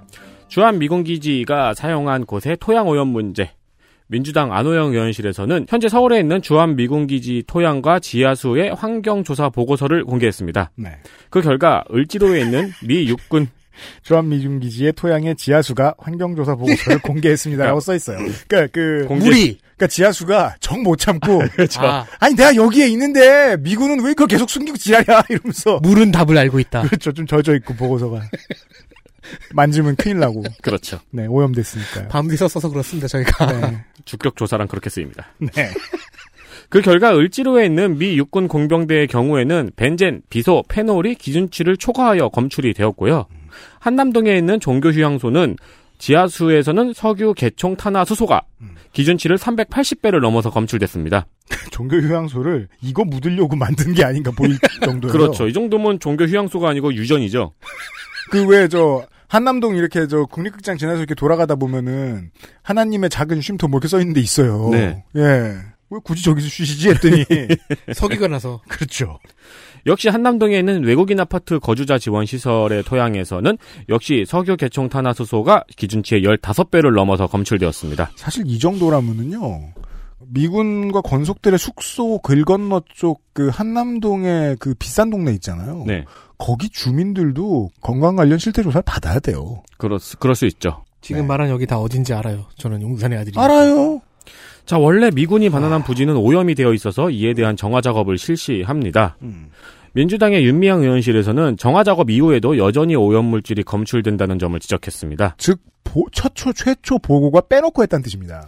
주한 0.47 0.77
미군기지가 0.77 1.73
사용한 1.73 2.25
곳의 2.25 2.57
토양 2.59 2.88
오염 2.88 3.07
문제. 3.07 3.51
민주당 4.07 4.53
안호영 4.53 4.91
의원실에서는 4.91 5.65
현재 5.67 5.89
서울에 5.89 6.19
있는 6.19 6.41
주한 6.41 6.75
미군기지 6.75 7.43
토양과 7.47 7.99
지하수의 7.99 8.75
환경조사 8.75 9.49
보고서를 9.49 10.03
공개했습니다. 10.03 10.71
네. 10.75 10.89
그 11.31 11.41
결과 11.41 11.83
을지로에 11.91 12.41
있는 12.41 12.69
미 12.86 13.07
육군 13.07 13.47
주한 14.03 14.30
미군 14.30 14.59
기지의 14.59 14.93
토양의 14.93 15.36
지하수가 15.36 15.95
환경조사 15.97 16.55
보고서를 16.55 16.99
공개했습니다라고 17.03 17.80
써 17.80 17.95
있어요. 17.95 18.17
그러니까 18.47 18.71
그 18.73 19.05
공개- 19.07 19.26
물이. 19.26 19.59
그러니까 19.78 19.88
지하수가 19.88 20.55
정 20.61 20.84
못 20.84 20.97
참고 20.97 21.39
그렇죠. 21.55 21.82
아, 21.82 22.05
아니 22.19 22.36
내가 22.36 22.55
여기에 22.55 22.88
있는데 22.89 23.57
미군은 23.59 24.01
왜 24.03 24.09
그걸 24.13 24.28
계속 24.28 24.49
숨기고 24.49 24.78
지랄이야 24.78 25.23
이러면서 25.30 25.80
물은 25.82 26.11
답을 26.11 26.38
알고 26.38 26.59
있다. 26.59 26.84
그렇죠 26.84 27.11
좀 27.11 27.26
젖어 27.28 27.55
있고 27.55 27.73
보고서가 27.76 28.21
만지면 29.53 29.95
큰일 29.95 30.19
나고 30.19 30.43
그렇죠. 30.61 30.99
네 31.09 31.26
오염됐으니까요. 31.28 32.07
밤새 32.09 32.47
써서 32.47 32.69
그렇습니다, 32.69 33.07
저희가. 33.07 33.45
네. 33.71 33.84
주격 34.05 34.36
조사란 34.38 34.67
그렇게 34.67 34.89
쓰입니다. 34.89 35.28
네. 35.39 35.69
그 36.69 36.82
결과 36.82 37.15
을지로에 37.15 37.65
있는 37.65 37.97
미 37.97 38.17
육군 38.17 38.47
공병대의 38.47 39.07
경우에는 39.07 39.71
벤젠, 39.76 40.21
비소, 40.30 40.63
페놀이 40.67 41.15
기준치를 41.15 41.78
초과하여 41.78 42.30
검출이 42.30 42.73
되었고요. 42.73 43.26
한남동에 43.79 44.37
있는 44.37 44.59
종교 44.59 44.89
휴양소는 44.89 45.57
지하수에서는 45.97 46.93
석유 46.93 47.33
개총 47.33 47.77
탄화 47.77 48.03
수소가 48.05 48.41
기준치를 48.93 49.37
380배를 49.37 50.19
넘어서 50.19 50.49
검출됐습니다. 50.49 51.25
종교 51.71 51.97
휴양소를 51.97 52.67
이거 52.81 53.03
묻으려고 53.05 53.55
만든 53.55 53.93
게 53.93 54.03
아닌가 54.03 54.31
보일 54.31 54.57
정도예요. 54.83 55.11
그렇죠. 55.13 55.47
이 55.47 55.53
정도면 55.53 55.99
종교 55.99 56.25
휴양소가 56.25 56.69
아니고 56.69 56.93
유전이죠. 56.93 57.53
그 58.31 58.45
왜 58.47 58.67
저 58.67 59.05
한남동 59.27 59.75
이렇게 59.75 60.07
저 60.07 60.25
국립극장 60.25 60.77
지나서 60.77 60.97
이렇게 60.99 61.15
돌아가다 61.15 61.55
보면은 61.55 62.29
하나님의 62.61 63.09
작은 63.09 63.41
쉼터 63.41 63.67
뭐 63.67 63.79
이렇게 63.79 63.87
써 63.87 63.99
있는 63.99 64.13
데 64.13 64.21
있어요. 64.21 64.69
네. 64.71 65.03
예. 65.15 65.21
왜 65.89 65.99
굳이 66.03 66.23
저기서 66.23 66.47
쉬시지 66.47 66.89
했더니 66.89 67.25
석유가 67.93 68.27
나서 68.27 68.61
그렇죠. 68.67 69.19
역시 69.86 70.09
한남동에 70.09 70.57
있는 70.57 70.83
외국인 70.83 71.19
아파트 71.19 71.59
거주자 71.59 71.97
지원 71.97 72.25
시설의 72.25 72.83
토양에서는 72.83 73.57
역시 73.89 74.23
석유 74.27 74.57
개총 74.57 74.89
탄화 74.89 75.13
수소가 75.13 75.63
기준치의 75.75 76.23
15배를 76.23 76.93
넘어서 76.93 77.27
검출되었습니다. 77.27 78.11
사실 78.15 78.43
이 78.47 78.57
정도라면은요. 78.59 79.73
미군과 80.27 81.01
건속들의 81.01 81.59
숙소 81.59 82.19
글 82.19 82.43
건너 82.45 82.81
쪽 82.93 83.25
그 83.36 83.49
한남동의 83.49 84.55
그 84.61 84.73
비싼 84.75 85.09
동네 85.09 85.33
있잖아요. 85.33 85.83
네. 85.86 86.05
거기 86.38 86.69
주민들도 86.69 87.69
건강 87.81 88.15
관련 88.15 88.39
실태 88.39 88.63
조사를 88.63 88.83
받아야 88.86 89.19
돼요. 89.19 89.61
그럴 89.77 89.99
수, 89.99 90.15
그럴 90.17 90.36
수 90.36 90.45
있죠. 90.45 90.86
지금 91.01 91.23
네. 91.23 91.27
말한 91.27 91.49
여기 91.49 91.67
다 91.67 91.77
어딘지 91.77 92.13
알아요. 92.13 92.45
저는 92.57 92.81
용산의 92.81 93.19
아들이. 93.19 93.38
알아요. 93.38 93.99
자, 94.65 94.77
원래 94.77 95.11
미군이 95.11 95.49
반환한 95.49 95.83
부지는 95.83 96.15
오염이 96.15 96.55
되어 96.55 96.73
있어서 96.73 97.09
이에 97.09 97.33
대한 97.33 97.57
정화 97.57 97.81
작업을 97.81 98.17
실시합니다. 98.17 99.17
음. 99.21 99.49
민주당의 99.95 100.45
윤미향 100.45 100.81
의원실에서는 100.83 101.55
정화 101.57 101.83
작업 101.85 102.09
이후에도 102.09 102.57
여전히 102.57 102.95
오염 102.97 103.25
물질이 103.25 103.63
검출된다는 103.63 104.37
점을 104.39 104.59
지적했습니다. 104.59 105.35
즉 105.37 105.59
보- 105.85 106.05
최초 106.11 106.51
최초 106.51 106.99
보고가 106.99 107.41
빼놓고 107.47 107.81
했다는 107.81 108.03
뜻입니다. 108.03 108.45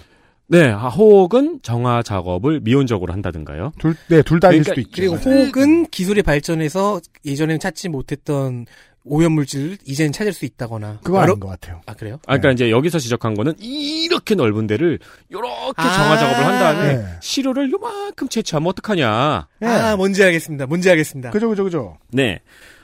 네, 0.50 0.70
아, 0.70 0.88
혹은 0.90 1.60
정화 1.62 2.04
작업을 2.04 2.60
미온적으로 2.62 3.12
한다든가요. 3.14 3.72
둘, 3.80 3.96
네, 4.10 4.22
둘 4.22 4.40
다일 4.40 4.62
그러니까 4.64 4.70
수도 4.72 4.82
있죠. 4.82 4.92
그리고 4.94 5.16
혹은 5.16 5.86
기술이 5.88 6.22
발전해서 6.22 7.00
예전에는 7.26 7.60
찾지 7.60 7.90
못했던 7.90 8.66
오염 9.10 9.34
물질을 9.34 9.78
이제는 9.86 10.12
찾을 10.12 10.34
수 10.34 10.46
있다거나. 10.46 11.00
그거 11.04 11.20
아닌 11.20 11.40
것 11.40 11.48
같아요. 11.48 11.82
아 11.86 11.94
그래요? 11.94 12.16
아, 12.28 12.38
그러니까 12.38 12.52
이제 12.52 12.72
여기서 12.72 13.00
지적한 13.00 13.34
거는 13.36 13.54
이렇게 13.60 14.36
넓은 14.36 14.68
데를 14.68 15.00
이렇게 15.30 15.74
아. 15.76 15.94
정화 15.98 16.18
작업을 16.18 16.46
한 16.46 16.60
다음에 16.60 16.96
네. 16.98 17.06
시료를 17.22 17.72
요만큼 17.72 18.28
채취하면 18.28 18.70
어떡하냐. 18.70 19.48
예. 19.62 19.66
아 19.66 19.96
뭔지 19.96 20.24
알겠습니다. 20.24 20.66
뭔지 20.66 20.90
알겠습니다. 20.90 21.32
그죠, 21.32 21.50
그죠, 21.50 21.64
그죠. 21.64 21.98
네. 22.12 22.40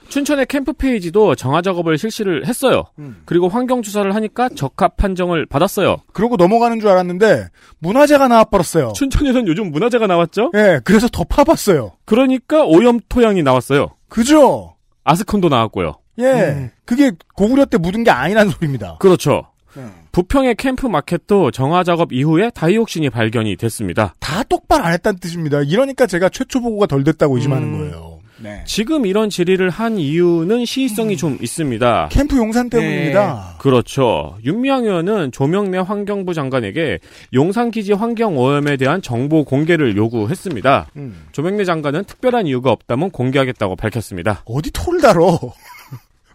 춘천의 0.10 0.46
캠프 0.48 0.74
페이지도 0.74 1.34
정화 1.34 1.62
작업을 1.62 1.98
실시를 1.98 2.46
했어요. 2.46 2.84
음. 3.00 3.22
그리고 3.26 3.48
환경 3.48 3.82
주사를 3.82 4.14
하니까 4.14 4.50
적합 4.50 4.96
판정을 4.98 5.46
받았어요. 5.48 5.98
그러고 6.12 6.36
넘어가는 6.36 6.80
줄 6.80 6.90
알았는데 6.90 7.48
문화재가 7.80 8.28
나와버렸어요. 8.28 8.94
춘천에선 8.96 9.48
요즘 9.48 9.72
문화재가 9.72 10.06
나왔죠? 10.06 10.52
예, 10.56 10.82
그래서 10.84 11.08
더 11.08 11.24
파봤어요. 11.24 11.94
그러니까 12.06 12.64
오염 12.64 13.00
토양이 13.10 13.42
나왔어요. 13.42 13.96
그죠? 14.10 14.76
아스콘도 15.04 15.50
나왔고요. 15.50 15.96
예, 16.20 16.26
음. 16.26 16.70
그게 16.86 17.12
고구려 17.36 17.66
때 17.66 17.78
묻은 17.78 18.04
게 18.04 18.12
아니란 18.12 18.50
소리입니다. 18.50 18.98
그렇죠. 19.00 19.48
네. 19.76 19.84
부평의 20.12 20.56
캠프 20.56 20.86
마켓도 20.86 21.52
정화 21.52 21.84
작업 21.84 22.14
이후에 22.14 22.52
다이옥신이 22.52 23.10
발견이 23.10 23.56
됐습니다. 23.56 24.14
다 24.20 24.44
똑바로 24.44 24.84
안 24.84 24.94
했다는 24.94 25.20
뜻입니다. 25.20 25.62
이러니까 25.62 26.06
제가 26.06 26.30
최초 26.30 26.62
보고가 26.62 26.86
덜 26.86 27.04
됐다고 27.04 27.36
의심하는 27.38 27.68
음. 27.74 27.78
거예요. 27.80 28.14
네. 28.44 28.62
지금 28.66 29.06
이런 29.06 29.30
질의를 29.30 29.70
한 29.70 29.98
이유는 29.98 30.66
시의성이 30.66 31.16
좀 31.16 31.38
있습니다. 31.42 32.10
캠프 32.12 32.36
용산 32.36 32.70
때문입니다. 32.70 33.56
그렇죠. 33.60 34.36
윤미향 34.44 34.84
의원은 34.84 35.32
조명래 35.32 35.78
환경부 35.78 36.34
장관에게 36.34 37.00
용산기지 37.34 37.94
환경오염에 37.94 38.76
대한 38.78 39.02
정보 39.02 39.46
공개를 39.46 39.96
요구했습니다. 39.96 40.88
음. 40.98 41.26
조명래 41.32 41.64
장관은 41.64 42.04
특별한 42.04 42.48
이유가 42.48 42.72
없다면 42.72 43.12
공개하겠다고 43.12 43.78
밝혔습니다. 43.78 44.42
어디 44.46 44.72
토를 44.72 45.00
달어? 45.00 45.40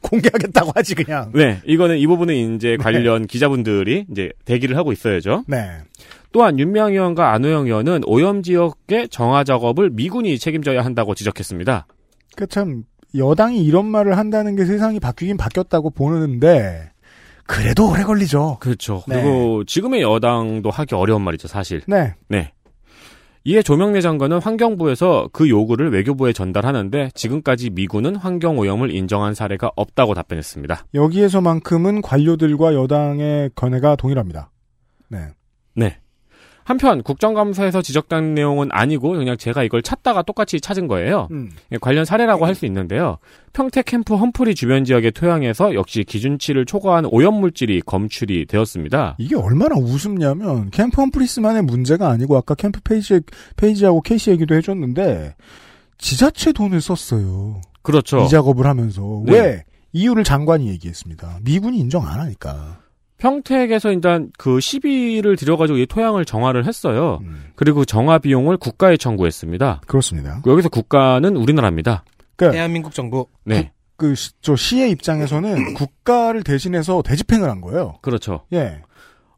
공개하겠다고 0.03 0.73
하지 0.75 0.95
그냥. 0.95 1.31
네, 1.35 1.61
이거는 1.67 1.99
이 1.99 2.07
부분은 2.07 2.57
이제 2.57 2.77
관련 2.77 3.27
기자분들이 3.27 4.07
이제 4.11 4.31
대기를 4.45 4.77
하고 4.77 4.93
있어야죠. 4.93 5.45
네. 5.47 5.71
또한 6.33 6.59
윤미향 6.59 6.93
의원과 6.93 7.33
안호영 7.33 7.67
의원은 7.67 8.03
오염 8.07 8.43
지역의 8.43 9.09
정화 9.09 9.45
작업을 9.45 9.91
미군이 9.91 10.39
책임져야 10.39 10.85
한다고 10.85 11.15
지적했습니다. 11.15 11.87
그 12.37 12.47
참 12.47 12.85
여당이 13.17 13.65
이런 13.65 13.87
말을 13.87 14.17
한다는 14.19 14.57
게 14.57 14.65
세상이 14.65 15.01
바뀌긴 15.01 15.37
바뀌었다고 15.37 15.91
보는데 15.91 16.91
그래도 17.47 17.91
오래 17.91 18.03
걸리죠. 18.03 18.59
그렇죠. 18.61 19.03
네. 19.09 19.23
그리고 19.23 19.65
지금의 19.65 20.03
여당도 20.03 20.71
하기 20.71 20.95
어려운 20.95 21.23
말이죠, 21.23 21.49
사실. 21.49 21.81
네. 21.87 22.15
네. 22.29 22.53
이에 23.49 23.63
조명래 23.63 24.03
장관은 24.03 24.41
환경부에서 24.43 25.31
그 25.33 25.49
요구를 25.49 25.91
외교부에 25.91 26.35
전달하는데 26.35 27.09
지금까지 27.15 27.71
미군은 27.71 28.15
환경오염을 28.15 28.95
인정한 28.95 29.33
사례가 29.33 29.71
없다고 29.75 30.13
답변했습니다. 30.13 30.85
여기에서만큼은 30.93 32.03
관료들과 32.03 32.75
여당의 32.75 33.53
견해가 33.55 33.97
동일합니다. 33.97 34.51
네. 35.09 35.19
네. 35.21 35.29
한편 36.69 37.03
국정감사에서 37.03 37.81
지적된 37.81 38.35
내용은 38.35 38.69
아니고 38.71 39.12
그냥 39.12 39.39
제가 39.39 39.62
이걸 39.62 39.81
찾다가 39.81 40.21
똑같이 40.21 40.61
찾은 40.61 40.87
거예요. 40.87 41.27
음. 41.31 41.51
예, 41.73 41.79
관련 41.79 42.05
사례라고 42.05 42.45
할 42.45 42.55
수 42.55 42.66
있는데요. 42.66 43.16
평택 43.55 43.87
캠프 43.87 44.14
험프리스 44.14 44.55
주변 44.55 44.85
지역의 44.85 45.12
토양에서 45.12 45.75
역시 45.75 46.05
기준치를 46.05 46.66
초과한 46.66 47.07
오염물질이 47.07 47.81
검출이 47.87 48.45
되었습니다. 48.47 49.16
이게 49.19 49.35
얼마나 49.35 49.77
우습냐면 49.77 50.69
캠프 50.71 51.01
험프리스만의 51.01 51.62
문제가 51.62 52.11
아니고 52.11 52.37
아까 52.37 52.55
캠프 52.55 52.81
페이지 52.83 53.19
페이지하고 53.57 54.03
케이시 54.03 54.31
얘기도 54.33 54.55
해줬는데 54.57 55.37
지자체 55.97 56.53
돈을 56.53 56.83
썼어요. 56.83 57.62
그렇죠. 57.81 58.19
이 58.25 58.29
작업을 58.29 58.66
하면서 58.66 59.23
네. 59.25 59.33
왜 59.33 59.64
이유를 59.93 60.23
장관이 60.23 60.69
얘기했습니다. 60.69 61.39
미군이 61.45 61.79
인정 61.79 62.07
안 62.07 62.21
하니까. 62.21 62.81
평택에서 63.19 63.91
일단 63.93 64.31
그 64.39 64.61
시비를 64.61 65.37
들여가지고 65.37 65.79
이 65.79 65.87
토양을 65.87 66.25
정화를 66.25 66.66
했어요. 66.66 67.19
음, 67.23 67.51
그리고 67.57 67.85
정화 67.85 68.19
비용을 68.19 68.57
국가에 68.57 68.97
청구했습니다. 68.97 69.83
그렇습니다. 69.87 70.43
여기서 70.47 70.69
국가는 70.69 71.37
우리나라입니다. 71.37 72.05
대한민국 72.37 72.95
정부. 72.95 73.27
네. 73.45 73.73
그저 73.97 74.55
시의 74.55 74.93
입장에서는 74.93 75.75
국가를 75.75 76.45
대신해서 76.45 77.03
대집행을 77.03 77.51
한 77.51 77.61
거예요. 77.61 77.97
그렇죠. 78.01 78.45
예. 78.53 78.81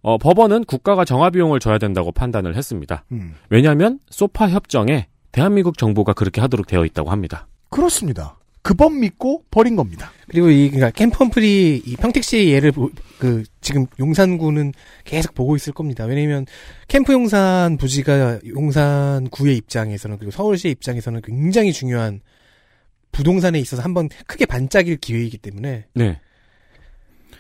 어, 0.02 0.18
법원은 0.18 0.64
국가가 0.64 1.04
정화 1.04 1.30
비용을 1.30 1.60
져야 1.60 1.78
된다고 1.78 2.12
판단을 2.12 2.56
했습니다. 2.56 3.04
음. 3.12 3.34
왜냐하면 3.48 3.98
소파 4.10 4.48
협정에 4.48 5.08
대한민국 5.32 5.78
정부가 5.78 6.12
그렇게 6.12 6.40
하도록 6.42 6.66
되어 6.66 6.84
있다고 6.84 7.10
합니다. 7.10 7.46
그렇습니다. 7.70 8.36
그 8.62 8.74
법 8.74 8.92
믿고 8.94 9.44
버린 9.50 9.74
겁니다. 9.74 10.12
그리고 10.28 10.50
이 10.50 10.68
그러니까 10.68 10.90
캠퍼플이 10.90 11.82
이 11.84 11.96
평택시의 11.96 12.50
예를 12.52 12.72
보- 12.72 12.90
그 13.18 13.42
지금 13.60 13.86
용산구는 13.98 14.72
계속 15.04 15.34
보고 15.34 15.56
있을 15.56 15.72
겁니다. 15.72 16.04
왜냐면 16.04 16.44
캠프 16.86 17.12
용산 17.12 17.76
부지가 17.78 18.38
용산구의 18.46 19.56
입장에서는 19.56 20.18
그리고 20.18 20.30
서울시의 20.30 20.72
입장에서는 20.72 21.22
굉장히 21.22 21.72
중요한 21.72 22.20
부동산에 23.12 23.58
있어서 23.58 23.82
한번 23.82 24.08
크게 24.26 24.44
반짝일 24.46 24.98
기회이기 24.98 25.38
때문에 25.38 25.86
네. 25.94 26.20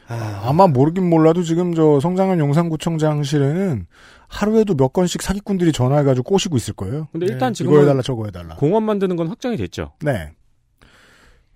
아, 0.08 0.42
아마 0.44 0.66
모르긴 0.66 1.08
몰라도 1.08 1.42
지금 1.44 1.74
저 1.74 2.00
성장현 2.00 2.38
용산구청장실에는 2.40 3.86
하루에도 4.26 4.74
몇 4.74 4.92
건씩 4.92 5.22
사기꾼들이 5.22 5.72
전화해가지고 5.72 6.24
꼬시고 6.24 6.56
있을 6.56 6.74
거예요. 6.74 7.08
근데 7.12 7.26
네, 7.26 7.32
일단 7.34 7.50
이거 7.50 7.54
지금 7.54 7.80
해달라 7.80 8.02
저거 8.02 8.24
해달라. 8.24 8.56
공원 8.56 8.82
만드는 8.84 9.16
건 9.16 9.28
확정이 9.28 9.56
됐죠. 9.56 9.92
네. 10.02 10.32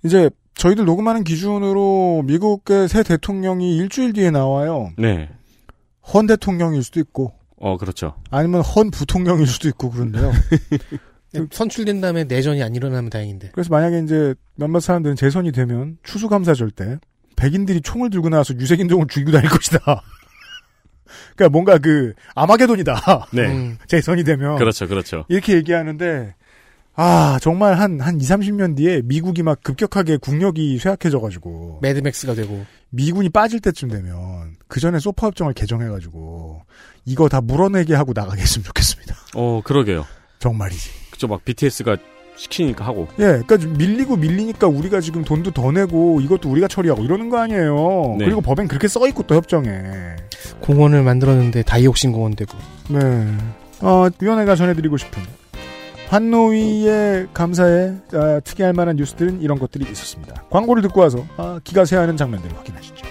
이제 0.05 0.30
저희들 0.55 0.84
녹음하는 0.84 1.24
기준으로 1.24 2.22
미국의 2.26 2.88
새 2.88 3.02
대통령이 3.02 3.76
일주일 3.76 4.12
뒤에 4.12 4.30
나와요. 4.30 4.92
네. 4.98 5.28
헌 6.12 6.26
대통령일 6.26 6.82
수도 6.82 7.00
있고 7.00 7.32
어, 7.57 7.76
그렇죠. 7.78 8.14
아니면 8.30 8.61
헌 8.61 8.90
부통령일 8.90 9.46
수도 9.46 9.68
있고 9.68 9.90
그런데요. 9.90 10.32
선출된 11.50 12.00
다음에 12.00 12.24
내전이 12.24 12.62
안 12.62 12.74
일어나면 12.74 13.11
다행인데. 13.11 13.50
그래서 13.52 13.70
만약에 13.70 14.00
이제 14.05 14.34
몇몇 14.55 14.80
사람들은 14.80 15.16
재선이 15.16 15.50
되면 15.50 15.98
추수감사절 16.05 16.70
때 16.70 16.98
백인들이 17.36 17.80
총을 17.80 18.11
들고 18.11 18.28
나와서 18.28 18.55
유색인종을 18.55 19.07
죽이고 19.09 19.32
다닐 19.32 19.48
것이다. 19.48 19.78
그러니까 21.34 21.48
뭔가 21.50 21.78
그 21.78 22.12
아마게돈이다. 22.34 23.26
네. 23.32 23.46
음, 23.46 23.78
재선이 23.88 24.24
되면 24.24 24.57
그렇죠, 24.57 24.86
그렇죠. 24.86 25.24
이렇게 25.28 25.55
얘기하는데 25.55 26.34
아 26.97 27.38
정말 27.42 27.74
한 27.74 28.01
한 28.01 28.20
2, 28.20 28.24
30년 28.24 28.76
뒤에 28.76 29.03
미국이 29.05 29.42
막 29.42 29.61
급격하게 29.62 30.18
국력이 30.18 30.78
쇠약해져가지고 30.78 31.80
매드맥스가 31.82 32.34
되고 32.34 32.64
미군이 32.90 33.30
빠질 33.30 33.61
때쯤 33.61 33.88
되면 33.88 34.55
그 34.68 34.78
전에 34.80 34.99
소파 35.01 35.26
협정을 35.28 35.55
개정해가지고 35.55 36.62
이거 37.07 37.28
다 37.28 37.40
물어내게 37.40 37.95
하고 37.95 38.12
나가게 38.14 38.42
했으면 38.42 38.64
좋겠습니다. 38.64 39.14
어, 39.34 39.61
그러게요. 39.64 40.05
정말이지. 40.38 40.90
그죠, 41.11 41.26
막 41.26 41.45
BTS가 41.45 41.97
시키니까 42.36 42.84
하고. 42.84 43.07
예, 43.18 43.40
그러니까 43.47 43.57
밀리고 43.78 44.16
밀리니까 44.16 44.66
우리가 44.66 45.01
지금 45.01 45.24
돈도 45.24 45.53
더 45.53 45.70
내고 45.72 46.20
이것도 46.20 46.49
우리가 46.51 46.68
처리하고 46.68 47.03
이러는 47.05 47.28
거 47.28 47.38
아니에요. 47.38 48.16
네. 48.18 48.24
그리고 48.24 48.40
법엔 48.40 48.68
그렇게 48.68 48.88
써 48.88 49.07
있고 49.09 49.22
또 49.24 49.34
협정에. 49.34 49.70
공원을 50.61 51.03
만들었는데 51.03 51.62
다이옥신 51.62 52.12
공원 52.12 52.34
되고. 52.36 52.57
네. 52.88 52.99
어, 53.80 54.09
위원회가 54.20 54.57
전해드리고 54.57 54.97
싶은 54.97 55.22
환노위의 56.09 57.28
감사에 57.32 57.94
아, 58.12 58.40
특이할 58.40 58.72
만한 58.72 58.96
뉴스들은 58.96 59.42
이런 59.42 59.59
것들이 59.59 59.84
있었습니다. 59.90 60.44
광고를 60.50 60.82
듣고 60.82 61.00
와서 61.00 61.24
아, 61.36 61.61
기가 61.64 61.84
새하는 61.84 62.16
장면들을 62.16 62.57
확인하시죠. 62.57 63.05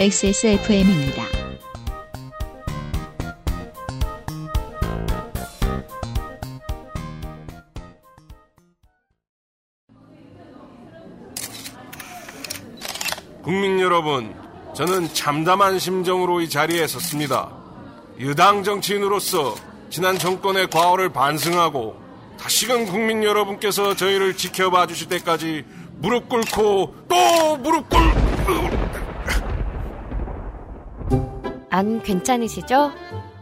XSFM입니다. 0.00 1.24
국민 13.42 13.80
여러분, 13.80 14.34
저는 14.74 15.12
참담한 15.14 15.78
심정으로 15.78 16.42
이 16.42 16.50
자리에 16.50 16.86
섰습니다. 16.86 17.57
유당 18.18 18.62
정치인으로서 18.64 19.54
지난 19.90 20.18
정권의 20.18 20.68
과오를 20.70 21.10
반성하고 21.10 21.96
다시금 22.38 22.86
국민 22.86 23.22
여러분께서 23.24 23.94
저희를 23.96 24.36
지켜봐 24.36 24.86
주실 24.86 25.08
때까지 25.08 25.64
무릎 25.98 26.28
꿇고 26.28 26.94
또 27.08 27.56
무릎 27.58 27.88
꿇... 27.88 27.98
안 31.70 32.02
괜찮으시죠? 32.02 32.92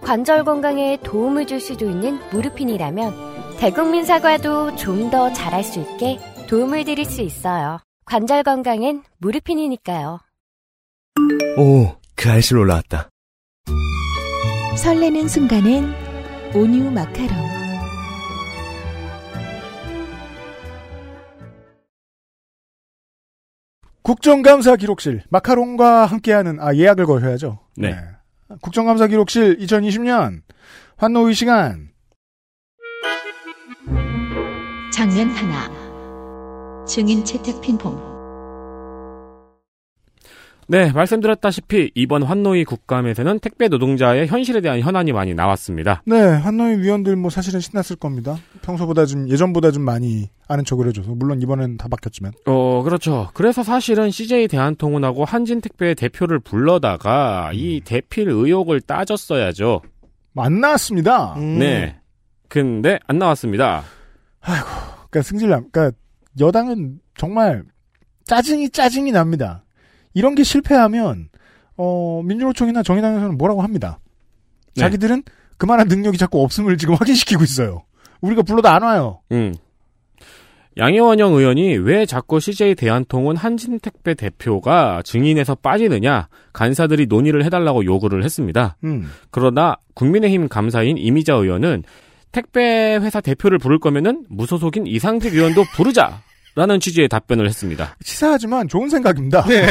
관절 0.02 0.44
건강에 0.44 0.98
도움을 1.02 1.46
줄 1.46 1.60
수도 1.60 1.88
있는 1.88 2.18
무르핀이라면 2.32 3.56
대국민 3.58 4.04
사과도 4.04 4.76
좀 4.76 5.10
더 5.10 5.32
잘할 5.32 5.62
수 5.64 5.80
있게 5.80 6.18
도움을 6.48 6.84
드릴 6.84 7.04
수 7.04 7.22
있어요. 7.22 7.78
관절 8.04 8.42
건강엔 8.42 9.02
무르핀이니까요. 9.18 10.20
오, 11.56 11.96
그 12.14 12.30
알실 12.30 12.58
올라왔다. 12.58 13.08
설레는 14.76 15.26
순간엔 15.26 15.92
온유 16.54 16.90
마카롱. 16.90 17.46
국정감사 24.02 24.76
기록실 24.76 25.22
마카롱과 25.30 26.06
함께하는 26.06 26.60
아 26.60 26.76
예약을 26.76 27.06
거셔야죠. 27.06 27.58
네. 27.76 27.96
국정감사 28.60 29.08
기록실 29.08 29.58
2020년 29.58 30.42
환노위 30.96 31.34
시간 31.34 31.88
장면 34.92 35.30
하나. 35.30 36.84
증인 36.86 37.24
채택 37.24 37.60
핀폼. 37.60 38.15
네, 40.68 40.90
말씀드렸다시피 40.90 41.92
이번 41.94 42.24
환노위 42.24 42.64
국감에서는 42.64 43.38
택배 43.38 43.68
노동자의 43.68 44.26
현실에 44.26 44.60
대한 44.60 44.80
현안이 44.80 45.12
많이 45.12 45.32
나왔습니다. 45.32 46.02
네, 46.06 46.20
한노위 46.20 46.82
위원들 46.82 47.14
뭐 47.14 47.30
사실은 47.30 47.60
신났을 47.60 47.96
겁니다. 47.96 48.36
평소보다 48.62 49.06
좀 49.06 49.28
예전보다 49.28 49.70
좀 49.70 49.84
많이 49.84 50.28
아는 50.48 50.64
척을 50.64 50.88
해줘서 50.88 51.14
물론 51.14 51.40
이번엔 51.40 51.76
다 51.76 51.86
바뀌었지만. 51.88 52.32
어, 52.46 52.82
그렇죠. 52.82 53.30
그래서 53.34 53.62
사실은 53.62 54.10
CJ 54.10 54.48
대한통운하고 54.48 55.24
한진택배의 55.24 55.94
대표를 55.94 56.40
불러다가 56.40 57.52
이 57.54 57.80
대필 57.84 58.28
의혹을 58.28 58.80
따졌어야죠. 58.80 59.82
안 60.36 60.60
나왔습니다. 60.60 61.34
음. 61.34 61.60
네. 61.60 61.96
근데 62.48 62.98
안 63.06 63.18
나왔습니다. 63.18 63.84
그러니까 64.40 65.22
승질남, 65.22 65.68
그러니까 65.70 65.96
여당은 66.40 66.98
정말 67.16 67.64
짜증이 68.24 68.70
짜증이 68.70 69.12
납니다. 69.12 69.64
이런 70.16 70.34
게 70.34 70.42
실패하면 70.42 71.28
어 71.76 72.22
민주노총이나 72.24 72.82
정의당에서는 72.82 73.36
뭐라고 73.36 73.60
합니다. 73.62 73.98
네. 74.74 74.80
자기들은 74.80 75.22
그만한 75.58 75.88
능력이 75.88 76.16
자꾸 76.16 76.42
없음을 76.42 76.78
지금 76.78 76.94
확인시키고 76.94 77.44
있어요. 77.44 77.84
우리가 78.22 78.40
불러도 78.40 78.66
안 78.66 78.82
와요. 78.82 79.20
음. 79.32 79.54
양혜원영 80.78 81.34
의원이 81.34 81.76
왜 81.76 82.06
자꾸 82.06 82.40
CJ 82.40 82.76
대한통운 82.76 83.36
한진택배 83.36 84.14
대표가 84.14 85.02
증인에서 85.04 85.54
빠지느냐 85.54 86.28
간사들이 86.54 87.06
논의를 87.06 87.44
해달라고 87.44 87.84
요구를 87.84 88.24
했습니다. 88.24 88.78
음. 88.84 89.10
그러나 89.30 89.76
국민의힘 89.92 90.48
감사인 90.48 90.96
이미자 90.96 91.34
의원은 91.34 91.82
택배 92.32 92.96
회사 92.96 93.20
대표를 93.20 93.58
부를 93.58 93.78
거면은 93.78 94.24
무소속인 94.30 94.86
이상직 94.86 95.34
의원도 95.34 95.64
부르자 95.74 96.22
라는 96.56 96.80
취지의 96.80 97.08
답변을 97.08 97.46
했습니다. 97.46 97.94
치사하지만 98.02 98.66
좋은 98.66 98.88
생각입니다. 98.88 99.44
네. 99.44 99.66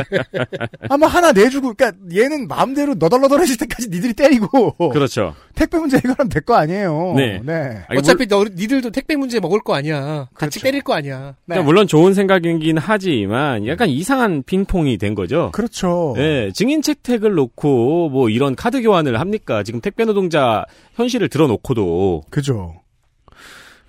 아마 0.88 1.06
하나 1.06 1.30
내주고, 1.30 1.74
그러니까 1.74 1.98
얘는 2.14 2.48
마음대로 2.48 2.94
너덜너덜해질 2.94 3.58
때까지 3.58 3.90
니들이 3.90 4.14
때리고 4.14 4.72
그렇죠. 4.90 5.34
택배 5.54 5.78
문제 5.78 5.98
해결하면 5.98 6.28
될 6.30 6.40
거 6.40 6.54
아니에요. 6.54 7.12
네. 7.16 7.82
아니, 7.86 7.98
어차피 7.98 8.26
너, 8.26 8.44
니들도 8.44 8.90
택배 8.92 9.14
문제 9.14 9.38
먹을 9.40 9.60
거 9.60 9.74
아니야. 9.74 10.26
같이 10.34 10.58
그렇죠. 10.58 10.60
때릴 10.60 10.80
거 10.80 10.94
아니야. 10.94 11.34
네. 11.44 11.54
그러니까 11.54 11.66
물론 11.66 11.86
좋은 11.86 12.14
생각이긴 12.14 12.78
하지만 12.78 13.66
약간 13.66 13.90
이상한 13.90 14.42
핑퐁이 14.42 14.96
된 14.96 15.14
거죠. 15.14 15.50
그렇죠. 15.52 16.14
네, 16.16 16.50
증인 16.52 16.80
채택을 16.80 17.34
놓고 17.34 18.08
뭐 18.08 18.30
이런 18.30 18.56
카드 18.56 18.80
교환을 18.80 19.20
합니까? 19.20 19.62
지금 19.62 19.82
택배 19.82 20.06
노동자 20.06 20.64
현실을 20.94 21.28
들어놓고도 21.28 22.22
그죠. 22.30 22.80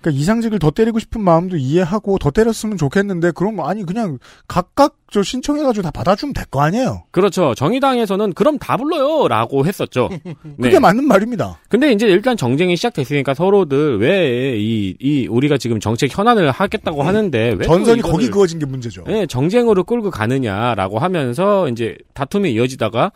그러니까 0.02 0.20
이상직을 0.20 0.58
더 0.58 0.70
때리고 0.70 0.98
싶은 0.98 1.20
마음도 1.22 1.56
이해하고 1.56 2.18
더 2.18 2.30
때렸으면 2.30 2.76
좋겠는데 2.76 3.30
그럼 3.30 3.60
아니 3.60 3.84
그냥 3.86 4.18
각각 4.48 4.96
저 5.10 5.22
신청해가지고 5.22 5.82
다 5.82 5.90
받아주면 5.90 6.32
될 6.34 6.44
거 6.50 6.60
아니에요. 6.60 7.04
그렇죠. 7.12 7.54
정의당에서는 7.54 8.32
그럼 8.34 8.58
다 8.58 8.76
불러요라고 8.76 9.64
했었죠. 9.64 10.08
네. 10.24 10.34
그게 10.60 10.78
맞는 10.78 11.06
말입니다. 11.06 11.58
근데 11.68 11.92
이제 11.92 12.06
일단 12.08 12.36
정쟁이 12.36 12.76
시작됐으니까 12.76 13.32
서로들 13.34 13.98
왜 14.00 14.58
이 14.58 14.96
이 15.00 15.26
우리가 15.28 15.56
지금 15.58 15.80
정책 15.80 16.16
현안을 16.16 16.50
하겠다고 16.50 17.02
하는데 17.02 17.38
왜 17.38 17.52
음. 17.54 17.62
전선이 17.62 18.02
또 18.02 18.08
거기 18.08 18.28
그어진 18.30 18.58
게 18.58 18.66
문제죠. 18.66 19.04
네, 19.06 19.26
정쟁으로 19.26 19.84
끌고 19.84 20.10
가느냐라고 20.10 20.98
하면서 20.98 21.68
이제 21.68 21.96
다툼이 22.14 22.52
이어지다가 22.52 23.12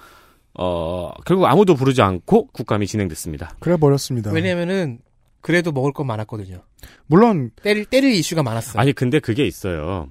어 0.58 1.10
결국 1.26 1.46
아무도 1.46 1.74
부르지 1.74 2.00
않고 2.02 2.48
국감이 2.52 2.86
진행됐습니다. 2.86 3.56
그래 3.60 3.76
버렸습니다. 3.76 4.30
왜냐면은 4.32 4.98
그래도 5.46 5.70
먹을 5.70 5.92
건 5.92 6.08
많았거든요. 6.08 6.60
물론 7.06 7.52
때릴 7.62 7.84
때릴 7.84 8.10
이슈가 8.14 8.42
많았어요. 8.42 8.80
아니 8.80 8.92
근데 8.92 9.20
그게 9.20 9.46
있어요. 9.46 10.08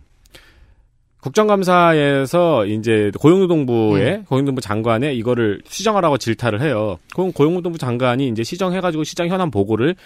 국정감사에서 1.19 2.65
이제 2.67 3.11
고용노동부의 3.19 4.23
고용노동부 4.29 4.61
장관에 4.61 5.13
이거를 5.13 5.61
시정하라고 5.67 6.17
질타를 6.19 6.61
해요. 6.61 6.99
그럼 7.13 7.33
고용노동부 7.33 7.77
장관이 7.77 8.29
이제 8.29 8.43
시정해가지고 8.43 9.03
시정 9.03 9.27
현안 9.27 9.51
보고를 9.51 9.97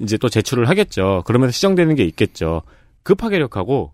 이제 0.00 0.16
또 0.16 0.28
제출을 0.28 0.68
하겠죠. 0.68 1.22
그러면서 1.26 1.52
시정되는 1.52 1.94
게 1.94 2.02
있겠죠. 2.02 2.62
급하게 3.04 3.38
력하고 3.38 3.92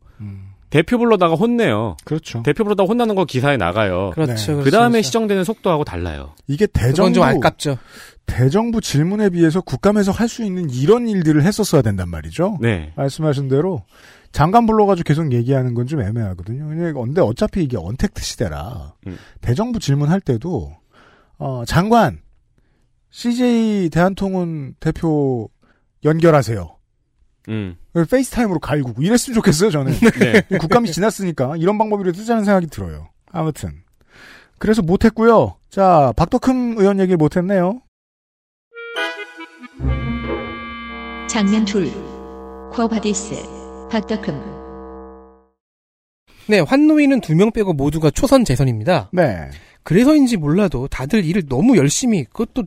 대표 0.71 0.99
불러다가 0.99 1.35
혼내요. 1.35 1.97
그렇죠. 2.05 2.43
대표 2.43 2.65
불러다가 2.65 2.89
혼나는 2.89 3.15
거 3.15 3.25
기사에 3.25 3.57
나가요. 3.57 4.11
그렇죠. 4.15 4.59
그 4.59 4.71
다음에 4.71 4.89
그렇습니다. 4.91 5.03
시정되는 5.03 5.45
속도하고 5.45 5.85
달라요. 5.85 6.35
이게 6.47 6.67
대정부 6.67 7.13
좀 7.15 7.23
아깝죠. 7.25 7.79
대정부 8.27 8.81
질문에 8.83 9.31
비해서 9.31 9.61
국감에서 9.63 10.13
할 10.13 10.29
수 10.29 10.45
있는 10.45 10.69
이런 10.69 11.09
일들을 11.09 11.43
했었어야 11.43 11.81
된단 11.81 12.11
말이죠. 12.11 12.59
네. 12.61 12.93
말씀하신 12.97 13.49
대로 13.49 13.83
장관 14.33 14.67
불러가지고 14.67 15.07
계속 15.07 15.33
얘기하는 15.33 15.73
건 15.73 15.87
좀 15.87 16.03
애매하거든요. 16.03 16.69
근데- 16.69 16.93
근데 16.93 17.21
어차피 17.23 17.65
이게 17.65 17.79
언택트 17.79 18.23
시대라 18.23 18.93
음. 19.07 19.17
대정부 19.41 19.79
질문할 19.81 20.21
때도 20.21 20.77
어, 21.39 21.65
장관 21.67 22.21
CJ 23.11 23.89
대한통운 23.91 24.75
대표 24.81 25.49
연결하세요. 26.05 26.77
음. 27.49 27.77
페이스타임으로 28.09 28.59
갈구고 28.61 29.03
이랬으면 29.03 29.35
좋겠어요, 29.35 29.71
저는. 29.71 29.93
네. 30.49 30.59
국감이 30.59 30.91
지났으니까 30.93 31.57
이런 31.57 31.79
방법이라도 31.79 32.17
쓰자는 32.19 32.45
생각이 32.45 32.67
들어요. 32.69 33.09
아무튼. 33.33 33.83
그래서 34.59 34.83
못했고요. 34.83 35.57
자, 35.71 36.13
박덕흠 36.17 36.77
의원 36.79 37.01
얘기 37.01 37.17
못했네요. 37.17 37.81
장면 41.29 41.65
둘. 41.65 41.91
Quo 42.73 42.94
Vadis. 42.94 43.35
박덕흠. 43.91 44.59
네, 46.49 46.61
환노위는 46.61 47.21
두 47.21 47.35
명 47.35 47.51
빼고 47.53 47.75
모두가 47.75 48.11
초선 48.11 48.45
재선입니다. 48.45 49.11
네. 49.13 49.51
그래서인지 49.83 50.37
몰라도 50.39 50.89
다들 50.89 51.25
일을 51.25 51.47
너무 51.49 51.77
열심히 51.77 52.25
그것도 52.25 52.65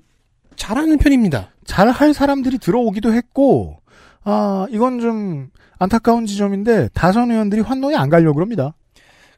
잘하는 0.56 0.98
편입니다. 1.00 1.50
잘 1.66 1.90
할 1.90 2.14
사람들이 2.14 2.58
들어오기도 2.60 3.14
했고, 3.14 3.78
아, 4.24 4.67
이건 4.69 4.99
좀 4.99 5.49
안타까운 5.80 6.26
지점인데, 6.26 6.89
다선 6.93 7.32
의원들이 7.32 7.61
환노에 7.61 7.95
안 7.95 8.09
가려고 8.09 8.36
그럽니다. 8.36 8.76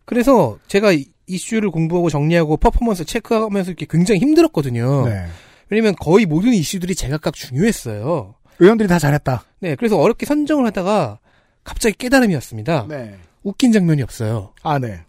그래서 0.05 0.57
제가 0.67 0.91
이- 0.91 1.05
이슈를 1.27 1.71
공부하고 1.71 2.09
정리하고 2.09 2.57
퍼포먼스 2.57 3.05
체크하면서 3.05 3.71
이렇게 3.71 3.85
굉장히 3.89 4.19
힘들었거든요. 4.19 5.05
네. 5.07 5.25
왜냐면 5.69 5.95
거의 5.99 6.25
모든 6.25 6.53
이슈들이 6.53 6.95
제각각 6.95 7.33
중요했어요. 7.33 8.35
의원들이 8.59 8.89
다 8.89 8.99
잘했다. 8.99 9.45
네, 9.61 9.75
그래서 9.75 9.97
어렵게 9.97 10.25
선정을 10.25 10.65
하다가 10.67 11.19
갑자기 11.63 11.95
깨달음이 11.97 12.33
왔습니다. 12.35 12.85
네. 12.89 13.15
웃긴 13.43 13.71
장면이 13.71 14.01
없어요. 14.01 14.53
아, 14.63 14.77
네. 14.79 14.99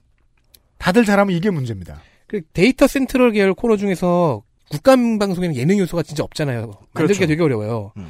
다들 0.79 1.05
잘하면 1.05 1.35
이게 1.35 1.51
문제입니다. 1.51 2.01
그 2.29 2.43
데이터 2.53 2.87
센트럴 2.87 3.33
계열 3.33 3.53
코너 3.55 3.77
중에서 3.77 4.43
국감 4.71 5.19
방송에는 5.19 5.57
예능 5.57 5.79
요소가 5.79 6.03
진짜 6.05 6.23
없잖아요. 6.23 6.61
만들기가 6.93 6.93
그렇죠. 7.19 7.27
되게 7.27 7.43
어려워요. 7.43 7.93
음. 7.97 8.07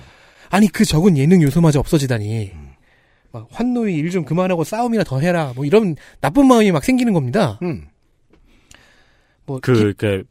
아니 0.54 0.68
그 0.68 0.84
적은 0.84 1.16
예능 1.18 1.42
요소마저 1.42 1.80
없어지다니. 1.80 2.52
막 3.32 3.48
환노이 3.50 3.94
일 3.96 4.10
좀 4.12 4.24
그만하고 4.24 4.62
싸움이나 4.62 5.02
더 5.02 5.18
해라. 5.18 5.52
뭐 5.56 5.64
이런 5.64 5.96
나쁜 6.20 6.46
마음이 6.46 6.70
막 6.70 6.84
생기는 6.84 7.12
겁니다. 7.12 7.58
음. 7.62 7.88
뭐 9.46 9.58
그, 9.60 9.72
기- 9.74 9.80
이렇게, 9.80 10.22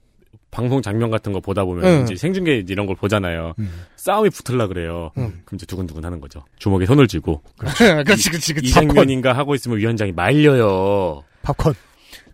방송 0.50 0.82
장면 0.82 1.10
같은 1.12 1.34
거 1.34 1.40
보다 1.42 1.66
보면, 1.66 1.84
응. 1.84 2.04
이제 2.04 2.16
생중계 2.16 2.64
이런 2.70 2.86
걸 2.86 2.96
보잖아요. 2.96 3.54
음. 3.60 3.84
싸움이 3.98 4.30
붙을라 4.30 4.68
그래요. 4.68 5.12
응. 5.18 5.42
그럼 5.46 5.56
이제 5.58 5.66
두근두근 5.66 6.06
하는 6.06 6.22
거죠. 6.22 6.46
주먹에 6.58 6.86
손을 6.86 7.08
쥐고. 7.08 7.42
그렇지, 7.58 8.30
그렇지, 8.30 8.54
이 8.62 8.70
장면인가 8.70 9.34
하고 9.34 9.56
있으면 9.56 9.78
위원장이 9.80 10.14
말려요. 10.14 11.24
팝콘. 11.42 11.74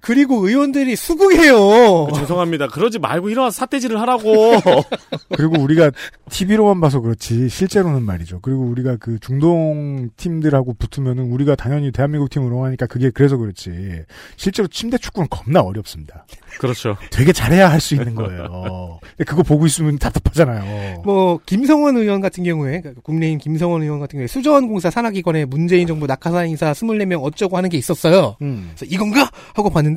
그리고 0.01 0.47
의원들이 0.47 0.95
수긍해요. 0.95 1.57
어, 1.57 2.11
죄송합니다. 2.13 2.67
그러지 2.67 2.99
말고 2.99 3.29
일어나서 3.29 3.55
사태질을 3.57 3.99
하라고. 4.01 4.53
그리고 5.35 5.61
우리가 5.61 5.91
TV로만 6.29 6.79
봐서 6.79 6.99
그렇지 7.01 7.49
실제로는 7.49 8.03
말이죠. 8.03 8.39
그리고 8.41 8.61
우리가 8.63 8.97
그 8.97 9.19
중동 9.19 10.09
팀들하고 10.17 10.73
붙으면은 10.75 11.31
우리가 11.31 11.55
당연히 11.55 11.91
대한민국 11.91 12.29
팀을 12.29 12.51
응원하니까 12.51 12.85
그게 12.85 13.09
그래서 13.09 13.37
그렇지. 13.37 14.03
실제로 14.37 14.67
침대 14.67 14.97
축구는 14.97 15.27
겁나 15.29 15.61
어렵습니다. 15.61 16.25
그렇죠. 16.59 16.95
되게 17.11 17.31
잘해야 17.33 17.69
할 17.69 17.79
수 17.79 17.95
있는 17.95 18.13
거예요. 18.13 18.99
근데 19.01 19.23
그거 19.23 19.41
보고 19.41 19.65
있으면 19.65 19.97
답답하잖아요. 19.97 21.01
뭐 21.05 21.39
김성원 21.45 21.95
의원 21.95 22.19
같은 22.19 22.43
경우에 22.43 22.81
그러니까 22.81 23.01
국민의힘 23.03 23.39
김성원 23.39 23.81
의원 23.83 23.99
같은 23.99 24.17
경우에 24.17 24.27
수저원공사 24.27 24.89
산하기관에 24.89 25.45
문재인 25.45 25.87
정부 25.87 26.07
낙하산 26.07 26.49
인사 26.49 26.71
24명 26.73 27.23
어쩌고 27.23 27.55
하는 27.55 27.69
게 27.69 27.77
있었어요. 27.77 28.35
음. 28.41 28.71
그래서 28.75 28.85
이건가 28.93 29.29
하고 29.53 29.69
봤는데 29.69 29.88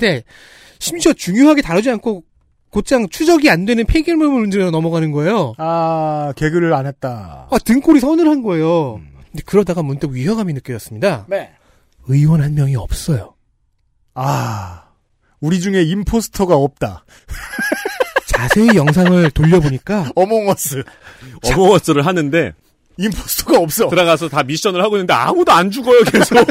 심지어 0.78 1.12
중요하게 1.12 1.62
다루지 1.62 1.90
않고 1.90 2.24
곧장 2.70 3.08
추적이 3.08 3.50
안 3.50 3.64
되는 3.64 3.84
폐기물 3.84 4.28
문제로 4.28 4.70
넘어가는 4.70 5.12
거예요. 5.12 5.54
아 5.58 6.32
개그를 6.36 6.72
안 6.72 6.86
했다. 6.86 7.48
아, 7.50 7.58
등골이 7.58 8.00
서늘한 8.00 8.42
거예요. 8.42 8.96
음. 8.96 9.08
근데 9.30 9.42
그러다가 9.46 9.82
문득 9.82 10.10
위화감이 10.10 10.52
느껴졌습니다. 10.54 11.26
네. 11.28 11.52
의원 12.08 12.42
한 12.42 12.54
명이 12.54 12.76
없어요. 12.76 13.34
아 14.14 14.84
우리 15.40 15.60
중에 15.60 15.82
임포스터가 15.82 16.54
없다. 16.54 17.04
자세히 18.26 18.68
영상을 18.74 19.30
돌려보니까 19.32 20.10
어몽어스 20.16 20.82
어머워스를 21.44 22.06
하는데, 22.06 22.52
임포스터가 22.96 23.58
없어. 23.58 23.88
들어가서 23.88 24.28
다 24.28 24.42
미션을 24.42 24.82
하고 24.82 24.96
있는데 24.96 25.12
아무도 25.12 25.52
안 25.52 25.70
죽어요, 25.70 26.02
계속. 26.04 26.38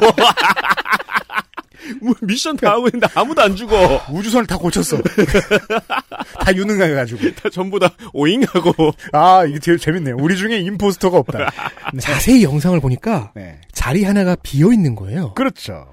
뭐 2.01 2.13
미션 2.21 2.57
다 2.57 2.71
하고 2.71 2.87
있는데 2.87 3.07
아무도 3.13 3.41
안 3.41 3.55
죽어. 3.55 4.01
우주선을 4.11 4.47
다 4.47 4.57
고쳤어. 4.57 4.97
다 6.39 6.55
유능해가지고. 6.55 7.35
다 7.35 7.49
전부 7.51 7.79
다 7.79 7.89
오잉하고. 8.13 8.73
아 9.13 9.45
이게 9.45 9.59
제일 9.59 9.77
재밌네요. 9.77 10.17
우리 10.19 10.37
중에 10.37 10.59
임포스터가 10.59 11.17
없다. 11.17 11.51
자세히 11.99 12.43
영상을 12.43 12.79
보니까 12.79 13.31
네. 13.35 13.59
자리 13.71 14.03
하나가 14.03 14.35
비어 14.35 14.71
있는 14.71 14.95
거예요. 14.95 15.33
그렇죠. 15.33 15.87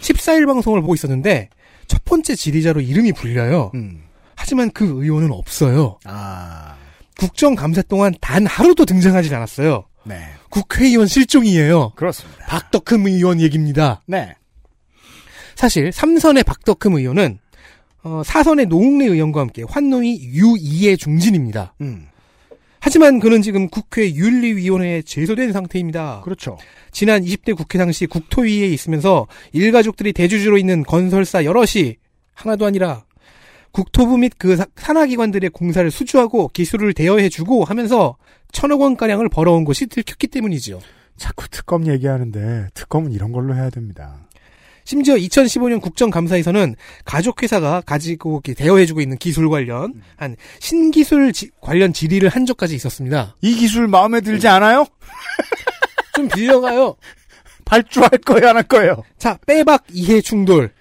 14일 0.00 0.46
방송을 0.46 0.80
보고 0.80 0.94
있었는데 0.94 1.48
첫 1.86 2.04
번째 2.04 2.34
지리자로 2.34 2.80
이름이 2.80 3.12
불려요. 3.12 3.70
음. 3.74 4.02
하지만 4.34 4.70
그 4.70 4.84
의원은 4.84 5.30
없어요. 5.30 5.98
아 6.04 6.74
국정감사 7.18 7.82
동안 7.82 8.14
단 8.20 8.46
하루도 8.46 8.84
등장하지 8.84 9.34
않았어요. 9.34 9.84
네. 10.04 10.20
국회의원 10.50 11.06
실종이에요. 11.06 11.92
그렇습니다. 11.94 12.46
박덕흠 12.46 13.06
의원 13.06 13.40
얘기입니다. 13.40 14.02
네. 14.06 14.34
사실 15.54 15.90
3선의 15.90 16.44
박덕흠 16.44 16.98
의원은 16.98 17.38
어, 18.04 18.22
4선의 18.24 18.66
노웅래 18.66 19.06
의원과 19.06 19.40
함께 19.40 19.62
환노위 19.68 20.32
U2의 20.34 20.98
중진입니다. 20.98 21.74
음. 21.80 22.06
하지만 22.84 23.20
그는 23.20 23.42
지금 23.42 23.68
국회 23.68 24.12
윤리위원회에 24.12 25.02
제소된 25.02 25.52
상태입니다. 25.52 26.22
그렇죠. 26.24 26.58
지난 26.90 27.22
20대 27.22 27.56
국회 27.56 27.78
당시 27.78 28.06
국토위에 28.06 28.66
있으면서 28.66 29.28
일가족들이 29.52 30.12
대주주로 30.12 30.58
있는 30.58 30.82
건설사 30.82 31.44
여럿이 31.44 31.94
하나도 32.34 32.66
아니라 32.66 33.04
국토부 33.70 34.18
및 34.18 34.32
그 34.36 34.58
산하기관들의 34.74 35.50
공사를 35.50 35.88
수주하고 35.92 36.48
기술을 36.48 36.92
대여해주고 36.92 37.64
하면서 37.64 38.16
천억 38.50 38.80
원가량을 38.80 39.28
벌어온 39.28 39.64
것이 39.64 39.86
들켰기 39.86 40.26
때문이지요. 40.26 40.80
자꾸 41.16 41.48
특검 41.48 41.86
얘기하는데 41.86 42.66
특검은 42.74 43.12
이런 43.12 43.30
걸로 43.30 43.54
해야 43.54 43.70
됩니다. 43.70 44.26
심지어 44.84 45.14
2015년 45.14 45.80
국정감사에서는 45.80 46.74
가족회사가 47.04 47.82
가지고 47.82 48.40
대여해주고 48.44 49.00
있는 49.00 49.16
기술 49.18 49.48
관련 49.48 49.94
한 50.16 50.36
신기술 50.60 51.32
지- 51.32 51.50
관련 51.60 51.92
질의를 51.92 52.28
한 52.28 52.46
적까지 52.46 52.74
있었습니다. 52.74 53.36
이 53.40 53.54
기술 53.54 53.86
마음에 53.88 54.20
들지 54.20 54.48
않아요? 54.48 54.86
좀 56.14 56.28
빌려가요. 56.28 56.96
발주할 57.64 58.10
거예요, 58.24 58.48
안 58.48 58.56
할 58.56 58.64
거예요? 58.64 59.02
자, 59.18 59.38
빼박 59.46 59.84
이해 59.92 60.20
충돌. 60.20 60.72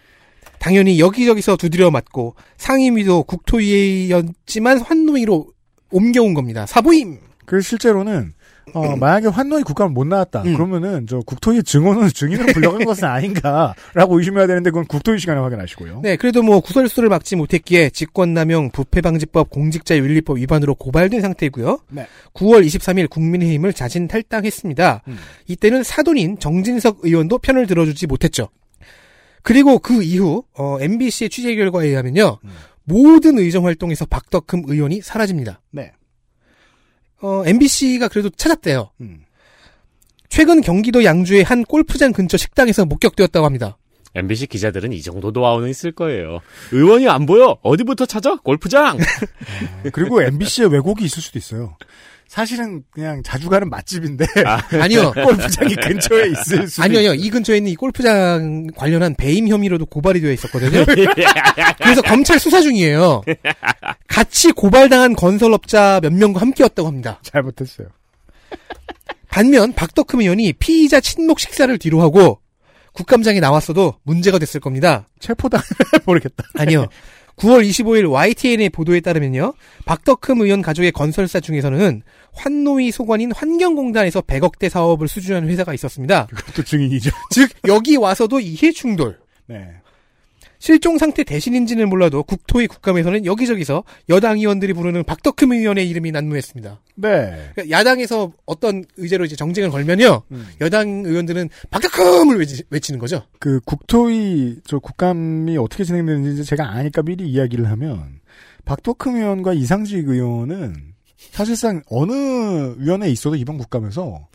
당연히 0.60 1.00
여기저기서 1.00 1.56
두드려 1.58 1.90
맞고 1.92 2.36
상임위도 2.58 3.24
국토위였지만 3.24 4.80
환노위로 4.80 5.48
옮겨온 5.92 6.34
겁니다. 6.34 6.66
사보임. 6.66 7.20
그 7.46 7.62
실제로는 7.62 8.34
어, 8.74 8.96
만약에 8.96 9.28
환노위 9.28 9.64
국감을 9.64 9.92
못 9.92 10.06
나왔다. 10.06 10.44
음. 10.44 10.54
그러면은 10.54 11.08
저 11.08 11.20
국토위 11.20 11.64
증언은 11.64 12.10
증인으로 12.10 12.48
불려간 12.54 12.86
것은 12.86 13.06
아닌가라고 13.06 14.18
의심해야 14.18 14.48
되는데 14.48 14.70
그건 14.70 14.86
국토위 14.86 15.20
시간에 15.20 15.40
확인하시고요. 15.40 16.02
네, 16.04 16.16
그래도 16.16 16.42
뭐 16.44 16.60
구설수를 16.60 17.10
막지 17.10 17.36
못했기에 17.36 17.90
직권남용, 17.92 18.72
부패방지법, 18.72 19.50
공직자윤리법 19.50 20.38
위반으로 20.38 20.76
고발된 20.76 21.22
상태고요. 21.22 21.80
네. 21.90 22.08
9월 22.34 22.66
23일 22.66 23.10
국민의힘을 23.10 23.74
자진 23.74 24.08
탈당했습니다. 24.08 25.04
음. 25.08 25.18
이때는 25.48 25.84
사돈인 25.84 26.40
정진석 26.40 27.00
의원도 27.04 27.40
편을 27.40 27.68
들어주지 27.68 28.08
못했죠. 28.08 28.50
그리고 29.44 29.80
그 29.80 30.04
이후 30.04 30.44
어, 30.58 30.78
MBC의 30.80 31.30
취재 31.30 31.56
결과에 31.56 31.88
의하면요. 31.88 32.40
음. 32.44 32.50
모든 32.84 33.38
의정 33.38 33.66
활동에서 33.66 34.06
박덕흠 34.06 34.64
의원이 34.66 35.02
사라집니다. 35.02 35.62
네. 35.72 35.92
어, 37.22 37.44
MBC가 37.46 38.08
그래도 38.08 38.30
찾았대요. 38.30 38.92
음. 39.02 39.24
최근 40.30 40.62
경기도 40.62 41.04
양주의 41.04 41.44
한 41.44 41.64
골프장 41.64 42.14
근처 42.14 42.38
식당에서 42.38 42.86
목격되었다고 42.86 43.46
합니다. 43.46 43.78
MBC 44.14 44.48
기자들은 44.48 44.92
이 44.94 45.02
정도 45.02 45.32
노하우는 45.32 45.70
있을 45.70 45.92
거예요. 45.94 46.40
의원이 46.72 47.08
안 47.08 47.26
보여? 47.26 47.58
어디부터 47.62 48.06
찾아? 48.06 48.36
골프장! 48.38 48.98
그리고 49.94 50.22
MBC에 50.22 50.66
왜곡이 50.66 51.06
있을 51.06 51.22
수도 51.22 51.40
있어요. 51.40 51.78
사실은 52.32 52.86
그냥 52.92 53.22
자주 53.24 53.50
가는 53.50 53.70
맛집인데 53.70 54.26
아 54.48 54.88
니요. 54.88 55.12
골프장이 55.12 55.76
근처에 55.76 56.30
있을 56.30 56.66
수도 56.70 56.82
아니요, 56.84 57.00
아니요. 57.00 57.14
이 57.14 57.30
근처에 57.30 57.58
있는 57.58 57.74
이 57.74 57.76
골프장 57.76 58.68
관련한 58.74 59.16
배임 59.16 59.50
혐의로도 59.50 59.86
고발이 59.88 60.22
되어 60.22 60.32
있었거든요. 60.32 60.86
그래서 61.84 62.02
검찰 62.04 62.40
수사 62.40 62.62
중이에요. 62.62 63.24
같이 64.08 64.54
고발당한 64.54 65.14
건설업자 65.14 66.00
몇 66.02 66.14
명과 66.14 66.40
함께였다고 66.40 66.88
합니다. 66.88 67.20
잘못했어요. 67.22 67.90
반면 69.30 69.74
박덕흠 69.74 70.22
의원이 70.22 70.54
피의자 70.54 71.02
친목 71.02 71.38
식사를 71.38 71.78
뒤로 71.80 72.02
하고 72.02 72.40
국감장에 72.94 73.42
나왔어도 73.42 73.96
문제가 74.04 74.40
됐을 74.40 74.62
겁니다. 74.62 75.06
체포당 75.20 75.60
모르겠다. 76.08 76.46
아니요. 76.56 76.88
9월 77.42 77.68
25일 77.68 78.12
YTN의 78.12 78.70
보도에 78.70 79.00
따르면요. 79.00 79.54
박덕흠 79.86 80.42
의원 80.42 80.62
가족의 80.62 80.92
건설사 80.92 81.40
중에서는 81.40 82.04
환노위 82.34 82.92
소관인 82.92 83.32
환경공단에서 83.32 84.22
100억대 84.22 84.70
사업을 84.70 85.08
수주하는 85.08 85.50
회사가 85.50 85.74
있었습니다. 85.74 86.28
그것도 86.28 86.64
증인이죠. 86.64 87.10
즉 87.32 87.50
여기 87.68 87.96
와서도 87.96 88.40
이해 88.40 88.72
충돌. 88.72 89.20
네. 89.48 89.81
실종 90.62 91.00
상태 91.00 91.24
대신인지는 91.24 91.90
몰라도 91.90 92.22
국토위 92.22 92.68
국감에서는 92.68 93.26
여기저기서 93.26 93.84
여당 94.10 94.38
의원들이 94.38 94.74
부르는 94.74 95.04
박덕흠 95.04 95.52
의원의 95.54 95.90
이름이 95.90 96.12
난무했습니다. 96.12 96.80
네. 96.98 97.50
그러니까 97.56 97.76
야당에서 97.76 98.32
어떤 98.46 98.86
의제로 98.98 99.26
이제 99.26 99.36
정쟁을 99.36 99.72
걸면요. 99.72 100.22
음. 100.30 100.48
여당 100.62 101.04
의원들은 101.04 101.50
박덕흠을 101.72 102.38
외치, 102.38 102.64
외치는 102.70 103.00
거죠. 103.00 103.24
그 103.40 103.60
국토위 103.66 104.58
저 104.64 104.78
국감이 104.78 105.58
어떻게 105.58 105.84
진행되는지 105.84 106.46
제가 106.46 106.70
아니까 106.70 107.02
미리 107.02 107.28
이야기를 107.28 107.68
하면 107.72 108.20
박덕흠 108.64 109.16
의원과 109.16 109.54
이상직 109.54 110.08
의원은 110.08 110.76
사실상 111.32 111.82
어느 111.88 112.76
위원회에 112.78 113.10
있어도 113.10 113.36
이번 113.36 113.58
국감에서 113.58 114.28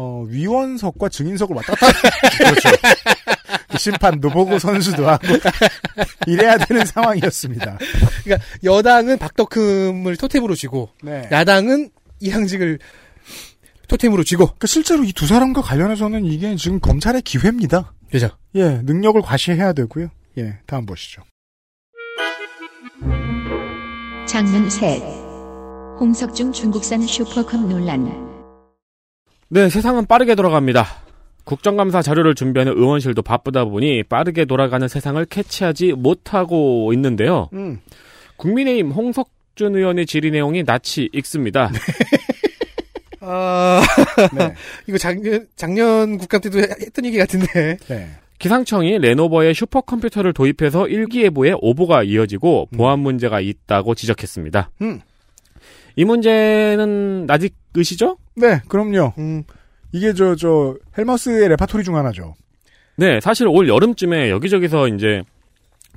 어, 0.00 0.24
위원석과 0.28 1.08
증인석을 1.08 1.56
왔다 1.56 1.74
갔다 1.74 1.98
그렇죠. 2.38 2.68
심판도 3.76 4.30
보고 4.30 4.58
선수도 4.58 5.08
하고 5.08 5.26
이래야 6.26 6.56
되는 6.58 6.86
상황이었습니다. 6.86 7.78
그러니까 8.24 8.46
여당은 8.64 9.18
박덕흠을 9.18 10.16
토템으로 10.16 10.54
쥐고 10.54 10.90
네. 11.02 11.28
야당은 11.30 11.90
이항직을 12.20 12.78
토템으로 13.88 14.22
쥐고 14.24 14.44
그러니까 14.46 14.66
실제로 14.66 15.04
이 15.04 15.12
두 15.12 15.26
사람과 15.26 15.60
관련해서는 15.62 16.24
이게 16.24 16.54
지금 16.56 16.78
검찰의 16.80 17.22
기회입니다. 17.22 17.92
그죠? 18.10 18.30
예, 18.54 18.80
능력을 18.84 19.20
과시해야 19.22 19.72
되고요. 19.72 20.08
예, 20.38 20.58
다음 20.66 20.86
보시죠. 20.86 21.22
장면 24.26 24.68
셋. 24.70 25.02
홍석중 26.00 26.52
중국산 26.52 27.06
슈퍼컵 27.06 27.66
논란. 27.66 28.28
네, 29.48 29.68
세상은 29.68 30.06
빠르게 30.06 30.34
돌아갑니다. 30.34 30.86
국정감사 31.48 32.02
자료를 32.02 32.34
준비하는 32.34 32.74
의원실도 32.76 33.22
바쁘다 33.22 33.64
보니 33.64 34.02
빠르게 34.02 34.44
돌아가는 34.44 34.86
세상을 34.86 35.24
캐치하지 35.24 35.94
못하고 35.94 36.92
있는데요. 36.92 37.48
음. 37.54 37.80
국민의힘 38.36 38.90
홍석준 38.90 39.74
의원의 39.74 40.04
질의 40.04 40.30
내용이 40.30 40.62
낯이 40.64 41.08
익습니다. 41.10 41.70
아, 43.22 43.80
네. 44.36 44.52
이거 44.86 44.98
작년, 44.98 45.46
작년 45.56 46.18
국감 46.18 46.42
때도 46.42 46.58
했던 46.58 47.06
얘기 47.06 47.16
같은데. 47.16 47.78
네. 47.88 48.10
기상청이 48.38 48.98
레노버에 48.98 49.54
슈퍼컴퓨터를 49.54 50.34
도입해서 50.34 50.86
일기예보에 50.86 51.54
오보가 51.62 52.02
이어지고 52.02 52.68
보안 52.76 52.98
문제가 52.98 53.40
있다고 53.40 53.94
지적했습니다. 53.94 54.70
음. 54.82 55.00
이 55.96 56.04
문제는 56.04 57.26
아직 57.30 57.56
아시죠? 57.74 58.18
네, 58.34 58.60
그럼요. 58.68 59.14
음, 59.16 59.44
이게 59.92 60.12
저, 60.12 60.34
저, 60.36 60.76
헬마스의 60.96 61.48
레파토리 61.48 61.84
중 61.84 61.96
하나죠. 61.96 62.34
네, 62.96 63.20
사실 63.20 63.46
올 63.46 63.68
여름쯤에 63.68 64.30
여기저기서 64.30 64.88
이제 64.88 65.22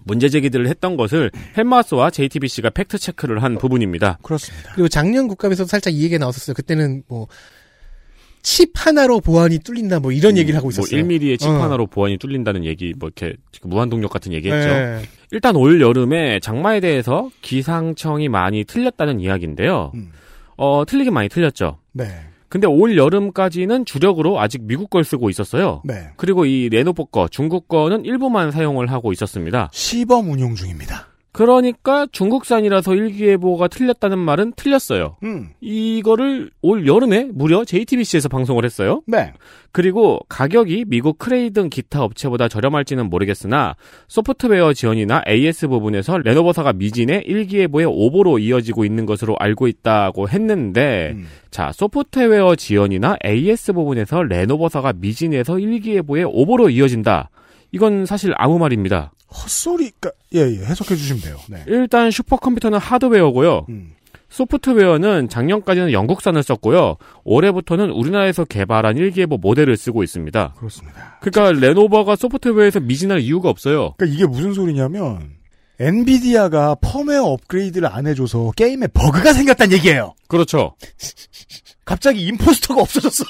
문제 0.04 0.30
제기들을 0.30 0.68
했던 0.68 0.98
것을 0.98 1.32
헬마스와 1.58 2.10
JTBC가 2.10 2.70
fact 2.72 2.98
check를 2.98 3.44
한 3.44 3.58
부분입니다. 3.58 4.20
그렇습니다. 4.22 4.72
그리고 4.74 4.88
작년 4.88 5.28
국감에서도 5.28 5.68
살짝 5.68 5.94
이 5.94 6.04
얘기가 6.04 6.20
나왔었어요. 6.20 6.54
그때는 6.54 7.04
뭐, 7.08 7.28
칩 8.44 8.72
하나로 8.74 9.20
보안이 9.20 9.60
뚫린다 9.60 10.00
뭐 10.00 10.12
이런 10.12 10.36
얘기를 10.36 10.58
하고 10.58 10.66
뭐 10.66 10.72
있었어요. 10.72 11.04
1mm의 11.04 11.40
칩 11.40 11.50
어. 11.50 11.62
하나로 11.62 11.86
보안이 11.88 12.18
뚫린다는 12.18 12.66
얘기, 12.66 12.94
뭐 12.98 13.10
이렇게 13.16 13.38
무한동력 13.64 14.12
같은 14.12 14.34
얘기했죠. 14.34 14.68
네. 14.68 15.02
일단 15.30 15.56
올 15.56 15.80
여름에 15.80 16.40
장마에 16.40 16.80
대해서 16.80 17.30
기상청이 17.42 18.30
많이 18.30 18.64
틀렸다는 18.64 19.20
이야기인데요. 19.20 19.92
음. 19.94 20.12
어, 20.58 20.84
틀리긴 20.86 21.14
많이 21.14 21.30
틀렸죠. 21.30 21.78
네. 21.94 22.31
근데 22.52 22.68
올 22.68 22.98
여름까지는 22.98 23.86
주력으로 23.86 24.42
아직 24.42 24.64
미국 24.64 24.90
걸 24.90 25.06
쓰고 25.06 25.30
있었어요. 25.30 25.82
네. 25.86 26.10
그리고 26.18 26.44
이 26.44 26.68
레노버 26.68 27.06
거, 27.06 27.30
중국 27.30 27.70
거는 27.70 28.04
일부만 28.04 28.52
사용을 28.52 28.92
하고 28.92 29.14
있었습니다. 29.14 29.70
시범 29.72 30.30
운용 30.30 30.56
중입니다. 30.56 31.11
그러니까 31.34 32.08
중국산이라서 32.12 32.94
일기예보가 32.94 33.70
틀렸다는 33.70 34.18
말은 34.20 34.54
틀렸어요. 34.58 35.16
음. 35.24 35.50
이거를 35.62 36.52
올 36.62 36.86
여름에 36.86 37.30
무려 37.32 37.64
JTBC에서 37.64 38.28
방송을 38.28 38.66
했어요. 38.66 39.02
네. 39.08 39.32
그리고 39.72 40.20
가격이 40.28 40.86
미국 40.88 41.18
크레이 41.18 41.52
등 41.52 41.70
기타 41.70 42.04
업체보다 42.04 42.50
저렴할지는 42.50 43.10
모르겠으나 43.10 43.76
소프트웨어 44.10 44.74
지원이나 44.74 45.22
AS 45.26 45.70
부분에서 45.70 46.18
레노버사가 46.18 46.74
미진의 46.74 47.24
일기예보의 47.26 47.86
오보로 47.90 48.40
이어지고 48.40 48.84
있는 48.84 49.06
것으로 49.06 49.38
알고 49.40 49.68
있다고 49.68 50.28
했는데 50.28 51.14
음. 51.16 51.28
자 51.50 51.72
소프트웨어 51.72 52.58
지원이나 52.58 53.16
AS 53.26 53.72
부분에서 53.72 54.24
레노버사가 54.24 54.94
미진에서 54.98 55.60
일기예보의 55.60 56.26
오보로 56.26 56.70
이어진다. 56.72 57.30
이건 57.72 58.06
사실 58.06 58.34
아무 58.36 58.60
말입니다. 58.60 59.14
헛소리, 59.34 59.92
까 60.02 60.12
예, 60.34 60.40
예, 60.40 60.66
해석해 60.66 60.96
주시면 60.96 61.22
돼요. 61.22 61.38
네. 61.50 61.64
일단 61.68 62.12
슈퍼컴퓨터는 62.12 62.78
하드웨어고요. 62.78 63.66
음. 63.70 63.94
소프트웨어는 64.30 65.28
작년까지는 65.30 65.92
영국산을 65.92 66.42
썼고요. 66.42 66.96
올해부터는 67.26 67.92
우리나라에서 67.92 68.46
개발한 68.46 68.98
일기예보 68.98 69.38
모델을 69.38 69.76
쓰고 69.76 70.04
있습니다. 70.04 70.56
그렇습니다. 70.58 71.20
그러니까 71.22 71.60
레노버가 71.60 72.16
소프트웨어에서 72.16 72.80
미진할 72.80 73.20
이유가 73.20 73.50
없어요. 73.50 73.94
그러니까 73.98 74.06
이게 74.06 74.26
무슨 74.26 74.54
소리냐면, 74.54 75.34
엔비디아가 75.80 76.76
firmware 76.76 77.24
업그레이드를 77.24 77.90
안 77.92 78.08
해줘서 78.08 78.52
게임에 78.56 78.88
버그가 78.88 79.34
생겼다는 79.34 79.76
얘기예요. 79.78 80.14
그렇죠. 80.28 80.76
갑자기 81.92 82.22
impostor가 82.22 82.82
없어졌어. 82.84 83.26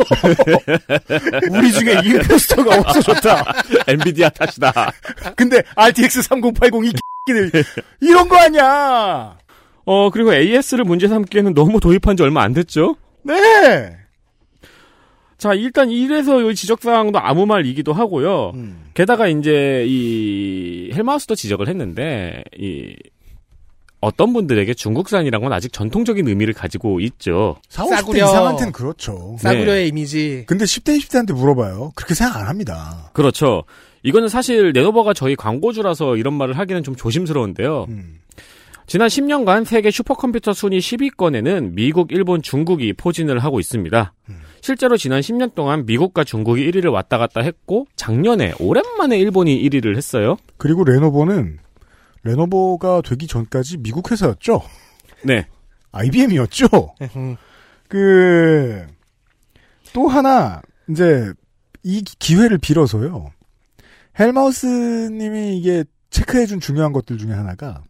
우리 1.50 1.72
중에 1.74 2.00
impostor가 2.06 2.80
없어졌다. 2.80 3.54
엔비디아 3.90 4.30
탓이다. 4.30 4.92
근데 5.36 5.64
RTX 5.76 6.22
3080이들 6.22 7.66
이런 8.02 8.30
거 8.30 8.38
아니야. 8.38 9.36
어, 9.86 10.10
그리고 10.12 10.32
AS를 10.36 10.86
문제 10.86 11.08
삼기에는 11.08 11.56
너무 11.56 11.80
도입한 11.80 12.16
지 12.18 12.22
얼마 12.22 12.44
안 12.44 12.54
됐죠? 12.54 12.98
네. 13.24 13.98
자, 15.40 15.56
일단 15.56 15.90
이래서 15.90 16.40
이 16.40 16.54
지적 16.54 16.84
사항도 16.84 17.18
아무 17.18 17.48
말이기도 17.48 17.94
하고요. 17.94 18.52
음. 18.54 18.92
게다가 18.94 19.28
이제 19.28 19.86
이 19.88 20.92
헬마우스도 20.94 21.34
지적을 21.34 21.68
했는데, 21.68 22.44
이, 22.56 22.96
어떤 24.02 24.34
분들에게 24.34 24.74
중국산이란 24.74 25.42
건 25.42 25.54
아직 25.54 25.72
전통적인 25.72 26.28
의미를 26.28 26.54
가지고 26.54 27.00
있죠. 27.00 27.58
4, 27.70 27.84
50대 27.86 27.90
싸구려. 27.90 28.26
이상한테는 28.26 28.74
그렇죠. 28.74 29.36
싸구려의 29.40 29.88
이미지. 29.88 30.44
근데 30.48 30.66
10대, 30.66 30.98
20대한테 31.00 31.34
물어봐요. 31.34 31.92
그렇게 31.96 32.16
생각 32.16 32.38
안 32.38 32.48
합니다. 32.48 33.12
그렇죠. 33.14 33.64
이거는 34.04 34.28
사실 34.28 34.72
레노버가 34.72 35.14
저희 35.14 35.36
광고주라서 35.36 36.18
이런 36.18 36.34
말을 36.34 36.58
하기는 36.58 36.82
좀 36.84 36.96
조심스러운데요. 36.96 37.86
음. 37.90 38.20
지난 38.88 39.08
10년간 39.08 39.64
세계 39.66 39.92
슈퍼컴퓨터 39.92 40.52
순위 40.52 40.80
10위권에는 40.80 41.74
미국, 41.76 42.12
일본, 42.12 42.42
중국이 42.42 42.94
포진을 42.94 43.40
하고 43.40 43.60
있습니다. 43.60 44.14
실제로 44.60 44.98
지난 44.98 45.22
10년 45.22 45.56
동안 45.56 45.86
미국과 45.86 46.24
중국이 46.24 46.70
1위를 46.70 46.92
왔다 46.92 47.18
갔다 47.18 47.42
했고 47.42 47.88
작년에 47.96 48.54
오랜만에 48.60 49.18
일본이 49.18 49.62
1위를 49.64 49.96
했어요. 49.96 50.36
그리고 50.58 50.84
레노버는 50.84 51.60
레노버가 52.24 53.02
되기 53.02 53.28
전까지 53.28 53.78
미국 53.78 54.12
회사였죠. 54.12 54.62
네. 55.26 55.48
IBM이었죠. 55.92 56.68
음. 57.16 57.36
그, 57.88 58.86
또 59.94 60.08
하나, 60.08 60.62
이제, 60.90 61.34
이 61.84 62.02
기회를 62.02 62.58
빌어서요. 62.60 63.32
헬마우스님이 64.20 65.58
이게 65.58 65.84
체크해준 66.10 66.60
중요한 66.60 66.94
것들 66.94 67.18
중에 67.18 67.32
하나가, 67.34 67.84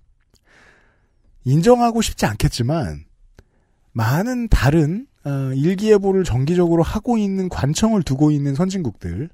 인정하고 1.44 2.02
싶지 2.02 2.26
않겠지만, 2.26 3.06
많은 3.92 4.48
다른, 4.48 5.08
어, 5.26 5.52
일기예보를 5.54 6.24
정기적으로 6.24 6.82
하고 6.84 7.18
있는 7.18 7.50
관청을 7.50 8.02
두고 8.04 8.32
있는 8.32 8.56
선진국들, 8.56 9.30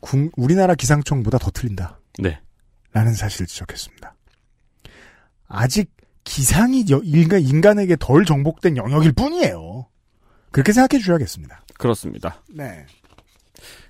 국- 0.00 0.32
우리나라 0.36 0.74
기상청보다 0.74 1.38
더 1.38 1.50
틀린다. 1.50 2.00
네. 2.18 2.40
라는 2.92 3.14
사실을 3.14 3.46
지적했습니다. 3.46 4.14
아직 5.48 5.90
기상이 6.24 6.84
여- 6.90 7.00
인간, 7.04 7.40
인간에게 7.40 7.96
덜 7.98 8.24
정복된 8.24 8.76
영역일 8.76 9.12
뿐이에요. 9.12 9.86
그렇게 10.50 10.72
생각해 10.72 11.00
주셔야겠습니다. 11.00 11.62
그렇습니다. 11.78 12.42
네. 12.48 12.84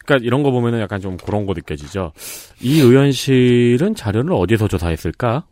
그러니까 0.05 0.25
이런 0.27 0.43
거 0.43 0.51
보면은 0.51 0.81
약간 0.81 1.01
좀 1.01 1.17
그런 1.17 1.47
거 1.47 1.55
느껴지죠. 1.55 2.13
이 2.61 2.81
의원실은 2.81 3.95
자료를 3.95 4.33
어디서 4.35 4.69
조사했을까? 4.69 5.47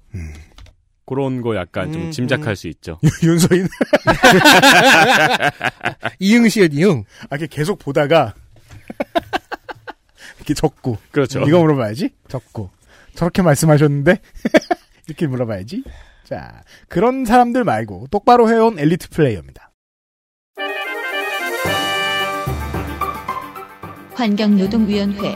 그런 1.06 1.40
거 1.42 1.56
약간 1.56 1.92
좀 1.92 2.02
음, 2.02 2.10
짐작할 2.10 2.56
수 2.56 2.68
있죠. 2.68 2.98
윤서인. 3.22 3.66
이응시의 6.18 6.70
이응. 6.72 7.04
아, 7.30 7.36
이렇게 7.36 7.46
계속 7.48 7.78
보다가, 7.78 8.34
이렇게 10.38 10.54
적고. 10.54 10.98
그렇죠. 11.10 11.40
이거 11.46 11.60
물어봐야지? 11.60 12.10
적고. 12.28 12.70
저렇게 13.14 13.42
말씀하셨는데? 13.42 14.20
이렇게 15.06 15.26
물어봐야지? 15.26 15.84
자, 16.24 16.62
그런 16.88 17.24
사람들 17.24 17.64
말고 17.64 18.06
똑바로 18.10 18.48
해온 18.48 18.78
엘리트 18.78 19.10
플레이어입니다. 19.10 19.70
환경노동위원회 24.14 25.34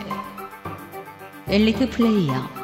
엘리트 1.49 1.91
플레이어 1.91 2.59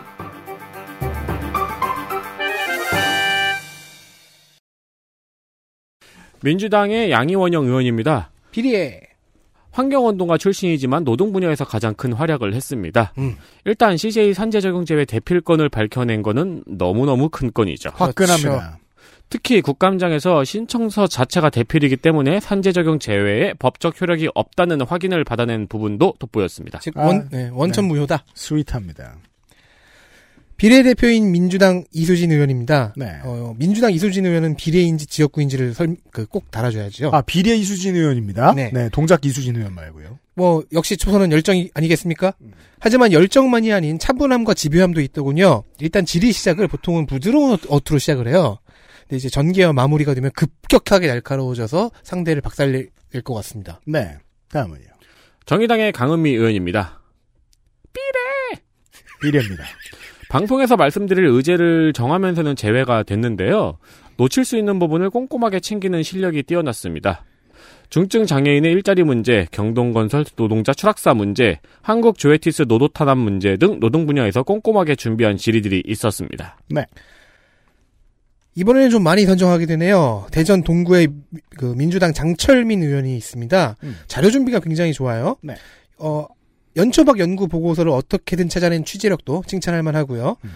민주당의 6.43 7.11
양이원영 7.11 7.65
의원입니다. 7.65 8.31
비리에. 8.51 9.14
환경운동가 9.75 10.39
출신이지만 10.39 11.05
노동 11.05 11.33
분야에서 11.33 11.65
가장 11.65 11.95
큰 11.95 12.13
활약을 12.13 12.55
했습니다. 12.55 13.13
음. 13.19 13.37
일단 13.65 13.97
CJ 13.97 14.33
산재 14.33 14.61
적용 14.61 14.85
제외 14.85 15.05
대필건을 15.05 15.69
밝혀낸 15.69 16.23
거는 16.23 16.63
너무너무 16.67 17.29
큰 17.29 17.53
건이죠. 17.53 17.91
화끈합니다. 17.95 18.79
특히 19.31 19.61
국감장에서 19.63 20.45
신청서 20.45 21.09
자체가 21.09 21.51
대필이기 21.51 21.97
때문에 21.97 22.39
산재 22.39 22.71
적용 22.71 23.01
제외에 23.01 23.53
법적 23.55 24.01
효력이 24.01 24.29
없다는 24.33 24.83
확인을 24.83 25.25
받아낸 25.25 25.67
부분도 25.67 26.15
돋보였습니다. 26.21 26.79
즉 26.79 26.97
아, 26.97 27.07
원, 27.07 27.29
네, 27.31 27.51
원천 27.53 27.85
네. 27.85 27.89
무효다. 27.89 28.25
스윗합니다. 28.35 29.17
비례대표인 30.57 31.33
민주당 31.33 31.85
이수진 31.93 32.31
의원입니다. 32.31 32.95
네. 32.97 33.19
어, 33.25 33.55
민주당 33.59 33.93
이수진 33.93 34.25
의원은 34.25 34.57
비례인지 34.57 35.07
지역구인지를 35.07 35.75
설, 35.75 35.97
그, 36.11 36.27
꼭 36.27 36.51
달아줘야죠. 36.51 37.11
아, 37.13 37.23
비례 37.23 37.57
이수진 37.57 37.97
의원입니다. 37.97 38.55
네. 38.55 38.71
네. 38.73 38.89
동작 38.91 39.25
이수진 39.25 39.57
의원 39.57 39.75
말고요. 39.75 40.19
뭐 40.35 40.65
역시 40.73 40.97
초선은 40.97 41.33
열정이 41.33 41.71
아니겠습니까? 41.75 42.35
하지만 42.81 43.13
열정만이 43.13 43.73
아닌 43.73 43.99
차분함과 43.99 44.55
집요함도 44.55 45.01
있더군요. 45.01 45.65
일단 45.81 46.05
질의 46.05 46.33
시작을 46.33 46.69
보통은 46.69 47.07
부드러운 47.07 47.57
어투로 47.69 47.99
시작을 47.99 48.29
해요. 48.29 48.59
근데 49.03 49.17
이제 49.17 49.29
전개와 49.29 49.73
마무리가 49.73 50.15
되면 50.15 50.31
급격하게 50.33 51.07
날카로워져서 51.09 51.91
상대를 52.03 52.43
박살낼 52.43 52.89
것 53.25 53.35
같습니다. 53.35 53.81
네. 53.87 54.17
다음은요. 54.51 54.87
정의당의 55.47 55.93
강은미 55.93 56.31
의원입니다. 56.31 57.01
비례입니다. 59.21 59.65
방송에서 60.39 60.77
말씀드릴 60.77 61.27
의제를 61.27 61.93
정하면서는 61.93 62.57
제외가 62.57 63.05
됐는데요. 63.05 63.79
놓칠 64.17 64.45
수 64.45 64.57
있는 64.59 64.81
부분을 64.81 65.09
꼼꼼하게 65.09 65.61
챙기는 65.61 66.03
실력이 66.03 66.43
뛰어났습니다. 66.43 67.25
중증 67.89 68.27
장애인의 68.27 68.73
일자리 68.73 69.05
문제, 69.05 69.47
경동건설 69.53 70.25
노동자 70.35 70.75
추락사 70.75 71.15
문제, 71.15 71.61
한국 71.83 72.19
조에티스 72.19 72.63
노도 72.67 72.89
탄압 72.89 73.17
문제 73.17 73.57
등 73.57 73.79
노동 73.79 74.07
분야에서 74.07 74.43
꼼꼼하게 74.43 74.97
준비한 74.97 75.37
질의들이 75.37 75.85
있었습니다. 75.87 76.59
네. 76.69 76.85
이번에는 78.57 78.91
좀 78.91 79.05
많이 79.05 79.27
선정하게 79.27 79.67
되네요. 79.67 80.27
대전 80.33 80.65
동구에 80.65 81.07
미- 81.07 81.41
그 81.57 81.77
민주당 81.77 82.13
장철민 82.13 82.83
의원이 82.83 83.17
있습니다. 83.17 83.77
음. 83.85 83.97
자료 84.09 84.33
준비가 84.33 84.59
굉장히 84.59 84.93
좋아요. 84.93 85.37
네. 85.43 85.55
어, 85.99 86.27
연초박 86.77 87.19
연구 87.19 87.49
보고서를 87.49 87.93
어떻게든 87.93 88.49
찾아낸 88.49 88.85
취재력도 88.85 89.45
칭찬할 89.47 89.83
만하고요. 89.83 90.37
음. 90.45 90.51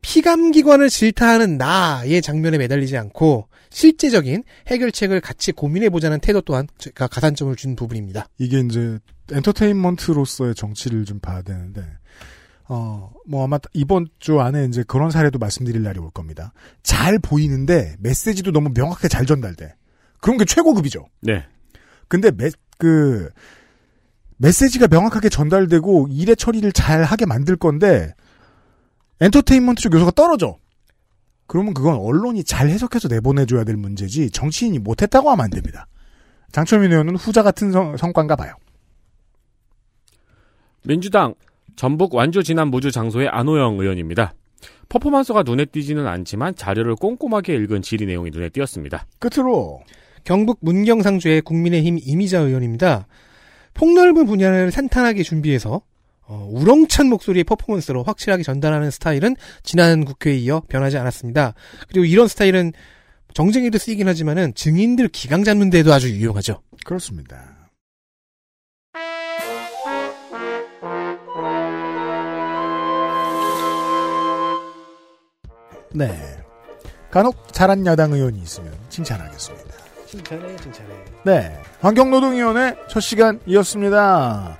피감기관을 0.00 0.88
질타하는 0.88 1.58
나의 1.58 2.22
장면에 2.22 2.58
매달리지 2.58 2.96
않고 2.96 3.48
실제적인 3.70 4.44
해결책을 4.68 5.20
같이 5.20 5.52
고민해보자는 5.52 6.20
태도 6.20 6.40
또한 6.40 6.68
제가 6.78 7.08
가산점을 7.08 7.54
준 7.56 7.74
부분입니다. 7.74 8.28
이게 8.38 8.60
이제 8.60 8.98
엔터테인먼트로서의 9.32 10.54
정치를 10.54 11.04
좀 11.04 11.18
봐야 11.18 11.42
되는데 11.42 11.82
어, 12.68 13.12
뭐 13.26 13.44
아마 13.44 13.58
이번 13.72 14.06
주 14.18 14.40
안에 14.40 14.66
이제 14.66 14.84
그런 14.86 15.10
사례도 15.10 15.38
말씀드릴 15.38 15.82
날이 15.82 15.98
올 15.98 16.10
겁니다. 16.10 16.52
잘 16.82 17.18
보이는데 17.18 17.96
메시지도 17.98 18.52
너무 18.52 18.70
명확하게 18.74 19.08
잘 19.08 19.26
전달돼. 19.26 19.74
그런 20.20 20.38
게 20.38 20.44
최고급이죠. 20.44 21.06
네. 21.20 21.44
근데 22.08 22.30
메, 22.30 22.50
그 22.78 23.30
메시지가 24.38 24.88
명확하게 24.88 25.28
전달되고 25.28 26.08
일의 26.10 26.36
처리를 26.36 26.72
잘 26.72 27.02
하게 27.02 27.26
만들 27.26 27.56
건데 27.56 28.14
엔터테인먼트 29.20 29.82
쪽 29.82 29.94
요소가 29.94 30.10
떨어져. 30.10 30.58
그러면 31.46 31.74
그건 31.74 31.96
언론이 31.96 32.44
잘 32.44 32.68
해석해서 32.68 33.08
내보내줘야 33.08 33.64
될 33.64 33.76
문제지 33.76 34.30
정치인이 34.30 34.78
못했다고 34.80 35.30
하면 35.30 35.44
안 35.44 35.50
됩니다. 35.50 35.86
장철민 36.52 36.92
의원은 36.92 37.16
후자 37.16 37.42
같은 37.42 37.72
성, 37.72 37.96
성과인가 37.96 38.36
봐요. 38.36 38.54
민주당 40.84 41.34
전북 41.76 42.14
완주 42.14 42.42
진안 42.42 42.68
무주 42.68 42.90
장소의 42.90 43.28
안호영 43.28 43.78
의원입니다. 43.78 44.34
퍼포먼스가 44.88 45.42
눈에 45.42 45.64
띄지는 45.64 46.06
않지만 46.06 46.54
자료를 46.54 46.94
꼼꼼하게 46.96 47.54
읽은 47.56 47.82
질의 47.82 48.06
내용이 48.06 48.30
눈에 48.30 48.48
띄었습니다. 48.48 49.06
끝으로 49.18 49.82
경북 50.24 50.58
문경상주의 50.60 51.42
국민의힘 51.42 51.98
이미자 52.02 52.40
의원입니다. 52.40 53.06
폭넓은 53.76 54.26
분야를 54.26 54.72
산탄하게 54.72 55.22
준비해서 55.22 55.82
어, 56.28 56.48
우렁찬 56.50 57.08
목소리의 57.08 57.44
퍼포먼스로 57.44 58.02
확실하게 58.02 58.42
전달하는 58.42 58.90
스타일은 58.90 59.36
지난 59.62 60.04
국회에 60.04 60.34
이어 60.36 60.62
변하지 60.68 60.98
않았습니다. 60.98 61.54
그리고 61.88 62.04
이런 62.04 62.26
스타일은 62.26 62.72
정쟁에도 63.32 63.78
쓰이긴 63.78 64.08
하지만은 64.08 64.54
증인들 64.54 65.08
기강 65.08 65.44
잡는 65.44 65.70
데도 65.70 65.92
아주 65.92 66.10
유용하죠. 66.10 66.62
그렇습니다. 66.84 67.70
네. 75.94 76.10
간혹 77.10 77.52
잘한 77.52 77.86
야당 77.86 78.12
의원이 78.12 78.42
있으면 78.42 78.72
칭찬하겠습니다. 78.88 79.75
칭찬해, 80.06 80.56
칭찬해. 80.56 80.88
네. 81.24 81.60
환경노동위원회 81.80 82.76
첫 82.88 83.00
시간이었습니다. 83.00 84.58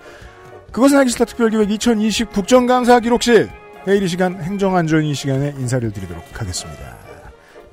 그것은 0.72 0.98
알기 0.98 1.10
싫다 1.10 1.24
특별기획 1.26 1.70
2020 1.70 2.32
국정감사 2.32 3.00
기록실. 3.00 3.48
내일 3.86 4.02
이 4.02 4.08
시간 4.08 4.42
행정안전 4.42 5.04
이 5.04 5.14
시간에 5.14 5.54
인사를 5.56 5.90
드리도록 5.92 6.24
하겠습니다. 6.40 6.96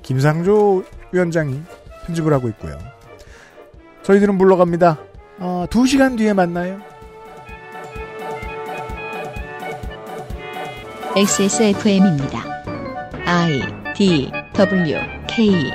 김상조 0.04 0.84
위원장이 1.12 1.62
편집을 2.06 2.32
하고 2.34 2.48
있고요. 2.50 2.78
저희들은 4.04 4.36
물러갑니다. 4.36 5.00
어, 5.40 5.66
두 5.70 5.88
시간 5.88 6.16
뒤에 6.16 6.34
만나요. 6.34 6.80
XSFM입니다. 11.16 12.44
I 13.26 13.62
D 13.96 14.32
W 14.54 14.98
K 15.28 15.72